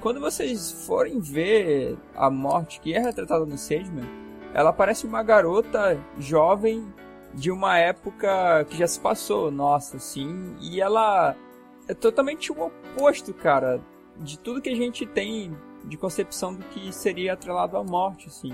Quando 0.01 0.19
vocês 0.19 0.71
forem 0.87 1.19
ver 1.19 1.95
a 2.15 2.31
morte 2.31 2.79
que 2.79 2.95
é 2.95 2.99
retratada 2.99 3.45
no 3.45 3.59
Sandman, 3.59 4.09
ela 4.55 4.73
parece 4.73 5.05
uma 5.05 5.21
garota 5.21 6.03
jovem 6.17 6.91
de 7.35 7.51
uma 7.51 7.77
época 7.77 8.65
que 8.71 8.77
já 8.77 8.87
se 8.87 8.99
passou, 8.99 9.51
nossa, 9.51 9.97
assim, 9.97 10.55
e 10.59 10.81
ela 10.81 11.35
é 11.87 11.93
totalmente 11.93 12.51
o 12.51 12.59
oposto, 12.59 13.33
cara, 13.35 13.79
de 14.19 14.37
tudo 14.37 14.61
que 14.61 14.69
a 14.69 14.75
gente 14.75 15.05
tem 15.05 15.55
de 15.85 15.97
concepção 15.97 16.53
do 16.53 16.63
que 16.65 16.91
seria 16.91 17.33
atrelado 17.33 17.77
à 17.77 17.83
morte, 17.83 18.27
assim. 18.27 18.53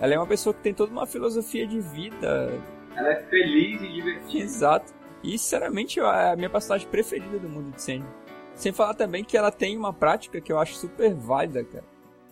Ela 0.00 0.14
é 0.14 0.18
uma 0.18 0.26
pessoa 0.26 0.52
que 0.52 0.60
tem 0.60 0.74
toda 0.74 0.90
uma 0.92 1.06
filosofia 1.06 1.66
de 1.66 1.80
vida, 1.80 2.50
Ela 2.96 3.08
é 3.12 3.22
feliz 3.24 3.80
e 3.80 3.88
divertida. 3.92 4.44
exato. 4.44 4.92
E, 5.22 5.38
sinceramente, 5.38 6.00
é 6.00 6.32
a 6.32 6.36
minha 6.36 6.50
personagem 6.50 6.86
preferida 6.88 7.38
do 7.38 7.48
mundo 7.48 7.70
de 7.74 7.80
Sandman. 7.80 8.08
Sem 8.54 8.72
falar 8.72 8.94
também 8.94 9.24
que 9.24 9.36
ela 9.36 9.50
tem 9.50 9.76
uma 9.76 9.92
prática 9.92 10.40
que 10.40 10.52
eu 10.52 10.58
acho 10.58 10.74
super 10.74 11.14
válida, 11.14 11.64
cara. 11.64 11.84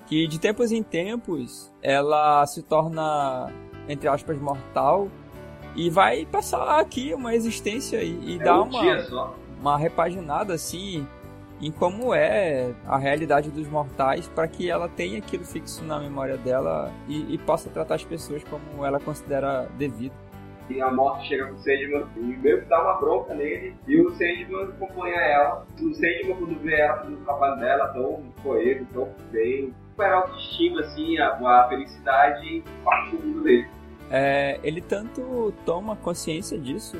Que 0.07 0.27
de 0.27 0.39
tempos 0.39 0.71
em 0.73 0.83
tempos 0.83 1.73
ela 1.81 2.45
se 2.47 2.63
torna, 2.63 3.51
entre 3.89 4.09
aspas, 4.09 4.39
mortal 4.39 5.09
e 5.75 5.89
vai 5.89 6.27
passar 6.27 6.79
aqui 6.81 7.15
uma 7.15 7.35
existência 7.35 8.03
e, 8.03 8.35
e 8.35 8.35
É 8.41 8.45
dar 8.45 8.61
um 8.61 8.65
uma, 8.65 9.35
uma 9.61 9.79
repaginada 9.79 10.53
assim 10.55 11.07
em 11.63 11.71
como 11.71 12.13
é 12.13 12.75
a 12.87 12.99
realidade 12.99 13.49
dos 13.51 13.69
mortais 13.69 14.27
para 14.27 14.49
que 14.49 14.69
ela 14.69 14.89
tenha 14.89 15.19
aquilo 15.19 15.45
fixo 15.45 15.85
na 15.85 16.01
memória 16.01 16.37
dela 16.37 16.93
e, 17.09 17.35
e 17.35 17.39
possa 17.39 17.71
tratar 17.71 17.95
as 17.95 18.05
pessoas 18.05 18.43
como 18.43 18.85
ela 18.85 18.99
considera 18.99 19.69
devido. 19.79 20.13
E 20.69 20.81
a 20.81 20.91
morte 20.91 21.29
chega 21.29 21.47
pro 21.47 21.59
Sandman 21.59 22.07
e 22.17 22.21
meio 22.21 22.63
que 22.63 22.69
dá 22.69 22.83
uma 22.83 22.95
bronca 22.95 23.35
nele. 23.35 23.77
E 23.87 24.01
o 24.01 24.11
Sandman 24.11 24.65
acompanha 24.65 25.17
ela. 25.17 25.67
O 25.81 25.95
Sandman, 25.95 26.37
quando 26.37 26.61
vê 26.61 26.81
ela 26.81 26.97
fazendo 26.99 27.21
o 27.21 27.25
trabalho 27.25 27.61
dela, 27.61 27.89
tão 27.89 28.23
coeso, 28.43 28.87
tão 28.93 29.09
bem, 29.31 29.75
super 29.91 30.13
autoestima, 30.13 30.81
assim, 30.81 31.19
a, 31.19 31.29
a 31.29 31.69
felicidade 31.69 32.65
parte 32.85 33.17
do 33.17 33.27
mundo 33.27 33.43
dele. 33.43 33.69
É, 34.11 34.59
ele 34.63 34.81
tanto 34.81 35.53
toma 35.65 35.97
consciência 35.97 36.59
disso 36.59 36.97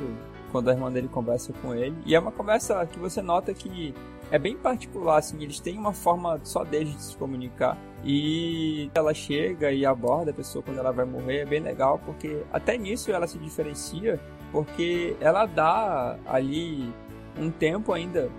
quando 0.51 0.69
a 0.69 0.73
irmã 0.73 0.91
dele 0.93 1.09
conversa 1.09 1.53
com 1.63 1.75
ele. 1.75 1.97
E 2.05 2.15
é 2.15 2.19
uma 2.19 2.33
conversa 2.33 2.85
que 2.87 2.99
você 2.99 3.23
nota 3.23 3.55
que 3.55 3.95
é 4.33 4.39
bem 4.39 4.57
particular, 4.57 5.19
assim, 5.19 5.41
eles 5.43 5.61
têm 5.61 5.77
uma 5.77 5.93
forma 5.93 6.41
só 6.43 6.65
deles 6.65 6.97
de 6.97 7.03
se 7.03 7.17
comunicar. 7.19 7.77
E 8.03 8.91
ela 8.95 9.13
chega 9.13 9.71
e 9.71 9.85
aborda 9.85 10.31
a 10.31 10.35
pessoa 10.35 10.63
quando 10.63 10.79
ela 10.79 10.91
vai 10.91 11.05
morrer, 11.05 11.41
é 11.41 11.45
bem 11.45 11.61
legal, 11.61 11.99
porque 11.99 12.43
até 12.51 12.79
nisso 12.79 13.13
ela 13.13 13.27
se 13.27 13.39
diferencia, 13.39 14.19
porque 14.51 15.15
ela 15.21 15.45
dá 15.45 16.17
ali 16.27 16.91
um 17.39 17.51
tempo 17.51 17.93
ainda 17.93 18.31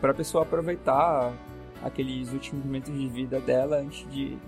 para 0.00 0.12
a 0.12 0.14
pessoa 0.14 0.44
aproveitar 0.44 1.32
aqueles 1.82 2.32
últimos 2.32 2.64
momentos 2.64 2.96
de 2.96 3.08
vida 3.08 3.40
dela 3.40 3.78
antes 3.78 4.08
de 4.08 4.38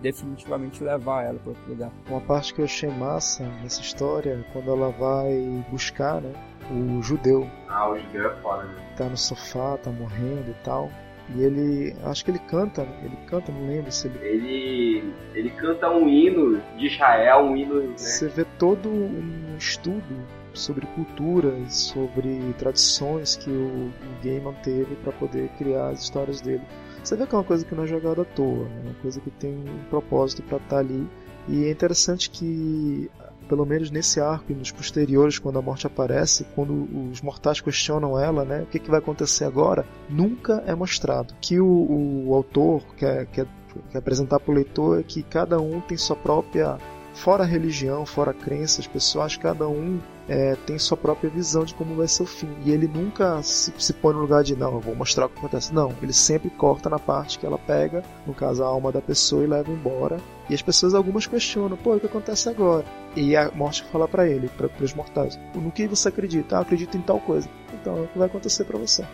definitivamente 0.00 0.84
levar 0.84 1.24
ela 1.24 1.40
para 1.40 1.50
outro 1.50 1.68
lugar. 1.68 1.90
Uma 2.08 2.20
parte 2.20 2.54
que 2.54 2.60
eu 2.60 2.66
achei 2.66 2.88
massa 2.88 3.42
nessa 3.62 3.80
história 3.80 4.30
é 4.46 4.52
quando 4.52 4.70
ela 4.70 4.90
vai 4.90 5.64
buscar, 5.70 6.20
né, 6.20 6.32
o 6.70 7.02
judeu. 7.02 7.48
Ah, 7.68 7.90
o 7.90 7.98
judeu 7.98 8.30
é 8.30 8.34
foda, 8.36 8.64
né? 8.64 8.74
Tá 8.96 9.08
no 9.08 9.16
sofá, 9.16 9.76
tá 9.76 9.90
morrendo 9.90 10.50
e 10.50 10.64
tal. 10.64 10.90
E 11.34 11.42
ele, 11.42 11.96
acho 12.04 12.24
que 12.24 12.30
ele 12.30 12.38
canta, 12.38 12.84
né? 12.84 13.00
ele 13.04 13.16
canta, 13.26 13.50
não 13.50 13.66
lembro 13.66 13.90
se 13.90 14.06
ele. 14.06 14.18
Ele, 14.22 15.14
ele 15.34 15.50
canta 15.50 15.90
um 15.90 16.08
hino 16.08 16.62
de 16.76 16.86
Israel, 16.86 17.40
um 17.40 17.56
hino, 17.56 17.82
né? 17.82 17.94
Você 17.96 18.28
vê 18.28 18.44
todo 18.58 18.88
um 18.88 19.56
estudo 19.58 20.24
sobre 20.54 20.86
culturas, 20.86 21.74
sobre 21.74 22.54
tradições 22.58 23.36
que 23.36 23.50
o 23.50 23.92
Gaiman 24.22 24.54
teve 24.62 24.94
para 24.96 25.12
poder 25.12 25.48
criar 25.58 25.88
as 25.88 26.02
histórias 26.02 26.40
dele. 26.40 26.62
Você 27.02 27.16
vê 27.16 27.26
que 27.26 27.34
é 27.34 27.38
uma 27.38 27.44
coisa 27.44 27.64
que 27.64 27.74
não 27.74 27.84
é 27.84 27.86
jogada 27.86 28.22
à 28.22 28.24
toa, 28.24 28.64
né? 28.64 28.82
uma 28.84 28.94
coisa 28.94 29.20
que 29.20 29.30
tem 29.30 29.52
um 29.52 29.84
propósito 29.90 30.42
para 30.42 30.58
estar 30.58 30.78
ali. 30.78 31.06
E 31.48 31.64
é 31.66 31.70
interessante 31.70 32.30
que, 32.30 33.10
pelo 33.48 33.64
menos 33.64 33.90
nesse 33.90 34.20
arco 34.20 34.52
e 34.52 34.54
nos 34.54 34.70
posteriores, 34.70 35.38
quando 35.38 35.58
a 35.58 35.62
morte 35.62 35.86
aparece, 35.86 36.46
quando 36.54 36.88
os 37.10 37.20
mortais 37.20 37.60
questionam 37.60 38.18
ela, 38.18 38.44
né, 38.44 38.62
o 38.62 38.66
que, 38.66 38.78
que 38.78 38.90
vai 38.90 38.98
acontecer 38.98 39.44
agora, 39.44 39.86
nunca 40.08 40.62
é 40.66 40.74
mostrado. 40.74 41.34
Que 41.40 41.60
o, 41.60 42.26
o 42.26 42.34
autor 42.34 42.82
quer, 42.96 43.26
quer, 43.26 43.46
quer 43.90 43.98
apresentar 43.98 44.40
para 44.40 44.52
o 44.52 44.54
leitor 44.54 45.00
é 45.00 45.02
que 45.02 45.22
cada 45.22 45.60
um 45.60 45.80
tem 45.80 45.96
sua 45.96 46.16
própria 46.16 46.78
fora 47.16 47.44
religião, 47.44 48.04
fora 48.04 48.30
a 48.30 48.34
crença, 48.34 48.80
as 48.80 48.86
pessoas, 48.86 49.36
cada 49.36 49.66
um 49.66 49.98
é, 50.28 50.54
tem 50.66 50.78
sua 50.78 50.96
própria 50.96 51.30
visão 51.30 51.64
de 51.64 51.74
como 51.74 51.94
vai 51.94 52.06
ser 52.06 52.22
o 52.22 52.26
fim. 52.26 52.48
E 52.64 52.70
ele 52.70 52.86
nunca 52.86 53.42
se, 53.42 53.72
se 53.78 53.92
põe 53.92 54.14
no 54.14 54.20
lugar 54.20 54.42
de, 54.44 54.54
não, 54.54 54.74
eu 54.74 54.80
vou 54.80 54.94
mostrar 54.94 55.26
o 55.26 55.28
que 55.28 55.38
acontece. 55.38 55.72
Não, 55.72 55.92
ele 56.02 56.12
sempre 56.12 56.50
corta 56.50 56.90
na 56.90 56.98
parte 56.98 57.38
que 57.38 57.46
ela 57.46 57.58
pega, 57.58 58.02
no 58.26 58.34
caso 58.34 58.62
a 58.62 58.66
alma 58.66 58.92
da 58.92 59.00
pessoa, 59.00 59.42
e 59.42 59.46
leva 59.46 59.70
embora. 59.70 60.18
E 60.48 60.54
as 60.54 60.62
pessoas, 60.62 60.94
algumas 60.94 61.26
questionam, 61.26 61.76
pô, 61.76 61.94
o 61.94 62.00
que 62.00 62.06
acontece 62.06 62.48
agora? 62.48 62.84
E 63.16 63.34
a 63.34 63.50
morte 63.50 63.82
fala 63.84 64.06
para 64.06 64.28
ele, 64.28 64.48
para 64.48 64.68
os 64.84 64.92
mortais, 64.92 65.40
no 65.54 65.72
que 65.72 65.86
você 65.86 66.08
acredita? 66.08 66.58
Ah, 66.58 66.60
acredito 66.60 66.98
em 66.98 67.00
tal 67.00 67.18
coisa. 67.18 67.48
Então, 67.72 67.96
é 67.96 68.00
o 68.02 68.08
que 68.08 68.18
vai 68.18 68.26
acontecer 68.26 68.64
para 68.64 68.78
você. 68.78 69.06